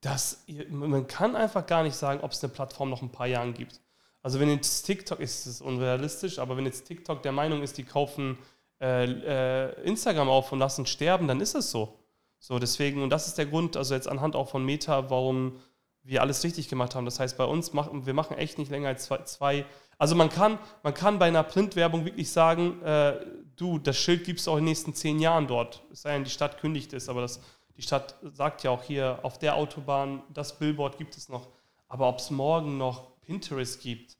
dass 0.00 0.44
man 0.70 1.06
kann 1.06 1.36
einfach 1.36 1.66
gar 1.66 1.82
nicht 1.84 1.96
sagen, 1.96 2.20
ob 2.22 2.32
es 2.32 2.42
eine 2.42 2.52
Plattform 2.52 2.90
noch 2.90 3.02
ein 3.02 3.12
paar 3.12 3.26
Jahren 3.26 3.54
gibt. 3.54 3.80
Also 4.26 4.40
wenn 4.40 4.50
jetzt 4.50 4.82
TikTok, 4.82 5.20
ist 5.20 5.46
es 5.46 5.60
unrealistisch, 5.60 6.40
aber 6.40 6.56
wenn 6.56 6.64
jetzt 6.64 6.82
TikTok 6.82 7.22
der 7.22 7.30
Meinung 7.30 7.62
ist, 7.62 7.78
die 7.78 7.84
kaufen 7.84 8.36
äh, 8.80 9.04
äh, 9.04 9.82
Instagram 9.84 10.28
auf 10.28 10.50
und 10.50 10.58
lassen 10.58 10.84
sterben, 10.84 11.28
dann 11.28 11.40
ist 11.40 11.54
es 11.54 11.70
so. 11.70 12.00
So, 12.40 12.58
deswegen, 12.58 13.04
und 13.04 13.10
das 13.10 13.28
ist 13.28 13.38
der 13.38 13.46
Grund, 13.46 13.76
also 13.76 13.94
jetzt 13.94 14.08
anhand 14.08 14.34
auch 14.34 14.48
von 14.48 14.64
Meta, 14.64 15.10
warum 15.10 15.60
wir 16.02 16.22
alles 16.22 16.42
richtig 16.42 16.68
gemacht 16.68 16.96
haben. 16.96 17.04
Das 17.04 17.20
heißt, 17.20 17.38
bei 17.38 17.44
uns 17.44 17.72
machen 17.72 18.04
wir 18.04 18.14
machen 18.14 18.36
echt 18.36 18.58
nicht 18.58 18.68
länger 18.68 18.88
als 18.88 19.04
zwei, 19.04 19.22
zwei 19.22 19.64
also 19.96 20.16
man 20.16 20.28
kann, 20.28 20.58
man 20.82 20.92
kann 20.92 21.20
bei 21.20 21.26
einer 21.26 21.44
Printwerbung 21.44 22.04
wirklich 22.04 22.32
sagen, 22.32 22.82
äh, 22.82 23.24
du, 23.54 23.78
das 23.78 23.96
Schild 23.96 24.24
gibt 24.24 24.40
es 24.40 24.48
auch 24.48 24.54
in 24.54 24.62
den 24.62 24.70
nächsten 24.70 24.92
zehn 24.92 25.20
Jahren 25.20 25.46
dort. 25.46 25.84
Es 25.92 26.02
sei 26.02 26.14
denn, 26.14 26.24
die 26.24 26.30
Stadt 26.30 26.58
kündigt 26.58 26.92
es, 26.94 27.08
aber 27.08 27.20
das, 27.20 27.40
die 27.76 27.82
Stadt 27.82 28.16
sagt 28.24 28.64
ja 28.64 28.72
auch 28.72 28.82
hier, 28.82 29.20
auf 29.22 29.38
der 29.38 29.54
Autobahn, 29.54 30.24
das 30.34 30.58
Billboard 30.58 30.98
gibt 30.98 31.16
es 31.16 31.28
noch. 31.28 31.46
Aber 31.86 32.08
ob 32.08 32.18
es 32.18 32.32
morgen 32.32 32.76
noch 32.76 33.15
Pinterest 33.26 33.80
gibt, 33.80 34.16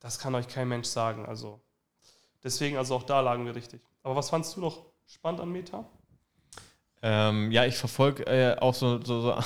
das 0.00 0.18
kann 0.18 0.34
euch 0.34 0.48
kein 0.48 0.68
Mensch 0.68 0.88
sagen. 0.88 1.26
Also 1.26 1.60
deswegen, 2.44 2.76
also 2.76 2.94
auch 2.94 3.04
da 3.04 3.20
lagen 3.20 3.46
wir 3.46 3.54
richtig. 3.54 3.80
Aber 4.02 4.16
was 4.16 4.30
fandst 4.30 4.56
du 4.56 4.60
noch 4.60 4.86
spannend 5.06 5.40
an 5.40 5.50
Meta? 5.50 5.84
Ähm, 7.02 7.50
ja, 7.50 7.64
ich 7.64 7.76
verfolge 7.76 8.24
äh, 8.26 8.56
auch 8.58 8.74
so, 8.74 9.02
so, 9.02 9.20
so 9.22 9.34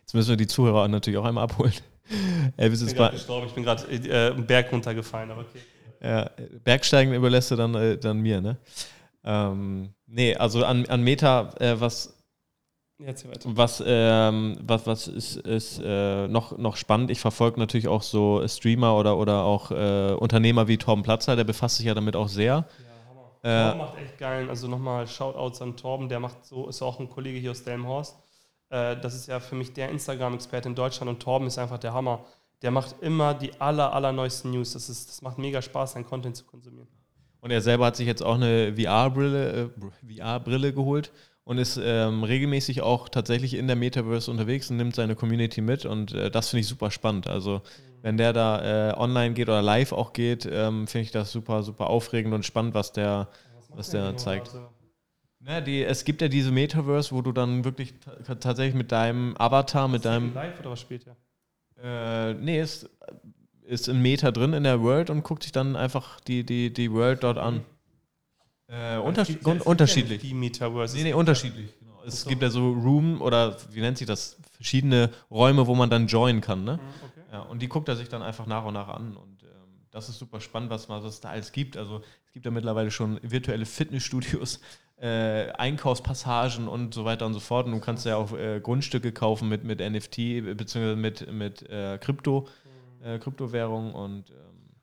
Jetzt 0.00 0.14
müssen 0.14 0.30
wir 0.30 0.36
die 0.36 0.46
Zuhörer 0.46 0.88
natürlich 0.88 1.18
auch 1.18 1.24
einmal 1.24 1.44
abholen. 1.44 1.74
Elvis 2.56 2.80
ist 2.80 2.96
bei. 2.96 3.12
Ich 3.12 3.52
bin 3.52 3.64
gerade 3.64 3.84
äh, 3.90 4.32
einen 4.32 4.46
Berg 4.46 4.72
runtergefallen, 4.72 5.30
aber 5.30 5.42
okay. 5.42 5.60
Ja, 6.00 6.30
Bergsteigen 6.62 7.14
überlässt 7.14 7.50
du 7.50 7.56
dann, 7.56 7.74
äh, 7.74 7.98
dann 7.98 8.20
mir, 8.20 8.40
ne? 8.40 8.58
Ähm, 9.24 9.90
nee, 10.06 10.36
also 10.36 10.64
an, 10.64 10.86
an 10.86 11.02
Meta, 11.02 11.52
äh, 11.58 11.80
was. 11.80 12.15
Was, 13.44 13.82
ähm, 13.86 14.56
was, 14.62 14.86
was 14.86 15.08
ist, 15.08 15.36
ist 15.36 15.80
äh, 15.84 16.28
noch, 16.28 16.56
noch 16.56 16.76
spannend? 16.76 17.10
Ich 17.10 17.20
verfolge 17.20 17.60
natürlich 17.60 17.88
auch 17.88 18.02
so 18.02 18.46
Streamer 18.48 18.96
oder, 18.96 19.18
oder 19.18 19.42
auch 19.42 19.70
äh, 19.70 20.14
Unternehmer 20.14 20.66
wie 20.66 20.78
Torben 20.78 21.02
Platzer, 21.02 21.36
der 21.36 21.44
befasst 21.44 21.76
sich 21.76 21.86
ja 21.86 21.94
damit 21.94 22.16
auch 22.16 22.28
sehr. 22.28 22.64
Ja, 23.44 23.64
Torben 23.72 23.78
macht 23.78 23.98
echt 23.98 24.16
geilen, 24.16 24.48
also 24.48 24.66
nochmal 24.66 25.06
Shoutouts 25.06 25.60
an 25.60 25.76
Torben, 25.76 26.08
der 26.08 26.20
macht 26.20 26.46
so, 26.46 26.68
ist 26.68 26.80
auch 26.80 26.98
ein 26.98 27.10
Kollege 27.10 27.38
hier 27.38 27.50
aus 27.50 27.64
Delmhorst 27.64 28.16
äh, 28.70 28.96
das 28.96 29.14
ist 29.14 29.28
ja 29.28 29.40
für 29.40 29.54
mich 29.54 29.72
der 29.72 29.90
Instagram-Experte 29.90 30.68
in 30.68 30.74
Deutschland 30.74 31.08
und 31.08 31.20
Torben 31.20 31.46
ist 31.46 31.58
einfach 31.58 31.78
der 31.78 31.92
Hammer. 31.92 32.24
Der 32.62 32.70
macht 32.70 32.96
immer 33.02 33.34
die 33.34 33.60
aller, 33.60 33.92
allerneuesten 33.92 34.50
News. 34.50 34.72
Das, 34.72 34.88
ist, 34.88 35.08
das 35.08 35.22
macht 35.22 35.38
mega 35.38 35.60
Spaß, 35.60 35.92
seinen 35.92 36.06
Content 36.06 36.36
zu 36.36 36.44
konsumieren. 36.44 36.88
Und 37.40 37.50
er 37.50 37.60
selber 37.60 37.86
hat 37.86 37.96
sich 37.96 38.06
jetzt 38.06 38.22
auch 38.22 38.34
eine 38.34 38.74
VR-Brille 38.74 39.70
äh, 40.10 40.18
VR 40.18 40.40
geholt 40.72 41.12
und 41.46 41.58
ist 41.58 41.80
ähm, 41.80 42.24
regelmäßig 42.24 42.82
auch 42.82 43.08
tatsächlich 43.08 43.54
in 43.54 43.68
der 43.68 43.76
Metaverse 43.76 44.28
unterwegs 44.28 44.68
und 44.68 44.78
nimmt 44.78 44.96
seine 44.96 45.14
Community 45.14 45.60
mit 45.60 45.86
und 45.86 46.12
äh, 46.12 46.28
das 46.28 46.48
finde 46.50 46.62
ich 46.62 46.66
super 46.66 46.90
spannend. 46.90 47.28
Also 47.28 47.58
mhm. 47.58 47.62
wenn 48.02 48.16
der 48.16 48.32
da 48.32 48.90
äh, 48.90 48.98
online 48.98 49.32
geht 49.32 49.48
oder 49.48 49.62
live 49.62 49.92
auch 49.92 50.12
geht, 50.12 50.44
ähm, 50.50 50.88
finde 50.88 51.04
ich 51.04 51.12
das 51.12 51.30
super, 51.30 51.62
super 51.62 51.86
aufregend 51.86 52.34
und 52.34 52.44
spannend, 52.44 52.74
was 52.74 52.92
der, 52.92 53.28
was, 53.54 53.78
was 53.78 53.90
der 53.90 54.06
genau 54.06 54.16
zeigt. 54.16 54.48
Also 54.48 54.68
ja, 55.46 55.60
die, 55.60 55.84
es 55.84 56.04
gibt 56.04 56.20
ja 56.20 56.26
diese 56.26 56.50
Metaverse, 56.50 57.14
wo 57.14 57.22
du 57.22 57.30
dann 57.30 57.64
wirklich 57.64 57.94
tatsächlich 58.24 58.74
mit 58.74 58.90
deinem 58.90 59.36
Avatar, 59.38 59.86
mit 59.86 60.04
deinem. 60.04 60.34
Live 60.34 60.58
oder 60.58 60.72
was 60.72 60.80
spielt 60.80 61.06
er? 61.06 62.30
Äh, 62.30 62.34
nee, 62.34 62.60
ist, 62.60 62.90
ist 63.62 63.88
ein 63.88 64.02
Meta 64.02 64.32
drin 64.32 64.52
in 64.52 64.64
der 64.64 64.82
World 64.82 65.10
und 65.10 65.22
guckt 65.22 65.44
sich 65.44 65.52
dann 65.52 65.76
einfach 65.76 66.18
die, 66.18 66.42
die, 66.42 66.72
die 66.72 66.90
World 66.90 67.22
dort 67.22 67.38
an. 67.38 67.64
Äh, 68.68 68.94
ja, 68.94 68.98
unterschiedlich. 69.00 70.20
Die 70.20 70.34
Metaverse. 70.34 70.96
Nee, 70.96 71.04
nee, 71.04 71.12
unterschiedlich. 71.12 71.78
Genau. 71.78 72.02
Es 72.04 72.22
so. 72.22 72.28
gibt 72.28 72.42
ja 72.42 72.50
so 72.50 72.72
Room 72.72 73.20
oder 73.20 73.56
wie 73.70 73.80
nennt 73.80 73.98
sich 73.98 74.06
das? 74.06 74.36
Verschiedene 74.52 75.10
Räume, 75.30 75.66
wo 75.66 75.74
man 75.74 75.90
dann 75.90 76.06
joinen 76.06 76.40
kann. 76.40 76.64
Ne? 76.64 76.74
Mhm, 76.74 76.80
okay. 77.04 77.20
Ja, 77.32 77.40
und 77.40 77.60
die 77.60 77.68
guckt 77.68 77.88
er 77.88 77.96
sich 77.96 78.08
dann 78.08 78.22
einfach 78.22 78.46
nach 78.46 78.64
und 78.64 78.74
nach 78.74 78.88
an. 78.88 79.16
Und 79.16 79.42
ähm, 79.42 79.48
das 79.90 80.08
ist 80.08 80.18
super 80.18 80.40
spannend, 80.40 80.70
was, 80.70 80.88
was 80.88 81.04
es 81.04 81.20
da 81.20 81.28
alles 81.28 81.52
gibt. 81.52 81.76
Also 81.76 82.00
es 82.26 82.32
gibt 82.32 82.46
ja 82.46 82.50
mittlerweile 82.50 82.90
schon 82.90 83.20
virtuelle 83.22 83.66
Fitnessstudios, 83.66 84.60
äh, 85.00 85.50
Einkaufspassagen 85.52 86.68
und 86.68 86.94
so 86.94 87.04
weiter 87.04 87.26
und 87.26 87.34
so 87.34 87.40
fort. 87.40 87.66
Und 87.66 87.72
du 87.72 87.80
kannst 87.80 88.06
ja 88.06 88.16
auch 88.16 88.32
äh, 88.32 88.60
Grundstücke 88.60 89.12
kaufen 89.12 89.48
mit, 89.48 89.62
mit 89.62 89.80
NFT 89.80 90.16
beziehungsweise 90.56 90.96
mit, 90.96 91.30
mit 91.30 91.68
äh, 91.68 91.98
Krypto, 91.98 92.48
mhm. 93.00 93.06
äh, 93.06 93.18
Kryptowährung 93.18 93.94
und 93.94 94.30
ähm 94.30 94.36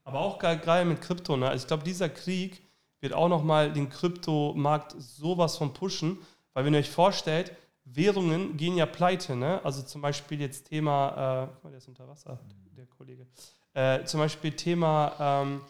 aber 0.05 0.19
auch 0.19 0.37
gerade 0.37 0.85
mit 0.85 1.01
Krypto, 1.01 1.37
ne? 1.37 1.47
Also 1.47 1.63
ich 1.63 1.67
glaube, 1.67 1.83
dieser 1.83 2.09
Krieg 2.09 2.62
wird 3.03 3.13
auch 3.13 3.27
nochmal 3.27 3.71
den 3.71 3.89
Kryptomarkt 3.89 4.95
sowas 4.97 5.57
von 5.57 5.73
pushen, 5.73 6.17
weil 6.53 6.65
wenn 6.65 6.73
ihr 6.73 6.79
euch 6.79 6.89
vorstellt, 6.89 7.51
Währungen 7.85 8.55
gehen 8.55 8.77
ja 8.77 8.85
pleite, 8.85 9.35
ne? 9.35 9.59
Also 9.63 9.81
zum 9.81 10.01
Beispiel 10.01 10.39
jetzt 10.39 10.69
Thema, 10.69 11.49
äh, 11.65 11.69
der 11.69 11.77
ist 11.77 11.87
unter 11.89 12.07
Wasser, 12.07 12.39
der 12.77 12.85
Kollege. 12.85 13.27
Äh, 13.73 14.05
zum 14.05 14.21
Beispiel 14.21 14.53
Thema 14.53 15.43
ähm, 15.43 15.61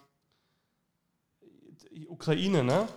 Ukraine, 2.08 2.63
ne? 2.63 2.88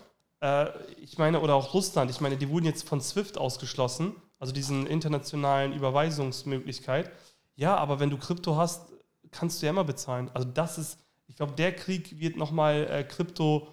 Äh, 0.42 0.68
ich 1.00 1.16
meine, 1.16 1.40
oder 1.40 1.54
auch 1.54 1.72
Russland, 1.72 2.10
ich 2.10 2.20
meine, 2.20 2.36
die 2.36 2.50
wurden 2.50 2.66
jetzt 2.66 2.86
von 2.86 3.00
SWIFT 3.00 3.38
ausgeschlossen, 3.38 4.14
also 4.38 4.52
diesen 4.52 4.86
internationalen 4.86 5.72
Überweisungsmöglichkeit. 5.72 7.10
Ja, 7.54 7.74
aber 7.76 8.00
wenn 8.00 8.10
du 8.10 8.18
Krypto 8.18 8.56
hast, 8.56 8.92
kannst 9.30 9.62
du 9.62 9.66
ja 9.66 9.70
immer 9.70 9.84
bezahlen. 9.84 10.30
Also 10.34 10.46
das 10.46 10.76
ist, 10.76 10.98
ich 11.26 11.36
glaube, 11.36 11.52
der 11.52 11.74
Krieg 11.74 12.20
wird 12.20 12.36
nochmal 12.36 12.86
äh, 12.90 13.02
Krypto 13.02 13.68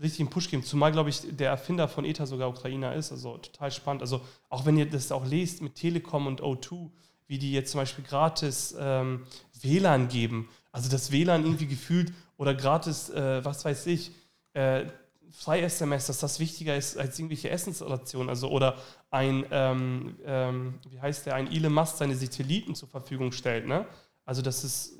richtig 0.00 0.20
einen 0.20 0.30
Push 0.30 0.50
geben. 0.50 0.62
Zumal, 0.62 0.92
glaube 0.92 1.10
ich, 1.10 1.22
der 1.36 1.50
Erfinder 1.50 1.88
von 1.88 2.04
Ether 2.04 2.26
sogar 2.26 2.48
Ukrainer 2.48 2.94
ist. 2.94 3.12
Also 3.12 3.38
total 3.38 3.70
spannend. 3.70 4.02
Also 4.02 4.20
auch 4.48 4.66
wenn 4.66 4.76
ihr 4.76 4.88
das 4.88 5.12
auch 5.12 5.26
lest 5.26 5.62
mit 5.62 5.74
Telekom 5.74 6.26
und 6.26 6.42
O2, 6.42 6.90
wie 7.26 7.38
die 7.38 7.52
jetzt 7.52 7.72
zum 7.72 7.80
Beispiel 7.80 8.04
gratis 8.04 8.74
ähm, 8.78 9.26
WLAN 9.60 10.08
geben. 10.08 10.48
Also 10.72 10.90
das 10.90 11.10
WLAN 11.10 11.44
irgendwie 11.44 11.66
gefühlt 11.66 12.12
oder 12.36 12.54
gratis, 12.54 13.10
äh, 13.10 13.44
was 13.44 13.64
weiß 13.64 13.86
ich, 13.86 14.12
äh, 14.52 14.86
Frei-SMS, 15.34 16.06
dass 16.06 16.20
das 16.20 16.38
wichtiger 16.38 16.76
ist 16.76 16.96
als 16.96 17.18
irgendwelche 17.18 17.50
Essensrationen. 17.50 18.28
Also, 18.28 18.50
oder 18.50 18.76
ein, 19.10 19.44
ähm, 19.50 20.16
ähm, 20.24 20.74
wie 20.88 21.00
heißt 21.00 21.26
der, 21.26 21.34
ein 21.34 21.50
Elon 21.50 21.72
Musk 21.72 21.96
seine 21.96 22.14
Satelliten 22.14 22.74
zur 22.76 22.88
Verfügung 22.88 23.32
stellt. 23.32 23.66
Ne? 23.66 23.84
Also, 24.24 24.42
das 24.42 24.62
ist 24.62 24.98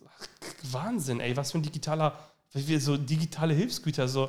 Wahnsinn, 0.72 1.20
ey, 1.20 1.36
was 1.36 1.52
für 1.52 1.58
ein 1.58 1.62
digitaler, 1.62 2.18
so 2.78 2.96
digitale 2.96 3.54
Hilfsgüter, 3.54 4.08
so. 4.08 4.28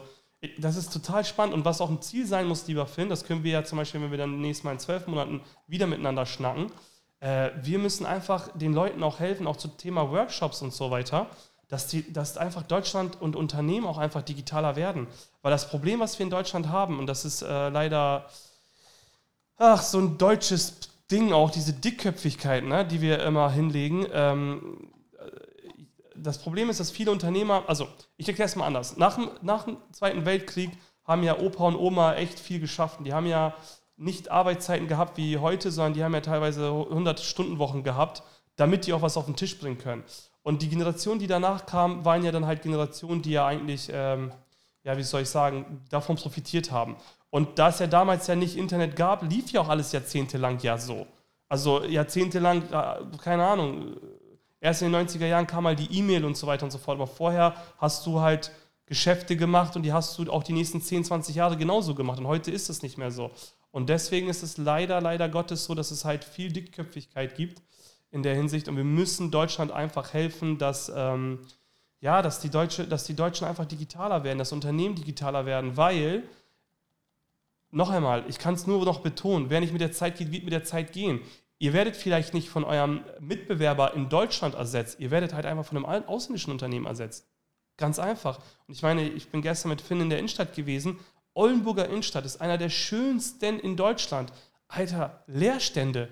Das 0.57 0.75
ist 0.75 0.91
total 0.91 1.25
spannend 1.25 1.53
und 1.53 1.65
was 1.65 1.81
auch 1.81 1.89
ein 1.89 2.01
Ziel 2.01 2.25
sein 2.25 2.47
muss, 2.47 2.67
lieber 2.67 2.87
Finn, 2.87 3.09
das 3.09 3.25
können 3.25 3.43
wir 3.43 3.51
ja 3.51 3.63
zum 3.63 3.77
Beispiel, 3.77 4.01
wenn 4.01 4.11
wir 4.11 4.17
dann 4.17 4.39
nächstes 4.39 4.63
Mal 4.63 4.71
in 4.73 4.79
zwölf 4.79 5.07
Monaten 5.07 5.41
wieder 5.67 5.87
miteinander 5.87 6.25
schnacken, 6.25 6.71
äh, 7.19 7.51
wir 7.61 7.79
müssen 7.79 8.05
einfach 8.05 8.49
den 8.55 8.73
Leuten 8.73 9.03
auch 9.03 9.19
helfen, 9.19 9.47
auch 9.47 9.57
zum 9.57 9.77
Thema 9.77 10.11
Workshops 10.11 10.61
und 10.61 10.73
so 10.73 10.91
weiter, 10.91 11.27
dass, 11.67 11.87
die, 11.87 12.11
dass 12.11 12.37
einfach 12.37 12.63
Deutschland 12.63 13.19
und 13.21 13.35
Unternehmen 13.35 13.87
auch 13.87 13.97
einfach 13.97 14.21
digitaler 14.21 14.75
werden. 14.75 15.07
Weil 15.41 15.51
das 15.51 15.69
Problem, 15.69 15.99
was 15.99 16.19
wir 16.19 16.23
in 16.23 16.29
Deutschland 16.29 16.69
haben, 16.69 16.99
und 16.99 17.07
das 17.07 17.25
ist 17.25 17.41
äh, 17.41 17.69
leider 17.69 18.25
ach, 19.57 19.81
so 19.81 19.99
ein 19.99 20.17
deutsches 20.17 20.79
Ding 21.09 21.33
auch, 21.33 21.51
diese 21.51 21.73
Dickköpfigkeit, 21.73 22.63
ne, 22.63 22.85
die 22.85 23.01
wir 23.01 23.23
immer 23.23 23.51
hinlegen. 23.51 24.05
Ähm, 24.11 24.89
das 26.17 26.37
Problem 26.37 26.69
ist, 26.69 26.79
dass 26.79 26.91
viele 26.91 27.11
Unternehmer, 27.11 27.63
also 27.67 27.87
ich 28.17 28.27
erkläre 28.27 28.47
es 28.47 28.55
mal 28.55 28.65
anders. 28.65 28.97
Nach, 28.97 29.17
nach 29.41 29.65
dem 29.65 29.77
Zweiten 29.91 30.25
Weltkrieg 30.25 30.71
haben 31.03 31.23
ja 31.23 31.37
Opa 31.39 31.65
und 31.65 31.75
Oma 31.75 32.15
echt 32.15 32.39
viel 32.39 32.59
geschaffen. 32.59 33.03
Die 33.03 33.13
haben 33.13 33.27
ja 33.27 33.53
nicht 33.97 34.29
Arbeitszeiten 34.29 34.87
gehabt 34.87 35.17
wie 35.17 35.37
heute, 35.37 35.71
sondern 35.71 35.93
die 35.93 36.03
haben 36.03 36.13
ja 36.13 36.21
teilweise 36.21 36.67
100 36.67 37.19
Stunden 37.19 37.59
Wochen 37.59 37.83
gehabt, 37.83 38.23
damit 38.55 38.85
die 38.85 38.93
auch 38.93 39.01
was 39.01 39.17
auf 39.17 39.25
den 39.25 39.35
Tisch 39.35 39.57
bringen 39.59 39.77
können. 39.77 40.03
Und 40.43 40.61
die 40.61 40.69
Generation, 40.69 41.19
die 41.19 41.27
danach 41.27 41.65
kam, 41.65 42.05
waren 42.05 42.23
ja 42.23 42.31
dann 42.31 42.45
halt 42.45 42.61
Generationen, 42.61 43.21
die 43.21 43.31
ja 43.31 43.47
eigentlich, 43.47 43.89
ähm, 43.91 44.31
ja, 44.83 44.97
wie 44.97 45.03
soll 45.03 45.21
ich 45.21 45.29
sagen, 45.29 45.81
davon 45.89 46.17
profitiert 46.17 46.71
haben. 46.71 46.97
Und 47.29 47.57
da 47.59 47.69
es 47.69 47.79
ja 47.79 47.87
damals 47.87 48.27
ja 48.27 48.35
nicht 48.35 48.55
Internet 48.55 48.95
gab, 48.95 49.23
lief 49.23 49.51
ja 49.51 49.61
auch 49.61 49.69
alles 49.69 49.91
jahrzehntelang 49.91 50.59
ja 50.59 50.77
so. 50.77 51.07
Also 51.49 51.83
jahrzehntelang, 51.83 52.63
äh, 52.71 53.17
keine 53.21 53.45
Ahnung, 53.45 53.97
erst 54.65 54.81
in 54.81 54.91
den 54.91 55.07
90er 55.07 55.27
Jahren 55.27 55.45
kam 55.45 55.63
mal 55.63 55.75
die 55.75 55.95
E-Mail 55.95 56.25
und 56.25 56.35
so 56.35 56.47
weiter 56.47 56.65
und 56.65 56.71
so 56.71 56.79
fort. 56.79 56.95
Aber 56.95 57.07
vorher 57.07 57.55
hast 57.77 58.05
du 58.07 58.19
halt 58.19 58.51
Geschäfte 58.87 59.37
gemacht 59.37 59.75
und 59.75 59.83
die 59.83 59.93
hast 59.93 60.17
du 60.17 60.31
auch 60.31 60.43
die 60.43 60.53
nächsten 60.53 60.81
10, 60.81 61.05
20 61.05 61.35
Jahre 61.35 61.55
genauso 61.55 61.93
gemacht. 61.93 62.19
Und 62.19 62.27
heute 62.27 62.51
ist 62.51 62.69
es 62.69 62.81
nicht 62.81 62.97
mehr 62.97 63.11
so. 63.11 63.31
Und 63.69 63.89
deswegen 63.89 64.27
ist 64.27 64.41
es 64.41 64.57
leider, 64.57 64.99
leider 65.01 65.29
Gottes 65.29 65.65
so, 65.65 65.75
dass 65.75 65.91
es 65.91 66.03
halt 66.03 66.23
viel 66.23 66.51
Dickköpfigkeit 66.51 67.35
gibt 67.35 67.61
in 68.09 68.23
der 68.23 68.35
Hinsicht. 68.35 68.67
Und 68.67 68.75
wir 68.75 68.83
müssen 68.83 69.29
Deutschland 69.29 69.71
einfach 69.71 70.13
helfen, 70.13 70.57
dass, 70.57 70.91
ähm, 70.95 71.39
ja, 72.01 72.23
dass, 72.23 72.39
die 72.39 72.49
Deutsche, 72.49 72.87
dass 72.87 73.03
die 73.03 73.15
Deutschen 73.15 73.47
einfach 73.47 73.65
digitaler 73.65 74.23
werden, 74.23 74.39
dass 74.39 74.51
Unternehmen 74.51 74.95
digitaler 74.95 75.45
werden, 75.45 75.77
weil, 75.77 76.23
noch 77.69 77.91
einmal, 77.91 78.23
ich 78.27 78.39
kann 78.39 78.55
es 78.55 78.65
nur 78.65 78.83
noch 78.83 79.01
betonen, 79.01 79.49
wer 79.51 79.59
nicht 79.59 79.73
mit 79.73 79.81
der 79.81 79.91
Zeit 79.91 80.17
geht, 80.17 80.31
wird 80.31 80.43
mit 80.43 80.53
der 80.53 80.63
Zeit 80.63 80.91
gehen. 80.91 81.21
Ihr 81.57 81.73
werdet 81.73 81.95
vielleicht 81.95 82.33
nicht 82.33 82.49
von 82.49 82.63
eurem 82.63 83.03
Mitbewerber 83.19 83.93
in 83.93 84.09
Deutschland 84.09 84.55
ersetzt, 84.55 84.99
ihr 84.99 85.11
werdet 85.11 85.33
halt 85.33 85.45
einfach 85.45 85.65
von 85.65 85.85
einem 85.85 86.05
ausländischen 86.05 86.51
Unternehmen 86.51 86.85
ersetzt. 86.85 87.27
Ganz 87.77 87.99
einfach. 87.99 88.39
Und 88.67 88.73
ich 88.73 88.81
meine, 88.81 89.07
ich 89.07 89.29
bin 89.29 89.41
gestern 89.41 89.69
mit 89.69 89.81
Finn 89.81 90.01
in 90.01 90.09
der 90.09 90.19
Innenstadt 90.19 90.55
gewesen. 90.55 90.99
Oldenburger 91.33 91.89
Innenstadt 91.89 92.25
ist 92.25 92.39
einer 92.39 92.57
der 92.57 92.69
schönsten 92.69 93.59
in 93.59 93.75
Deutschland. 93.75 94.31
Alter, 94.67 95.23
Leerstände. 95.27 96.09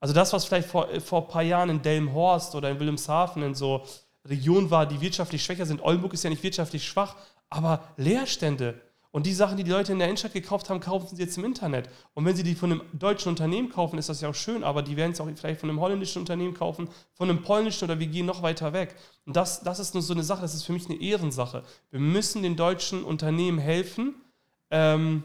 Also 0.00 0.14
das, 0.14 0.32
was 0.32 0.44
vielleicht 0.44 0.68
vor, 0.68 0.88
vor 1.00 1.22
ein 1.22 1.28
paar 1.28 1.42
Jahren 1.42 1.70
in 1.70 1.82
Delmenhorst 1.82 2.54
oder 2.54 2.70
in 2.70 2.78
Wilhelmshaven 2.78 3.42
in 3.42 3.54
so 3.54 3.84
Regionen 4.24 4.70
war, 4.70 4.86
die 4.86 5.00
wirtschaftlich 5.00 5.44
schwächer 5.44 5.66
sind. 5.66 5.80
Oldenburg 5.80 6.12
ist 6.14 6.24
ja 6.24 6.30
nicht 6.30 6.42
wirtschaftlich 6.42 6.86
schwach, 6.86 7.16
aber 7.48 7.82
Leerstände. 7.96 8.80
Und 9.10 9.24
die 9.24 9.32
Sachen, 9.32 9.56
die 9.56 9.64
die 9.64 9.70
Leute 9.70 9.92
in 9.92 9.98
der 9.98 10.08
Innenstadt 10.08 10.34
gekauft 10.34 10.68
haben, 10.68 10.80
kaufen 10.80 11.16
sie 11.16 11.22
jetzt 11.22 11.38
im 11.38 11.44
Internet. 11.44 11.88
Und 12.12 12.26
wenn 12.26 12.36
sie 12.36 12.42
die 12.42 12.54
von 12.54 12.72
einem 12.72 12.82
deutschen 12.92 13.30
Unternehmen 13.30 13.70
kaufen, 13.70 13.98
ist 13.98 14.10
das 14.10 14.20
ja 14.20 14.28
auch 14.28 14.34
schön, 14.34 14.62
aber 14.62 14.82
die 14.82 14.96
werden 14.96 15.12
es 15.12 15.20
auch 15.20 15.28
vielleicht 15.34 15.60
von 15.60 15.70
einem 15.70 15.80
holländischen 15.80 16.20
Unternehmen 16.20 16.52
kaufen, 16.52 16.88
von 17.14 17.30
einem 17.30 17.42
polnischen 17.42 17.84
oder 17.84 17.98
wir 17.98 18.06
gehen 18.06 18.26
noch 18.26 18.42
weiter 18.42 18.74
weg. 18.74 18.96
Und 19.24 19.34
das, 19.34 19.62
das 19.62 19.78
ist 19.78 19.94
nur 19.94 20.02
so 20.02 20.12
eine 20.12 20.22
Sache, 20.22 20.42
das 20.42 20.54
ist 20.54 20.64
für 20.64 20.74
mich 20.74 20.90
eine 20.90 21.00
Ehrensache. 21.00 21.62
Wir 21.90 22.00
müssen 22.00 22.42
den 22.42 22.56
deutschen 22.56 23.02
Unternehmen 23.02 23.58
helfen, 23.58 24.14
ähm, 24.70 25.24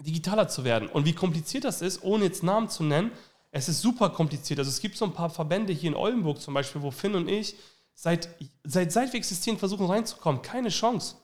digitaler 0.00 0.48
zu 0.48 0.64
werden. 0.64 0.88
Und 0.88 1.04
wie 1.04 1.12
kompliziert 1.12 1.64
das 1.64 1.82
ist, 1.82 2.02
ohne 2.02 2.24
jetzt 2.24 2.42
Namen 2.42 2.70
zu 2.70 2.84
nennen, 2.84 3.12
es 3.50 3.68
ist 3.68 3.82
super 3.82 4.10
kompliziert. 4.10 4.58
Also 4.58 4.70
es 4.70 4.80
gibt 4.80 4.96
so 4.96 5.04
ein 5.04 5.12
paar 5.12 5.30
Verbände 5.30 5.72
hier 5.72 5.90
in 5.90 5.96
Oldenburg 5.96 6.40
zum 6.40 6.54
Beispiel, 6.54 6.82
wo 6.82 6.90
Finn 6.90 7.14
und 7.14 7.28
ich 7.28 7.56
seit, 7.94 8.28
seit, 8.64 8.92
seit 8.92 9.12
wir 9.12 9.18
existieren 9.18 9.58
versuchen 9.58 9.86
reinzukommen. 9.86 10.40
Keine 10.40 10.68
Chance. 10.68 11.16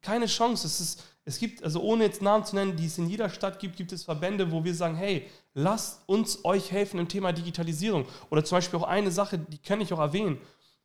Keine 0.00 0.26
Chance. 0.26 0.66
Es, 0.66 0.80
ist, 0.80 1.04
es 1.24 1.38
gibt, 1.38 1.62
also 1.62 1.80
ohne 1.80 2.04
jetzt 2.04 2.22
Namen 2.22 2.44
zu 2.44 2.54
nennen, 2.54 2.76
die 2.76 2.86
es 2.86 2.98
in 2.98 3.08
jeder 3.08 3.28
Stadt 3.30 3.58
gibt, 3.58 3.76
gibt 3.76 3.92
es 3.92 4.04
Verbände, 4.04 4.50
wo 4.52 4.64
wir 4.64 4.74
sagen, 4.74 4.96
hey, 4.96 5.26
lasst 5.54 6.02
uns 6.06 6.44
euch 6.44 6.70
helfen 6.72 6.98
im 7.00 7.08
Thema 7.08 7.32
Digitalisierung. 7.32 8.06
Oder 8.30 8.44
zum 8.44 8.56
Beispiel 8.56 8.78
auch 8.78 8.88
eine 8.88 9.10
Sache, 9.10 9.38
die 9.38 9.58
kann 9.58 9.80
ich 9.80 9.92
auch 9.92 9.98
erwähnen. 9.98 10.38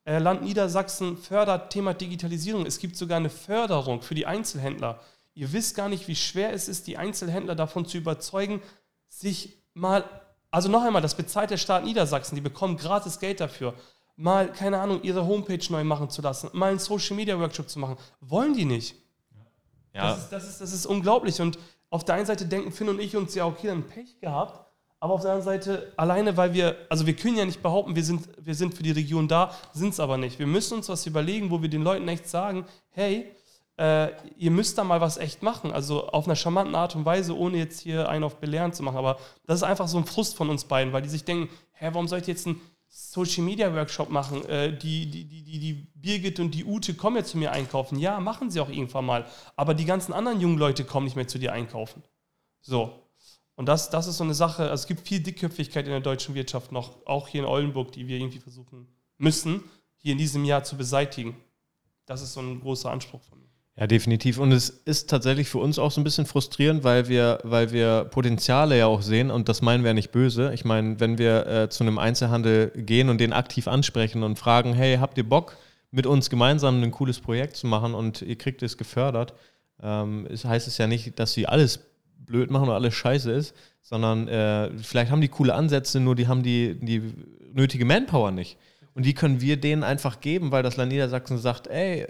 Äh, 0.06 0.20
Land 0.20 0.42
Niedersachsen 0.42 1.18
fördert 1.18 1.72
Thema 1.72 1.94
Digitalisierung. 1.94 2.66
Es 2.66 2.80
gibt 2.80 2.98
sogar 2.98 3.18
eine 3.18 3.30
Förderung 3.30 4.02
für 4.02 4.16
die 4.16 4.26
Einzelhändler. 4.26 5.00
Ihr 5.34 5.52
wisst 5.54 5.76
gar 5.76 5.90
nicht, 5.90 6.08
wie 6.08 6.16
schwer 6.16 6.54
es 6.54 6.68
ist, 6.68 6.88
die 6.88 6.98
Einzelhändler 6.98 7.56
davon 7.56 7.86
zu 7.86 7.98
überzeugen, 7.98 8.62
sich 9.08 9.58
mal, 9.74 10.04
also 10.52 10.70
noch 10.70 10.84
einmal, 10.84 11.02
das 11.02 11.16
bezahlt 11.16 11.52
der 11.52 11.58
Staat 11.58 11.86
Niedersachsen, 11.86 12.36
die 12.36 12.42
bekommen 12.42 12.78
gratis 12.78 13.20
Geld 13.20 13.40
dafür, 13.40 13.74
mal, 14.16 14.52
keine 14.52 14.80
Ahnung, 14.80 15.02
ihre 15.04 15.26
Homepage 15.26 15.66
neu 15.70 15.84
machen 15.84 16.10
zu 16.10 16.22
lassen, 16.22 16.50
mal 16.54 16.70
einen 16.70 16.80
Social 16.80 17.16
Media 17.16 17.40
Workshop 17.40 17.70
zu 17.70 17.80
machen. 17.80 17.98
Wollen 18.20 18.54
die 18.54 18.66
nicht. 18.66 18.96
Ja. 19.94 20.10
Das, 20.10 20.24
ist, 20.24 20.30
das, 20.30 20.50
ist, 20.50 20.62
das 20.62 20.74
ist 20.74 20.86
unglaublich. 20.86 21.40
Und 21.42 21.60
auf 21.90 22.04
der 22.04 22.16
einen 22.16 22.26
Seite 22.26 22.46
denken 22.46 22.72
Finn 22.72 22.90
und 22.90 23.00
ich 23.00 23.16
uns 23.16 23.36
ja, 23.36 23.46
okay, 23.46 23.68
dann 23.68 23.84
Pech 23.84 24.20
gehabt. 24.20 24.60
Aber 25.00 25.16
auf 25.16 25.22
der 25.22 25.32
anderen 25.32 25.46
Seite, 25.46 25.92
alleine 25.98 26.38
weil 26.38 26.54
wir, 26.54 26.78
also 26.90 27.06
wir 27.06 27.16
können 27.16 27.36
ja 27.38 27.44
nicht 27.44 27.62
behaupten, 27.62 27.94
wir 27.94 28.06
sind, 28.06 28.30
wir 28.38 28.56
sind 28.56 28.74
für 28.74 28.84
die 28.84 28.92
Region 28.92 29.28
da, 29.28 29.52
sind 29.74 29.90
es 29.90 30.00
aber 30.00 30.18
nicht. 30.18 30.40
Wir 30.40 30.48
müssen 30.48 30.76
uns 30.76 30.88
was 30.88 31.06
überlegen, 31.06 31.52
wo 31.52 31.62
wir 31.62 31.68
den 31.68 31.84
Leuten 31.84 32.08
echt 32.08 32.28
sagen, 32.30 32.66
hey, 32.92 33.30
äh, 33.78 34.10
ihr 34.38 34.52
müsst 34.52 34.78
da 34.78 34.84
mal 34.84 35.02
was 35.02 35.18
echt 35.18 35.44
machen. 35.44 35.72
Also 35.72 36.08
auf 36.08 36.26
einer 36.26 36.38
charmanten 36.38 36.76
Art 36.76 36.96
und 36.96 37.06
Weise, 37.06 37.38
ohne 37.38 37.58
jetzt 37.58 37.82
hier 37.82 38.08
einen 38.08 38.24
auf 38.24 38.38
Belehren 38.38 38.72
zu 38.72 38.82
machen. 38.82 38.98
Aber 38.98 39.18
das 39.46 39.58
ist 39.58 39.64
einfach 39.64 39.88
so 39.88 39.98
ein 39.98 40.06
Frust 40.06 40.38
von 40.38 40.50
uns 40.50 40.64
beiden, 40.64 40.94
weil 40.94 41.02
die 41.02 41.10
sich 41.10 41.26
denken, 41.26 41.50
hä, 41.74 41.90
warum 41.92 42.08
soll 42.08 42.20
ich 42.20 42.28
jetzt 42.28 42.48
einen 42.48 42.62
Social 42.96 43.44
Media 43.44 43.74
Workshop 43.74 44.12
machen? 44.12 44.46
Äh, 44.46 44.78
die, 44.78 45.08
die, 45.08 45.26
die, 45.26 45.60
die, 45.60 45.74
Birgit 45.96 46.40
und 46.40 46.52
die 46.52 46.64
Ute 46.64 46.94
kommen 46.94 47.18
jetzt 47.18 47.32
zu 47.32 47.40
mir 47.40 47.52
einkaufen. 47.52 47.98
Ja, 47.98 48.20
machen 48.20 48.52
sie 48.52 48.60
auch 48.60 48.70
irgendwann 48.70 49.06
mal. 49.06 49.26
Aber 49.56 49.74
die 49.74 49.86
ganzen 49.86 50.14
anderen 50.14 50.40
jungen 50.40 50.60
Leute 50.60 50.86
kommen 50.86 51.06
nicht 51.06 51.16
mehr 51.16 51.28
zu 51.28 51.40
dir 51.40 51.54
einkaufen. 51.54 52.04
So. 52.62 52.94
Und 53.56 53.66
das, 53.66 53.90
das 53.90 54.06
ist 54.06 54.18
so 54.18 54.24
eine 54.24 54.36
Sache, 54.36 54.70
also 54.70 54.82
es 54.82 54.88
gibt 54.88 55.08
viel 55.08 55.20
Dickköpfigkeit 55.20 55.86
in 55.86 55.92
der 55.92 56.02
deutschen 56.02 56.36
Wirtschaft 56.36 56.72
noch, 56.72 57.04
auch 57.06 57.28
hier 57.28 57.42
in 57.42 57.48
Oldenburg, 57.48 57.92
die 57.92 58.08
wir 58.08 58.18
irgendwie 58.18 58.40
versuchen 58.40 58.88
müssen, 59.18 59.64
hier 59.98 60.12
in 60.12 60.18
diesem 60.20 60.46
Jahr 60.46 60.64
zu 60.64 60.76
beseitigen. 60.78 61.36
Das 62.06 62.22
ist 62.22 62.34
so 62.34 62.42
ein 62.42 62.62
großer 62.62 62.92
Anspruch 62.92 63.22
von 63.24 63.40
mir. 63.40 63.50
Ja, 63.76 63.88
definitiv. 63.88 64.38
Und 64.38 64.52
es 64.52 64.70
ist 64.70 65.10
tatsächlich 65.10 65.50
für 65.50 65.58
uns 65.58 65.80
auch 65.80 65.90
so 65.90 66.00
ein 66.00 66.04
bisschen 66.04 66.28
frustrierend, 66.28 66.84
weil 66.84 67.08
wir, 67.08 67.40
weil 67.44 67.72
wir 67.72 68.04
Potenziale 68.06 68.78
ja 68.78 68.86
auch 68.86 69.02
sehen 69.02 69.32
und 69.32 69.50
das 69.50 69.64
meinen 69.64 69.84
wir 69.84 69.90
ja 69.90 69.94
nicht 69.96 70.12
böse. 70.12 70.54
Ich 70.54 70.64
meine, 70.64 71.00
wenn 71.00 71.18
wir 71.18 71.48
äh, 71.48 71.70
zu 71.70 71.84
einem 71.84 71.98
Einzelhandel 71.98 72.72
gehen 72.76 73.10
und 73.10 73.20
den 73.20 73.34
aktiv 73.34 73.68
ansprechen 73.68 74.22
und 74.22 74.38
fragen, 74.38 74.74
hey, 74.74 74.98
habt 74.98 75.18
ihr 75.18 75.28
Bock, 75.28 75.58
mit 75.90 76.06
uns 76.06 76.30
gemeinsam 76.30 76.84
ein 76.84 76.92
cooles 76.92 77.20
Projekt 77.20 77.56
zu 77.56 77.68
machen 77.68 77.96
und 77.96 78.22
ihr 78.22 78.36
kriegt 78.36 78.62
es 78.62 78.78
gefördert, 78.78 79.34
ähm, 79.82 80.28
es 80.30 80.46
heißt 80.46 80.68
es 80.68 80.78
ja 80.78 80.86
nicht, 80.88 81.20
dass 81.20 81.34
sie 81.34 81.48
alles 81.48 81.80
blöd 82.18 82.52
machen 82.52 82.68
oder 82.68 82.76
alles 82.76 82.94
scheiße 82.94 83.32
ist, 83.32 83.56
sondern 83.82 84.28
äh, 84.28 84.70
vielleicht 84.78 85.12
haben 85.12 85.22
die 85.22 85.28
coole 85.28 85.54
Ansätze, 85.54 86.00
nur 86.00 86.16
die 86.16 86.28
haben 86.28 86.44
die, 86.44 86.80
die 86.80 87.02
nötige 87.54 87.86
Manpower 87.86 88.32
nicht. 88.32 88.58
Und 88.96 89.06
die 89.06 89.14
können 89.14 89.42
wir 89.42 89.58
denen 89.58 89.84
einfach 89.84 90.20
geben, 90.20 90.52
weil 90.52 90.62
das 90.62 90.78
Land 90.78 90.92
Niedersachsen 90.92 91.40
sagt, 91.40 91.68
ey, 91.68 92.08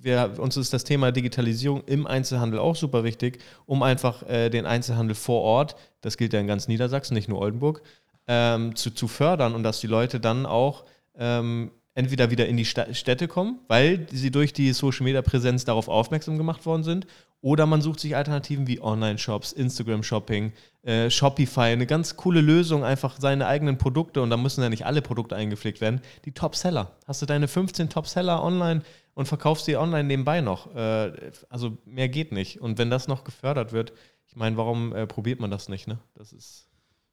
wir, 0.00 0.34
uns 0.38 0.56
ist 0.56 0.72
das 0.72 0.84
Thema 0.84 1.12
Digitalisierung 1.12 1.82
im 1.86 2.06
Einzelhandel 2.06 2.60
auch 2.60 2.76
super 2.76 3.04
wichtig, 3.04 3.38
um 3.66 3.82
einfach 3.82 4.22
äh, 4.28 4.48
den 4.50 4.66
Einzelhandel 4.66 5.14
vor 5.14 5.42
Ort, 5.42 5.76
das 6.00 6.16
gilt 6.16 6.32
ja 6.32 6.40
in 6.40 6.46
ganz 6.46 6.68
Niedersachsen, 6.68 7.14
nicht 7.14 7.28
nur 7.28 7.40
Oldenburg, 7.40 7.82
ähm, 8.26 8.76
zu, 8.76 8.90
zu 8.90 9.08
fördern 9.08 9.54
und 9.54 9.62
dass 9.62 9.80
die 9.80 9.86
Leute 9.86 10.20
dann 10.20 10.46
auch 10.46 10.84
ähm, 11.16 11.70
entweder 11.94 12.30
wieder 12.30 12.46
in 12.46 12.56
die 12.56 12.64
Städte 12.64 13.26
kommen, 13.26 13.58
weil 13.66 14.06
sie 14.12 14.30
durch 14.30 14.52
die 14.52 14.72
Social 14.72 15.04
Media 15.04 15.20
Präsenz 15.20 15.64
darauf 15.64 15.88
aufmerksam 15.88 16.38
gemacht 16.38 16.64
worden 16.64 16.84
sind, 16.84 17.06
oder 17.40 17.66
man 17.66 17.80
sucht 17.82 18.00
sich 18.00 18.16
Alternativen 18.16 18.66
wie 18.66 18.80
Online-Shops, 18.80 19.52
Instagram-Shopping, 19.52 20.52
äh, 20.82 21.08
Shopify, 21.08 21.60
eine 21.60 21.86
ganz 21.86 22.16
coole 22.16 22.40
Lösung, 22.40 22.84
einfach 22.84 23.16
seine 23.20 23.46
eigenen 23.46 23.78
Produkte, 23.78 24.22
und 24.22 24.30
da 24.30 24.36
müssen 24.36 24.62
ja 24.62 24.68
nicht 24.68 24.86
alle 24.86 25.02
Produkte 25.02 25.36
eingepflegt 25.36 25.80
werden, 25.80 26.00
die 26.24 26.32
Top-Seller. 26.32 26.92
Hast 27.06 27.22
du 27.22 27.26
deine 27.26 27.46
15 27.46 27.88
Top-Seller 27.90 28.42
online 28.42 28.82
und 29.18 29.26
verkaufst 29.26 29.66
die 29.66 29.76
online 29.76 30.04
nebenbei 30.04 30.40
noch. 30.40 30.72
Äh, 30.76 31.32
also 31.48 31.76
mehr 31.84 32.08
geht 32.08 32.30
nicht. 32.30 32.60
Und 32.60 32.78
wenn 32.78 32.88
das 32.88 33.08
noch 33.08 33.24
gefördert 33.24 33.72
wird, 33.72 33.92
ich 34.28 34.36
meine, 34.36 34.56
warum 34.56 34.94
äh, 34.94 35.08
probiert 35.08 35.40
man 35.40 35.50
das 35.50 35.68
nicht? 35.68 35.88
Ne? 35.88 35.98
Das 36.14 36.32
ist 36.32 36.68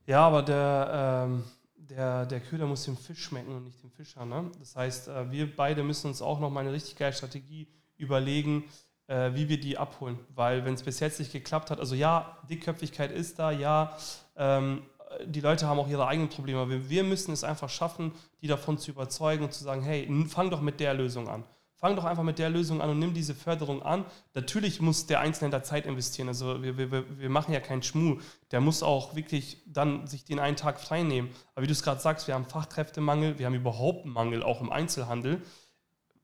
ja, 0.06 0.22
aber 0.22 0.44
der, 0.44 1.26
ähm, 1.26 1.44
der, 1.78 2.28
der 2.28 2.42
Köder 2.42 2.68
muss 2.68 2.86
dem 2.86 2.96
Fisch 2.96 3.24
schmecken 3.24 3.56
und 3.56 3.64
nicht 3.64 3.82
dem 3.82 3.90
Fischer. 3.90 4.24
Ne? 4.24 4.52
Das 4.60 4.76
heißt, 4.76 5.08
äh, 5.08 5.32
wir 5.32 5.56
beide 5.56 5.82
müssen 5.82 6.06
uns 6.06 6.22
auch 6.22 6.40
noch 6.40 6.52
mal 6.52 6.60
eine 6.60 6.74
richtig 6.74 6.96
geile 6.96 7.12
Strategie 7.12 7.68
überlegen, 7.98 8.66
äh, 9.08 9.32
wie 9.34 9.50
wir 9.50 9.60
die 9.60 9.80
abholen. 9.80 10.20
Weil 10.36 10.64
wenn 10.64 10.76
es 10.76 10.84
bis 10.84 11.00
jetzt 11.00 11.18
nicht 11.18 11.32
geklappt 11.32 11.72
hat, 11.72 11.80
also 11.80 11.96
ja, 11.96 12.38
Dickköpfigkeit 12.48 13.12
ist 13.12 13.40
da, 13.40 13.50
ja, 13.50 13.98
ähm, 14.36 14.84
die 15.26 15.42
Leute 15.42 15.66
haben 15.66 15.80
auch 15.80 15.88
ihre 15.88 16.06
eigenen 16.06 16.30
Probleme. 16.30 16.70
Wir, 16.70 16.88
wir 16.88 17.04
müssen 17.04 17.32
es 17.32 17.44
einfach 17.44 17.70
schaffen, 17.70 18.12
die 18.44 18.48
davon 18.48 18.78
zu 18.78 18.92
überzeugen 18.92 19.46
und 19.46 19.54
zu 19.54 19.64
sagen, 19.64 19.82
hey, 19.82 20.08
fang 20.28 20.52
doch 20.52 20.62
mit 20.62 20.80
der 20.80 20.94
Lösung 20.94 21.28
an. 21.28 21.44
Fang 21.78 21.96
doch 21.96 22.06
einfach 22.06 22.24
mit 22.24 22.40
der 22.40 22.50
Lösung 22.50 22.82
an 22.82 22.90
und 22.90 23.00
nimm 23.00 23.14
diese 23.14 23.36
Förderung 23.36 23.84
an. 23.84 24.06
Natürlich 24.34 24.82
muss 24.82 25.08
der 25.08 25.20
Einzelne 25.20 25.52
da 25.52 25.62
Zeit 25.62 25.86
investieren. 25.86 26.30
Also 26.30 26.64
wir, 26.64 26.78
wir, 26.78 27.20
wir 27.20 27.30
machen 27.30 27.54
ja 27.54 27.60
keinen 27.60 27.84
Schmuh. 27.84 28.20
Der 28.52 28.62
muss 28.62 28.82
auch 28.82 29.16
wirklich 29.16 29.62
dann 29.68 30.08
sich 30.08 30.24
den 30.24 30.40
einen 30.40 30.56
Tag 30.56 30.80
frei 30.80 31.04
nehmen. 31.04 31.30
Aber 31.54 31.64
wie 31.64 31.68
du 31.68 31.74
es 31.74 31.84
gerade 31.84 32.02
sagst, 32.02 32.28
wir 32.28 32.34
haben 32.34 32.46
Fachkräftemangel, 32.46 33.40
wir 33.40 33.46
haben 33.46 33.56
überhaupt 33.56 34.06
einen 34.06 34.14
Mangel, 34.14 34.42
auch 34.42 34.62
im 34.62 34.72
Einzelhandel. 34.72 35.42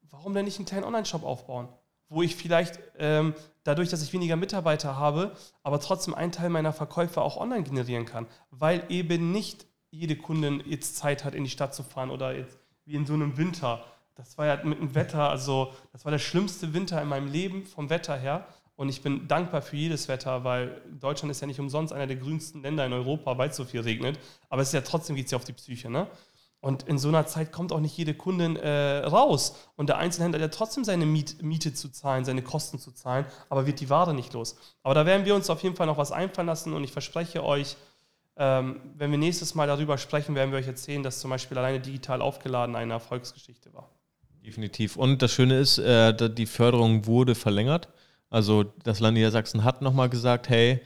Warum 0.10 0.34
denn 0.34 0.46
nicht 0.46 0.58
einen 0.58 0.66
kleinen 0.66 0.86
Online-Shop 0.86 1.24
aufbauen? 1.24 1.68
wo 2.12 2.22
ich 2.22 2.36
vielleicht 2.36 2.78
ähm, 3.00 3.34
dadurch, 3.64 3.90
dass 3.90 4.04
ich 4.04 4.12
weniger 4.12 4.36
Mitarbeiter 4.36 4.98
habe, 4.98 5.32
aber 5.64 5.80
trotzdem 5.80 6.14
einen 6.14 6.34
Teil 6.34 6.50
meiner 6.50 6.74
Verkäufe 6.74 7.22
auch 7.22 7.38
online 7.38 7.64
generieren 7.64 8.06
kann, 8.06 8.28
weil 8.52 8.84
eben 8.90 9.32
nicht 9.32 9.66
jede 9.92 10.18
Kundin 10.18 10.62
jetzt 10.66 10.98
Zeit 10.98 11.24
hat, 11.24 11.34
in 11.34 11.46
die 11.46 11.50
Stadt 11.50 11.74
zu 11.74 11.84
fahren 11.84 12.10
oder 12.10 12.36
jetzt 12.36 12.60
wie 12.84 12.96
in 12.96 13.06
so 13.06 13.14
einem 13.14 13.38
Winter. 13.38 13.86
Das 14.16 14.38
war 14.38 14.46
ja 14.46 14.64
mit 14.64 14.80
dem 14.80 14.94
Wetter, 14.94 15.30
also 15.30 15.74
das 15.92 16.06
war 16.06 16.12
der 16.12 16.20
schlimmste 16.20 16.74
Winter 16.74 17.02
in 17.02 17.08
meinem 17.08 17.32
Leben 17.32 17.66
vom 17.66 17.90
Wetter 17.90 18.18
her. 18.18 18.46
Und 18.76 18.90
ich 18.90 19.02
bin 19.02 19.28
dankbar 19.28 19.62
für 19.62 19.76
jedes 19.76 20.08
Wetter, 20.08 20.44
weil 20.44 20.82
Deutschland 21.00 21.32
ist 21.32 21.42
ja 21.42 21.48
nicht 21.48 21.60
umsonst 21.60 21.94
einer 21.94 22.08
der 22.08 22.18
grünsten 22.18 22.62
Länder 22.64 22.86
in 22.86 22.94
Europa, 22.94 23.38
weil 23.38 23.50
es 23.50 23.56
so 23.56 23.66
viel 23.66 23.82
regnet. 23.82 24.20
Aber 24.50 24.62
es 24.62 24.70
ist 24.70 24.74
ja 24.74 24.82
trotzdem 24.82 25.16
geht 25.16 25.26
es 25.26 25.32
ja 25.32 25.38
auf 25.38 25.44
die 25.44 25.54
Psyche. 25.54 25.90
Ne? 25.90 26.08
Und 26.62 26.84
in 26.84 27.00
so 27.00 27.08
einer 27.08 27.26
Zeit 27.26 27.52
kommt 27.52 27.72
auch 27.72 27.80
nicht 27.80 27.98
jede 27.98 28.14
Kundin 28.14 28.56
äh, 28.56 29.00
raus. 29.06 29.56
Und 29.76 29.90
der 29.90 29.98
Einzelhändler 29.98 30.40
hat 30.40 30.52
ja 30.52 30.56
trotzdem 30.56 30.84
seine 30.84 31.08
Miet, 31.08 31.42
Miete 31.42 31.74
zu 31.74 31.90
zahlen, 31.90 32.24
seine 32.24 32.44
Kosten 32.44 32.78
zu 32.78 32.92
zahlen, 32.92 33.26
aber 33.50 33.66
wird 33.66 33.80
die 33.80 33.90
Ware 33.90 34.14
nicht 34.14 34.34
los. 34.34 34.56
Aber 34.84 34.94
da 34.94 35.06
werden 35.08 35.26
wir 35.26 35.34
uns 35.36 35.50
auf 35.50 35.64
jeden 35.64 35.76
Fall 35.76 35.88
noch 35.88 35.98
was 35.98 36.12
einfallen 36.12 36.48
lassen 36.48 36.74
und 36.74 36.84
ich 36.84 36.92
verspreche 36.92 37.44
euch, 37.44 37.78
ähm, 38.38 38.80
wenn 38.96 39.12
wir 39.12 39.18
nächstes 39.18 39.56
Mal 39.56 39.68
darüber 39.68 39.98
sprechen, 39.98 40.36
werden 40.36 40.52
wir 40.52 40.60
euch 40.60 40.68
erzählen, 40.68 41.04
dass 41.04 41.20
zum 41.20 41.32
Beispiel 41.32 41.58
alleine 41.58 41.80
digital 41.80 42.22
aufgeladen 42.22 42.76
eine 42.76 42.94
Erfolgsgeschichte 42.94 43.74
war. 43.74 43.90
Definitiv. 44.46 44.98
Und 44.98 45.22
das 45.22 45.32
Schöne 45.32 45.60
ist, 45.60 45.78
äh, 45.78 46.14
die 46.30 46.46
Förderung 46.46 47.06
wurde 47.06 47.36
verlängert. 47.36 47.90
Also 48.30 48.64
das 48.84 49.00
Land 49.00 49.16
Niedersachsen 49.16 49.64
hat 49.64 49.82
nochmal 49.82 50.10
gesagt, 50.10 50.50
hey, 50.50 50.82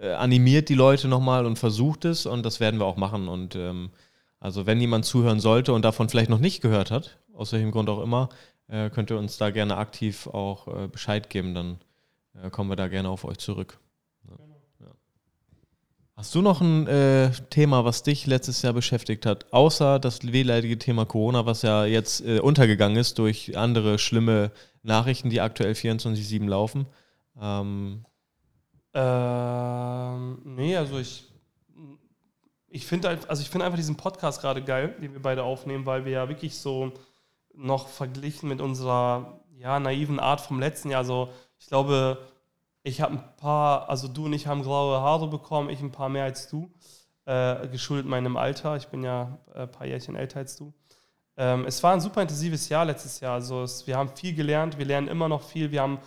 äh, 0.00 0.12
animiert 0.12 0.68
die 0.68 0.74
Leute 0.74 1.08
nochmal 1.08 1.46
und 1.46 1.58
versucht 1.58 2.04
es 2.04 2.26
und 2.26 2.44
das 2.44 2.60
werden 2.60 2.78
wir 2.78 2.86
auch 2.86 2.96
machen. 2.96 3.28
Und 3.28 3.56
ähm, 3.56 3.90
also 4.38 4.66
wenn 4.66 4.80
jemand 4.80 5.04
zuhören 5.04 5.40
sollte 5.40 5.72
und 5.72 5.84
davon 5.84 6.08
vielleicht 6.08 6.30
noch 6.30 6.38
nicht 6.38 6.62
gehört 6.62 6.90
hat, 6.90 7.18
aus 7.34 7.52
welchem 7.52 7.72
Grund 7.72 7.88
auch 7.88 8.02
immer, 8.02 8.28
äh, 8.68 8.90
könnt 8.90 9.10
ihr 9.10 9.18
uns 9.18 9.38
da 9.38 9.50
gerne 9.50 9.76
aktiv 9.76 10.26
auch 10.28 10.68
äh, 10.68 10.88
Bescheid 10.88 11.30
geben, 11.30 11.54
dann 11.54 11.78
äh, 12.42 12.50
kommen 12.50 12.70
wir 12.70 12.76
da 12.76 12.88
gerne 12.88 13.08
auf 13.08 13.24
euch 13.24 13.38
zurück. 13.38 13.78
Hast 16.20 16.34
du 16.34 16.42
noch 16.42 16.60
ein 16.60 16.86
äh, 16.86 17.30
Thema, 17.48 17.86
was 17.86 18.02
dich 18.02 18.26
letztes 18.26 18.60
Jahr 18.60 18.74
beschäftigt 18.74 19.24
hat, 19.24 19.50
außer 19.54 19.98
das 19.98 20.30
wehleidige 20.30 20.76
Thema 20.78 21.06
Corona, 21.06 21.46
was 21.46 21.62
ja 21.62 21.86
jetzt 21.86 22.20
äh, 22.20 22.40
untergegangen 22.40 22.98
ist 22.98 23.18
durch 23.18 23.56
andere 23.56 23.98
schlimme 23.98 24.52
Nachrichten, 24.82 25.30
die 25.30 25.40
aktuell 25.40 25.72
24-7 25.72 26.46
laufen? 26.46 26.84
Ähm, 27.40 28.04
ähm, 28.92 30.42
nee, 30.44 30.76
also 30.76 30.98
ich 30.98 31.24
ich 32.68 32.84
finde 32.84 33.18
also 33.26 33.40
ich 33.42 33.54
einfach 33.54 33.76
diesen 33.76 33.96
Podcast 33.96 34.42
gerade 34.42 34.62
geil, 34.62 34.94
den 35.00 35.14
wir 35.14 35.22
beide 35.22 35.42
aufnehmen, 35.42 35.86
weil 35.86 36.04
wir 36.04 36.12
ja 36.12 36.28
wirklich 36.28 36.58
so 36.58 36.92
noch 37.54 37.88
verglichen 37.88 38.46
mit 38.46 38.60
unserer 38.60 39.40
ja, 39.56 39.80
naiven 39.80 40.20
Art 40.20 40.42
vom 40.42 40.60
letzten 40.60 40.90
Jahr, 40.90 41.06
so 41.06 41.30
ich 41.58 41.68
glaube, 41.68 42.18
Ich 42.82 43.00
habe 43.00 43.14
ein 43.14 43.36
paar, 43.36 43.88
also 43.90 44.08
du 44.08 44.24
und 44.24 44.32
ich 44.32 44.46
haben 44.46 44.62
graue 44.62 45.00
Haare 45.00 45.28
bekommen, 45.28 45.68
ich 45.68 45.80
ein 45.80 45.92
paar 45.92 46.08
mehr 46.08 46.24
als 46.24 46.48
du, 46.48 46.70
äh, 47.26 47.68
geschuldet 47.68 48.06
meinem 48.06 48.36
Alter. 48.36 48.76
Ich 48.76 48.88
bin 48.88 49.02
ja 49.02 49.38
ein 49.54 49.70
paar 49.70 49.86
Jährchen 49.86 50.16
älter 50.16 50.38
als 50.38 50.56
du. 50.56 50.72
Ähm, 51.36 51.64
es 51.66 51.82
war 51.82 51.92
ein 51.92 52.00
super 52.00 52.22
intensives 52.22 52.68
Jahr 52.68 52.84
letztes 52.84 53.20
Jahr. 53.20 53.34
Also 53.34 53.62
es, 53.62 53.86
wir 53.86 53.96
haben 53.96 54.10
viel 54.16 54.34
gelernt, 54.34 54.78
wir 54.78 54.86
lernen 54.86 55.08
immer 55.08 55.28
noch 55.28 55.42
viel. 55.42 55.70
Wir 55.70 55.82
haben, 55.82 55.98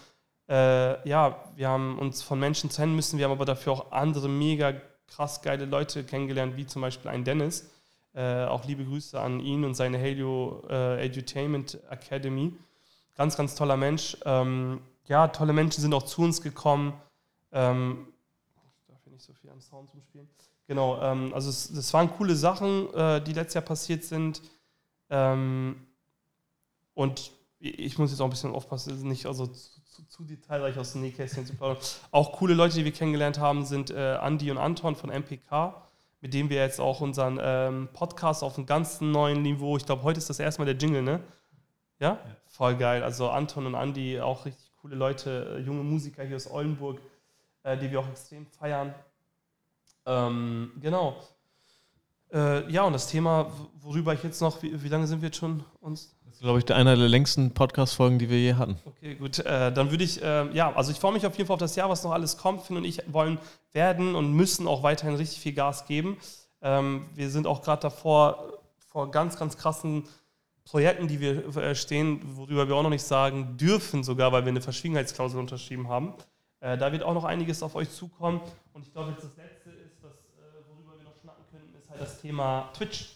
äh, 0.49 1.07
ja, 1.07 1.43
wir 1.55 1.69
haben 1.69 1.99
uns 1.99 2.24
von 2.24 2.39
Menschen 2.39 2.69
trennen 2.69 2.95
müssen, 2.95 3.17
wir 3.17 3.26
haben 3.26 3.32
aber 3.32 3.45
dafür 3.45 3.74
auch 3.74 3.91
andere 3.91 4.28
mega 4.28 4.74
krass 5.07 5.41
geile 5.41 5.65
Leute 5.65 6.03
kennengelernt, 6.03 6.57
wie 6.57 6.65
zum 6.65 6.82
Beispiel 6.82 7.11
ein 7.11 7.24
Dennis. 7.24 7.69
Äh, 8.13 8.45
auch 8.45 8.65
liebe 8.65 8.86
Grüße 8.86 9.19
an 9.19 9.39
ihn 9.39 9.63
und 9.65 9.76
seine 9.76 9.99
Halio 9.99 10.63
äh, 10.69 11.05
Edutainment 11.05 11.80
Academy. 11.89 12.53
Ganz, 13.15 13.38
ganz 13.38 13.55
toller 13.55 13.78
Mensch. 13.78 14.17
Ähm, 14.26 14.82
ja, 15.08 15.28
tolle 15.28 15.54
Menschen 15.54 15.82
sind 15.82 15.93
auch 15.93 16.04
zu 16.04 16.22
uns 16.22 16.41
gekommen. 16.41 16.93
Ähm, 17.51 18.08
ich 18.78 18.86
darf 18.88 19.04
hier 19.04 19.14
nicht 19.14 19.26
so 19.26 19.34
viel 19.34 19.49
am 19.49 19.62
Sound 19.62 19.89
zum 19.91 20.01
Spielen. 20.01 20.30
Genau, 20.68 21.01
ähm, 21.01 21.34
also 21.34 21.49
es, 21.49 21.72
das 21.74 21.93
waren 21.93 22.10
coole 22.12 22.36
Sachen, 22.36 22.93
äh, 22.93 23.22
die 23.22 23.34
letztes 23.34 23.56
Jahr 23.56 23.64
passiert 23.64 24.04
sind. 24.04 24.41
Ähm, 25.10 25.88
und 26.93 27.32
ich 27.60 27.97
muss 27.97 28.12
jetzt 28.12 28.20
auch 28.20 28.26
ein 28.26 28.30
bisschen 28.30 28.54
aufpassen, 28.54 29.08
nicht 29.08 29.26
also 29.26 29.47
zu, 29.47 29.82
zu, 29.86 30.08
zu 30.08 30.24
detailreich 30.24 30.78
aus 30.78 30.93
dem 30.93 31.01
Nähkästchen 31.01 31.45
zu 31.45 31.56
plaudern. 31.56 31.78
Auch 32.12 32.34
coole 32.34 32.54
Leute, 32.54 32.76
die 32.76 32.86
wir 32.86 32.91
kennengelernt 32.91 33.39
haben, 33.39 33.66
sind 33.66 33.89
äh, 33.91 34.16
Andi 34.16 34.51
und 34.51 34.58
Anton 34.58 34.95
von 34.95 35.10
MPK, 35.10 35.82
mit 36.22 36.34
denen 36.34 36.49
wir 36.49 36.58
jetzt 36.58 36.80
auch 36.80 37.01
unseren 37.01 37.39
ähm, 37.41 37.89
Podcast 37.93 38.43
auf 38.43 38.58
einem 38.58 38.66
ganz 38.66 39.01
neuen 39.01 39.41
Niveau, 39.41 39.78
ich 39.78 39.86
glaube, 39.86 40.04
heute 40.04 40.18
ist 40.18 40.30
das 40.30 40.39
erste 40.39 40.62
Mal 40.62 40.66
der 40.66 40.76
Jingle, 40.76 41.04
ne? 41.04 41.20
Ja? 41.99 42.14
ja? 42.14 42.20
Voll 42.47 42.76
geil. 42.76 43.04
Also 43.04 43.30
Anton 43.30 43.66
und 43.66 43.76
Andi, 43.76 44.20
auch 44.20 44.45
richtig 44.45 44.62
coole 44.84 44.95
Leute, 44.97 45.55
äh, 45.57 45.61
junge 45.61 45.81
Musiker 45.81 46.25
hier 46.25 46.36
aus 46.36 46.51
Oldenburg, 46.51 46.99
äh, 47.63 47.77
die 47.77 47.89
wir 47.89 48.01
auch 48.01 48.09
extrem 48.09 48.45
feiern. 48.45 48.93
Ähm, 50.05 50.73
genau. 50.81 51.15
Äh, 52.34 52.69
ja, 52.69 52.84
und 52.84 52.91
das 52.91 53.07
Thema, 53.07 53.49
worüber 53.79 54.13
ich 54.13 54.21
jetzt 54.23 54.41
noch, 54.41 54.61
wie, 54.61 54.84
wie 54.84 54.89
lange 54.89 55.07
sind 55.07 55.21
wir 55.21 55.27
jetzt 55.27 55.38
schon 55.38 55.63
uns? 55.79 56.13
Das 56.25 56.34
ist, 56.34 56.41
glaube 56.41 56.59
ich, 56.59 56.73
einer 56.73 56.97
der 56.97 57.07
längsten 57.07 57.53
Podcast-Folgen, 57.53 58.19
die 58.19 58.29
wir 58.29 58.38
je 58.38 58.55
hatten. 58.55 58.77
Okay, 58.84 59.15
gut. 59.15 59.39
Äh, 59.39 59.71
dann 59.71 59.89
würde 59.89 60.03
ich, 60.03 60.21
äh, 60.21 60.51
ja, 60.51 60.73
also 60.73 60.91
ich 60.91 60.99
freue 60.99 61.13
mich 61.13 61.25
auf 61.25 61.38
jeden 61.38 61.47
Fall 61.47 61.53
auf 61.53 61.61
das 61.61 61.77
Jahr, 61.77 61.89
was 61.89 62.03
noch 62.03 62.11
alles 62.11 62.36
kommt. 62.36 62.63
Finn 62.63 62.75
und 62.75 62.84
ich 62.84 63.01
wollen, 63.07 63.39
werden 63.71 64.15
und 64.15 64.34
müssen 64.34 64.67
auch 64.67 64.84
weiterhin 64.84 65.15
richtig 65.15 65.39
viel 65.39 65.53
Gas 65.53 65.86
geben. 65.86 66.17
Ähm, 66.61 67.05
wir 67.13 67.29
sind 67.29 67.47
auch 67.47 67.61
gerade 67.61 67.84
davor, 67.84 68.59
vor 68.91 69.11
ganz, 69.11 69.38
ganz 69.38 69.55
krassen 69.57 70.03
Projekten, 70.66 71.07
die 71.07 71.20
wir 71.20 71.55
äh, 71.57 71.76
stehen, 71.76 72.22
worüber 72.38 72.68
wir 72.68 72.76
auch 72.76 72.84
noch 72.84 72.89
nicht 72.89 73.03
sagen 73.03 73.57
dürfen, 73.57 74.03
sogar, 74.03 74.32
weil 74.32 74.43
wir 74.43 74.49
eine 74.49 74.61
Verschwiegenheitsklausel 74.61 75.39
unterschrieben 75.39 75.88
haben. 75.89 76.14
Äh, 76.61 76.78
da 76.78 76.91
wird 76.91 77.03
auch 77.03 77.14
noch 77.14 77.26
einiges 77.26 77.61
auf 77.61 77.76
euch 77.76 77.89
zukommen. 77.89 78.41
Und 78.72 78.86
ich 78.86 78.91
glaube, 78.93 79.11
jetzt 79.11 79.24
das 79.24 79.36
letzte 79.36 79.64
halt 81.93 82.01
das 82.01 82.22
Thema 82.22 82.70
Twitch. 82.74 83.16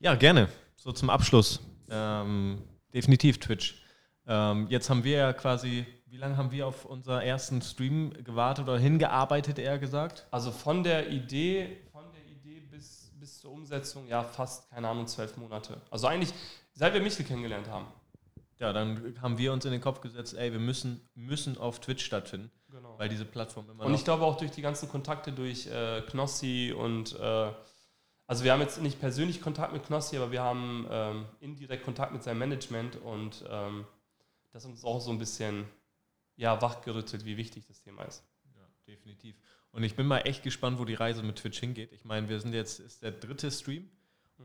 Ja, 0.00 0.14
gerne. 0.14 0.48
So 0.76 0.92
zum 0.92 1.10
Abschluss. 1.10 1.60
Ähm, 1.90 2.62
definitiv 2.92 3.38
Twitch. 3.38 3.82
Ähm, 4.26 4.66
jetzt 4.68 4.88
haben 4.90 5.04
wir 5.04 5.16
ja 5.16 5.32
quasi, 5.32 5.86
wie 6.06 6.16
lange 6.16 6.36
haben 6.36 6.50
wir 6.50 6.66
auf 6.66 6.84
unseren 6.84 7.22
ersten 7.22 7.62
Stream 7.62 8.12
gewartet 8.24 8.68
oder 8.68 8.78
hingearbeitet, 8.78 9.58
eher 9.58 9.78
gesagt? 9.78 10.26
Also 10.30 10.50
von 10.50 10.82
der 10.82 11.10
Idee, 11.10 11.78
von 11.92 12.04
der 12.12 12.24
Idee 12.24 12.60
bis, 12.60 13.10
bis 13.18 13.40
zur 13.40 13.52
Umsetzung, 13.52 14.06
ja, 14.06 14.22
fast, 14.22 14.70
keine 14.70 14.88
Ahnung, 14.88 15.06
zwölf 15.06 15.36
Monate. 15.36 15.80
Also 15.90 16.06
eigentlich, 16.06 16.32
seit 16.74 16.94
wir 16.94 17.00
Michel 17.00 17.24
kennengelernt 17.24 17.68
haben. 17.68 17.86
Ja, 18.58 18.72
dann 18.72 19.20
haben 19.20 19.38
wir 19.38 19.52
uns 19.52 19.64
in 19.64 19.72
den 19.72 19.80
Kopf 19.80 20.00
gesetzt, 20.00 20.34
ey, 20.34 20.52
wir 20.52 20.60
müssen, 20.60 21.08
müssen 21.14 21.58
auf 21.58 21.80
Twitch 21.80 22.04
stattfinden. 22.04 22.50
Genau. 22.70 22.98
Weil 22.98 23.08
diese 23.08 23.24
Plattform 23.24 23.70
immer. 23.70 23.84
Und 23.84 23.94
ich 23.94 24.04
glaube 24.04 24.24
auch 24.24 24.36
durch 24.36 24.50
die 24.50 24.62
ganzen 24.62 24.88
Kontakte 24.88 25.32
durch 25.32 25.66
äh, 25.66 26.02
Knossi 26.02 26.74
und 26.76 27.18
äh, 27.18 27.52
also 28.26 28.42
wir 28.42 28.52
haben 28.52 28.60
jetzt 28.60 28.80
nicht 28.80 28.98
persönlich 29.00 29.40
Kontakt 29.40 29.72
mit 29.72 29.84
Knossi, 29.84 30.16
aber 30.16 30.32
wir 30.32 30.42
haben 30.42 30.86
ähm, 30.90 31.26
indirekt 31.40 31.84
Kontakt 31.84 32.12
mit 32.12 32.22
seinem 32.22 32.38
Management 32.38 32.96
und 32.96 33.44
ähm, 33.48 33.86
das 34.52 34.64
uns 34.64 34.84
auch 34.84 35.00
so 35.00 35.10
ein 35.10 35.18
bisschen 35.18 35.66
ja, 36.36 36.60
wachgerüttelt, 36.62 37.24
wie 37.24 37.36
wichtig 37.36 37.66
das 37.66 37.82
Thema 37.82 38.04
ist. 38.04 38.24
Ja, 38.54 38.66
definitiv. 38.86 39.36
Und 39.70 39.82
ich 39.82 39.94
bin 39.94 40.06
mal 40.06 40.20
echt 40.20 40.42
gespannt, 40.42 40.78
wo 40.78 40.84
die 40.84 40.94
Reise 40.94 41.22
mit 41.22 41.36
Twitch 41.36 41.60
hingeht. 41.60 41.92
Ich 41.92 42.04
meine, 42.04 42.28
wir 42.28 42.40
sind 42.40 42.54
jetzt, 42.54 42.80
ist 42.80 43.02
der 43.02 43.12
dritte 43.12 43.50
Stream. 43.50 43.90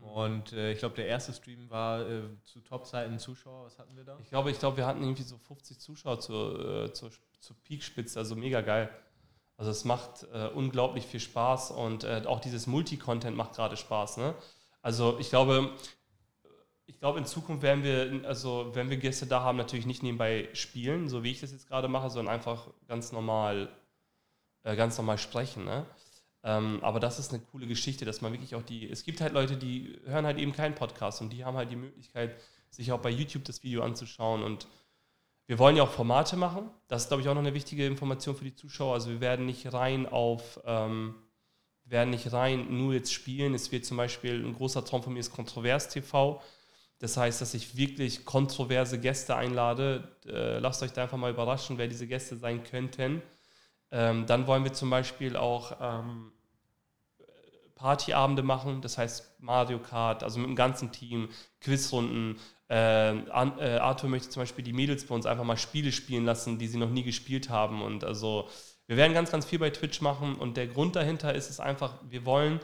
Und 0.02 0.52
äh, 0.52 0.72
ich 0.72 0.78
glaube, 0.78 0.96
der 0.96 1.06
erste 1.06 1.32
Stream 1.32 1.68
war 1.70 2.00
äh, 2.08 2.22
zu 2.44 2.60
Top-Zeiten 2.60 3.18
Zuschauer. 3.18 3.66
Was 3.66 3.78
hatten 3.78 3.96
wir 3.96 4.04
da? 4.04 4.18
Ich 4.22 4.28
glaube, 4.28 4.50
ich 4.50 4.58
glaube, 4.58 4.76
wir 4.78 4.86
hatten 4.86 5.02
irgendwie 5.02 5.22
so 5.22 5.36
50 5.38 5.78
Zuschauer 5.78 6.20
zur, 6.20 6.84
äh, 6.84 6.92
zur, 6.92 7.10
zur 7.40 7.56
Peakspitze, 7.64 8.18
also 8.18 8.34
mega 8.36 8.60
geil. 8.60 8.90
Also 9.56 9.70
es 9.70 9.84
macht 9.84 10.26
äh, 10.32 10.48
unglaublich 10.48 11.04
viel 11.04 11.20
Spaß 11.20 11.72
und 11.72 12.04
äh, 12.04 12.22
auch 12.24 12.40
dieses 12.40 12.66
Multi-Content 12.66 13.36
macht 13.36 13.54
gerade 13.54 13.76
Spaß. 13.76 14.16
Ne? 14.16 14.34
Also 14.80 15.18
ich 15.18 15.28
glaube, 15.28 15.70
ich 16.86 16.98
glaube, 16.98 17.18
in 17.18 17.26
Zukunft 17.26 17.62
werden 17.62 17.84
wir, 17.84 18.26
also 18.26 18.70
wenn 18.74 18.88
wir 18.88 18.96
Gäste 18.96 19.26
da 19.26 19.42
haben, 19.42 19.58
natürlich 19.58 19.84
nicht 19.84 20.02
nebenbei 20.02 20.48
spielen, 20.54 21.08
so 21.10 21.22
wie 21.22 21.30
ich 21.30 21.40
das 21.40 21.52
jetzt 21.52 21.68
gerade 21.68 21.88
mache, 21.88 22.08
sondern 22.08 22.34
einfach 22.34 22.68
ganz 22.88 23.12
normal, 23.12 23.68
äh, 24.62 24.76
ganz 24.76 24.96
normal 24.96 25.18
sprechen. 25.18 25.66
Ne? 25.66 25.84
Ähm, 26.42 26.78
aber 26.82 27.00
das 27.00 27.18
ist 27.18 27.32
eine 27.32 27.42
coole 27.42 27.66
Geschichte, 27.66 28.04
dass 28.04 28.22
man 28.22 28.32
wirklich 28.32 28.54
auch 28.54 28.62
die, 28.62 28.88
es 28.88 29.04
gibt 29.04 29.20
halt 29.20 29.32
Leute, 29.34 29.56
die 29.56 29.98
hören 30.06 30.24
halt 30.24 30.38
eben 30.38 30.52
keinen 30.52 30.74
Podcast 30.74 31.20
und 31.20 31.32
die 31.32 31.44
haben 31.44 31.56
halt 31.56 31.70
die 31.70 31.76
Möglichkeit, 31.76 32.34
sich 32.70 32.92
auch 32.92 33.00
bei 33.00 33.10
YouTube 33.10 33.44
das 33.44 33.62
Video 33.62 33.82
anzuschauen 33.82 34.42
und 34.42 34.66
wir 35.50 35.58
wollen 35.58 35.76
ja 35.76 35.82
auch 35.82 35.90
Formate 35.90 36.36
machen. 36.36 36.70
Das 36.86 37.02
ist, 37.02 37.08
glaube 37.08 37.22
ich, 37.22 37.28
auch 37.28 37.34
noch 37.34 37.42
eine 37.42 37.54
wichtige 37.54 37.84
Information 37.84 38.36
für 38.36 38.44
die 38.44 38.54
Zuschauer. 38.54 38.94
Also 38.94 39.10
wir 39.10 39.20
werden 39.20 39.46
nicht 39.46 39.72
rein 39.72 40.06
auf, 40.06 40.60
ähm, 40.64 41.16
werden 41.84 42.10
nicht 42.10 42.32
rein 42.32 42.78
nur 42.78 42.94
jetzt 42.94 43.12
spielen. 43.12 43.52
Es 43.52 43.72
wird 43.72 43.84
zum 43.84 43.96
Beispiel, 43.96 44.46
ein 44.46 44.54
großer 44.54 44.84
Traum 44.84 45.02
von 45.02 45.12
mir 45.12 45.18
ist 45.18 45.32
Kontrovers 45.32 45.88
TV. 45.88 46.40
Das 47.00 47.16
heißt, 47.16 47.40
dass 47.40 47.54
ich 47.54 47.76
wirklich 47.76 48.24
kontroverse 48.24 49.00
Gäste 49.00 49.34
einlade. 49.34 50.16
Äh, 50.24 50.60
lasst 50.60 50.84
euch 50.84 50.92
da 50.92 51.02
einfach 51.02 51.18
mal 51.18 51.32
überraschen, 51.32 51.78
wer 51.78 51.88
diese 51.88 52.06
Gäste 52.06 52.36
sein 52.36 52.62
könnten. 52.62 53.20
Ähm, 53.90 54.26
dann 54.26 54.46
wollen 54.46 54.64
wir 54.64 54.72
zum 54.72 54.90
Beispiel 54.90 55.36
auch 55.36 55.76
ähm, 55.80 56.32
Partyabende 57.74 58.42
machen, 58.42 58.82
das 58.82 58.98
heißt 58.98 59.40
Mario 59.40 59.78
Kart, 59.78 60.22
also 60.22 60.38
mit 60.38 60.48
dem 60.48 60.56
ganzen 60.56 60.92
Team, 60.92 61.28
Quizrunden, 61.60 62.38
äh, 62.70 63.16
äh, 63.16 63.78
Arthur 63.78 64.08
möchte 64.08 64.28
zum 64.28 64.42
Beispiel 64.42 64.64
die 64.64 64.72
Mädels 64.72 65.04
bei 65.06 65.14
uns 65.14 65.26
einfach 65.26 65.44
mal 65.44 65.56
Spiele 65.56 65.90
spielen 65.90 66.24
lassen, 66.24 66.58
die 66.58 66.68
sie 66.68 66.78
noch 66.78 66.90
nie 66.90 67.02
gespielt 67.02 67.50
haben. 67.50 67.82
Und 67.82 68.04
also 68.04 68.48
wir 68.86 68.96
werden 68.96 69.12
ganz, 69.12 69.32
ganz 69.32 69.44
viel 69.44 69.58
bei 69.58 69.70
Twitch 69.70 70.00
machen. 70.00 70.36
Und 70.36 70.56
der 70.56 70.68
Grund 70.68 70.94
dahinter 70.94 71.34
ist 71.34 71.50
es 71.50 71.58
einfach, 71.58 71.94
wir 72.08 72.24
wollen 72.24 72.60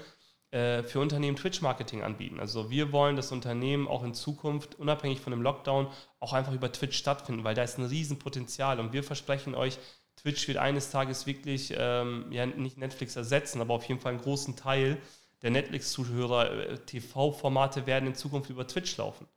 äh, 0.52 0.84
für 0.84 1.00
Unternehmen 1.00 1.36
Twitch-Marketing 1.36 2.02
anbieten. 2.02 2.38
Also 2.38 2.70
wir 2.70 2.92
wollen 2.92 3.16
das 3.16 3.32
Unternehmen 3.32 3.88
auch 3.88 4.04
in 4.04 4.14
Zukunft, 4.14 4.76
unabhängig 4.76 5.20
von 5.20 5.32
dem 5.32 5.42
Lockdown, 5.42 5.88
auch 6.20 6.32
einfach 6.32 6.52
über 6.52 6.70
Twitch 6.70 6.96
stattfinden, 6.96 7.42
weil 7.42 7.56
da 7.56 7.64
ist 7.64 7.78
ein 7.78 7.84
Riesenpotenzial. 7.84 8.78
Und 8.78 8.92
wir 8.92 9.02
versprechen 9.02 9.56
euch, 9.56 9.78
Twitch 10.26 10.48
wird 10.48 10.58
eines 10.58 10.90
Tages 10.90 11.24
wirklich, 11.26 11.72
ähm, 11.76 12.26
ja 12.32 12.46
nicht 12.46 12.78
Netflix 12.78 13.14
ersetzen, 13.14 13.60
aber 13.60 13.74
auf 13.74 13.84
jeden 13.84 14.00
Fall 14.00 14.14
einen 14.14 14.20
großen 14.20 14.56
Teil 14.56 14.98
der 15.42 15.52
Netflix-Zuhörer, 15.52 16.50
äh, 16.50 16.78
TV-Formate 16.78 17.86
werden 17.86 18.08
in 18.08 18.14
Zukunft 18.16 18.50
über 18.50 18.66
Twitch 18.66 18.96
laufen. 18.96 19.28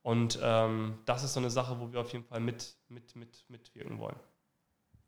Und 0.00 0.38
ähm, 0.42 0.98
das 1.04 1.24
ist 1.24 1.34
so 1.34 1.40
eine 1.40 1.50
Sache, 1.50 1.78
wo 1.78 1.92
wir 1.92 2.00
auf 2.00 2.10
jeden 2.14 2.24
Fall 2.24 2.40
mit, 2.40 2.74
mit, 2.88 3.14
mit, 3.16 3.44
mitwirken 3.48 3.98
wollen. 3.98 4.16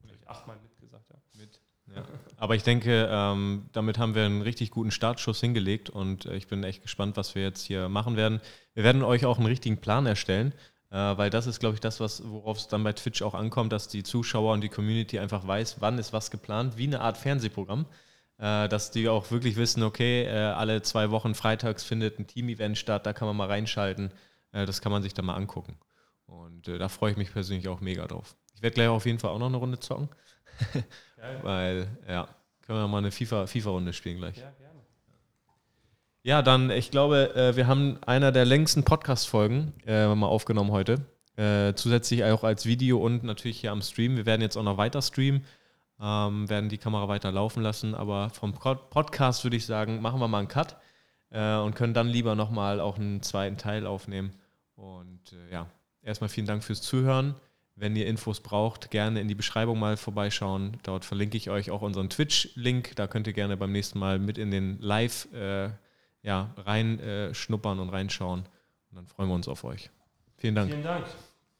Ich 0.05 0.29
achtmal 0.29 0.59
mitgesagt, 0.63 1.09
ja. 1.09 1.17
Mit. 1.41 1.63
Ja. 1.95 2.05
Aber 2.37 2.55
ich 2.55 2.63
denke, 2.63 3.09
ähm, 3.11 3.71
damit 3.73 3.97
haben 3.97 4.15
wir 4.15 4.27
einen 4.27 4.43
richtig 4.43 4.71
guten 4.71 4.91
Startschuss 4.91 5.41
hingelegt 5.41 5.89
und 5.89 6.27
äh, 6.27 6.37
ich 6.37 6.47
bin 6.47 6.63
echt 6.63 6.83
gespannt, 6.83 7.17
was 7.17 7.35
wir 7.35 7.43
jetzt 7.43 7.63
hier 7.63 7.89
machen 7.89 8.17
werden. 8.17 8.43
Wir 8.75 8.85
werden 8.85 9.03
euch 9.03 9.25
auch 9.25 9.39
einen 9.39 9.47
richtigen 9.47 9.79
Plan 9.79 10.05
erstellen, 10.05 10.53
weil 10.93 11.31
das 11.31 11.47
ist, 11.47 11.59
glaube 11.59 11.75
ich, 11.75 11.81
das, 11.81 12.01
worauf 12.01 12.59
es 12.59 12.69
dann 12.69 12.85
bei 12.85 12.93
Twitch 12.93 13.23
auch 13.23 13.35
ankommt, 13.35 13.73
dass 13.73 13.89
die 13.89 14.03
Zuschauer 14.03 14.53
und 14.53 14.61
die 14.61 14.69
Community 14.69 15.19
einfach 15.19 15.47
weiß, 15.47 15.81
wann 15.81 15.99
ist 15.99 16.13
was 16.13 16.31
geplant, 16.31 16.77
wie 16.77 16.87
eine 16.87 17.01
Art 17.01 17.17
Fernsehprogramm. 17.17 17.87
Äh, 18.43 18.69
dass 18.69 18.91
die 18.91 19.09
auch 19.09 19.31
wirklich 19.31 19.57
wissen, 19.57 19.85
okay, 19.85 20.25
äh, 20.25 20.31
alle 20.31 20.83
zwei 20.83 21.11
Wochen 21.11 21.35
freitags 21.35 21.85
findet 21.85 22.19
ein 22.19 22.27
Team-Event 22.27 22.77
statt, 22.77 23.07
da 23.07 23.13
kann 23.13 23.29
man 23.29 23.37
mal 23.37 23.47
reinschalten. 23.47 24.13
Äh, 24.51 24.67
das 24.67 24.81
kann 24.81 24.91
man 24.91 25.03
sich 25.03 25.15
dann 25.15 25.27
mal 25.27 25.37
angucken. 25.37 25.79
Und 26.27 26.67
äh, 26.67 26.77
da 26.77 26.89
freue 26.89 27.13
ich 27.13 27.17
mich 27.17 27.33
persönlich 27.33 27.69
auch 27.69 27.81
mega 27.81 28.07
drauf. 28.07 28.37
Ich 28.55 28.63
werde 28.63 28.75
gleich 28.75 28.89
auf 28.89 29.07
jeden 29.07 29.19
Fall 29.19 29.31
auch 29.31 29.39
noch 29.39 29.47
eine 29.47 29.59
Runde 29.59 29.79
zocken. 29.79 30.09
Weil, 31.43 31.87
ja, 32.09 32.29
können 32.63 32.81
wir 32.81 32.89
mal 32.89 32.99
eine 32.99 33.13
FIFA-Runde 33.13 33.47
FIFA 33.47 33.93
spielen 33.93 34.19
gleich. 34.19 34.39
Ja. 34.39 34.53
Ja, 36.25 36.41
dann, 36.41 36.71
ich 36.71 36.93
glaube, 36.93 37.35
äh, 37.35 37.57
wir 37.57 37.67
haben 37.67 37.99
einer 38.07 38.31
der 38.31 38.45
längsten 38.45 38.85
Podcast-Folgen 38.85 39.73
äh, 39.89 40.07
mal 40.15 40.29
aufgenommen 40.29 40.71
heute. 40.71 41.05
Äh, 41.37 41.75
zusätzlich 41.75 42.23
auch 42.23 42.45
als 42.45 42.65
Video 42.65 42.99
und 42.99 43.25
natürlich 43.25 43.61
hier 43.61 43.73
am 43.73 43.83
Stream. 43.83 44.17
Wir 44.17 44.25
werden 44.25 44.41
jetzt 44.41 44.57
auch 44.57 44.63
noch 44.63 44.77
weiter 44.77 45.03
streamen, 45.03 45.45
ähm, 46.01 46.49
werden 46.49 46.69
die 46.69 46.79
Kamera 46.79 47.09
weiter 47.09 47.33
laufen 47.33 47.61
lassen. 47.61 47.97
Aber 47.97 48.31
vom 48.31 48.53
Podcast 48.53 49.43
würde 49.43 49.57
ich 49.57 49.67
sagen, 49.67 50.01
machen 50.01 50.21
wir 50.21 50.29
mal 50.29 50.39
einen 50.39 50.47
Cut 50.47 50.77
äh, 51.31 51.57
und 51.57 51.75
können 51.75 51.93
dann 51.93 52.07
lieber 52.07 52.37
nochmal 52.37 52.79
auch 52.79 52.99
einen 52.99 53.21
zweiten 53.23 53.57
Teil 53.57 53.85
aufnehmen. 53.85 54.33
Und 54.77 55.33
äh, 55.33 55.53
ja, 55.53 55.67
erstmal 56.03 56.29
vielen 56.31 56.47
Dank 56.47 56.63
fürs 56.63 56.83
Zuhören. 56.83 57.35
Wenn 57.75 57.97
ihr 57.97 58.07
Infos 58.07 58.39
braucht, 58.39 58.93
gerne 58.93 59.21
in 59.21 59.27
die 59.27 59.35
Beschreibung 59.35 59.81
mal 59.81 59.97
vorbeischauen. 59.97 60.77
Dort 60.85 61.05
verlinke 61.05 61.37
ich 61.37 61.51
euch 61.51 61.73
auch 61.73 61.83
unseren 61.83 62.11
Twitch-Link. 62.11 62.95
Da 62.95 63.09
könnt 63.09 63.27
ihr 63.27 63.33
gerne 63.33 63.57
beim 63.57 63.73
nächsten 63.73 63.99
Mal 63.99 64.21
mit 64.21 64.39
in 64.39 64.53
den 64.53 64.79
Live 64.79 65.27
äh, 65.33 65.71
ja, 66.23 66.55
reinschnuppern 66.57 67.79
äh, 67.79 67.83
und 67.83 67.89
reinschauen. 67.89 68.41
Und 68.91 68.97
dann 68.97 69.07
freuen 69.07 69.29
wir 69.29 69.35
uns 69.35 69.49
auf 69.49 69.65
euch. 69.65 69.91
Vielen 70.37 70.55
Dank. 70.55 70.71
Vielen 70.71 70.83
Dank. 70.83 71.07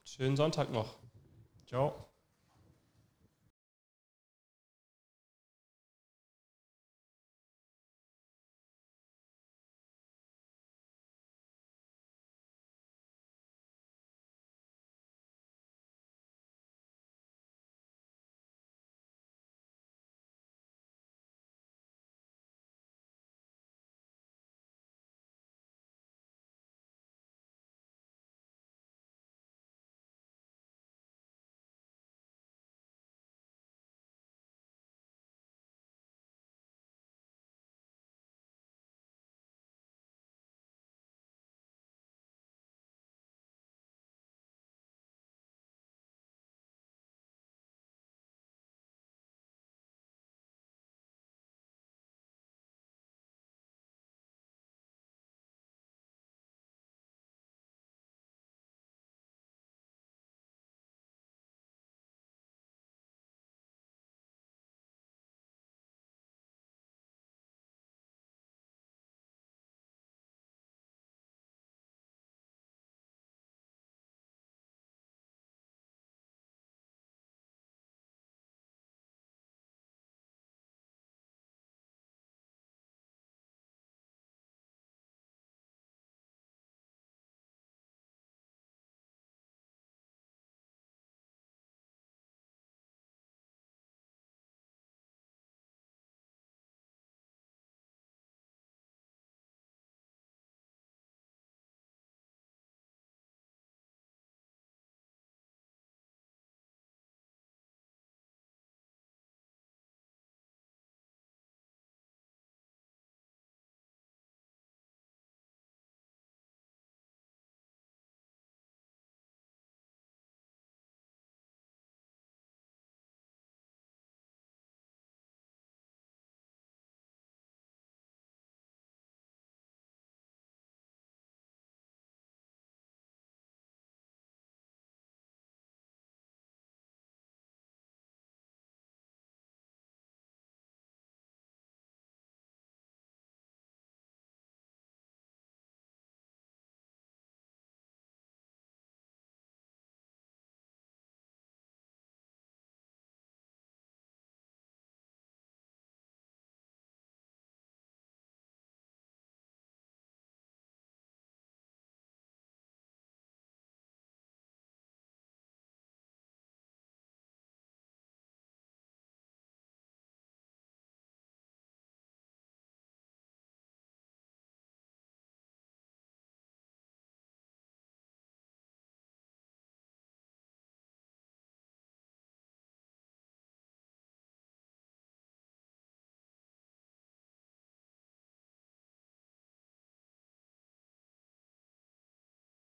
Schönen 0.05 0.37
Sonntag 0.37 0.71
noch. 0.73 0.97
Ciao. 1.67 2.12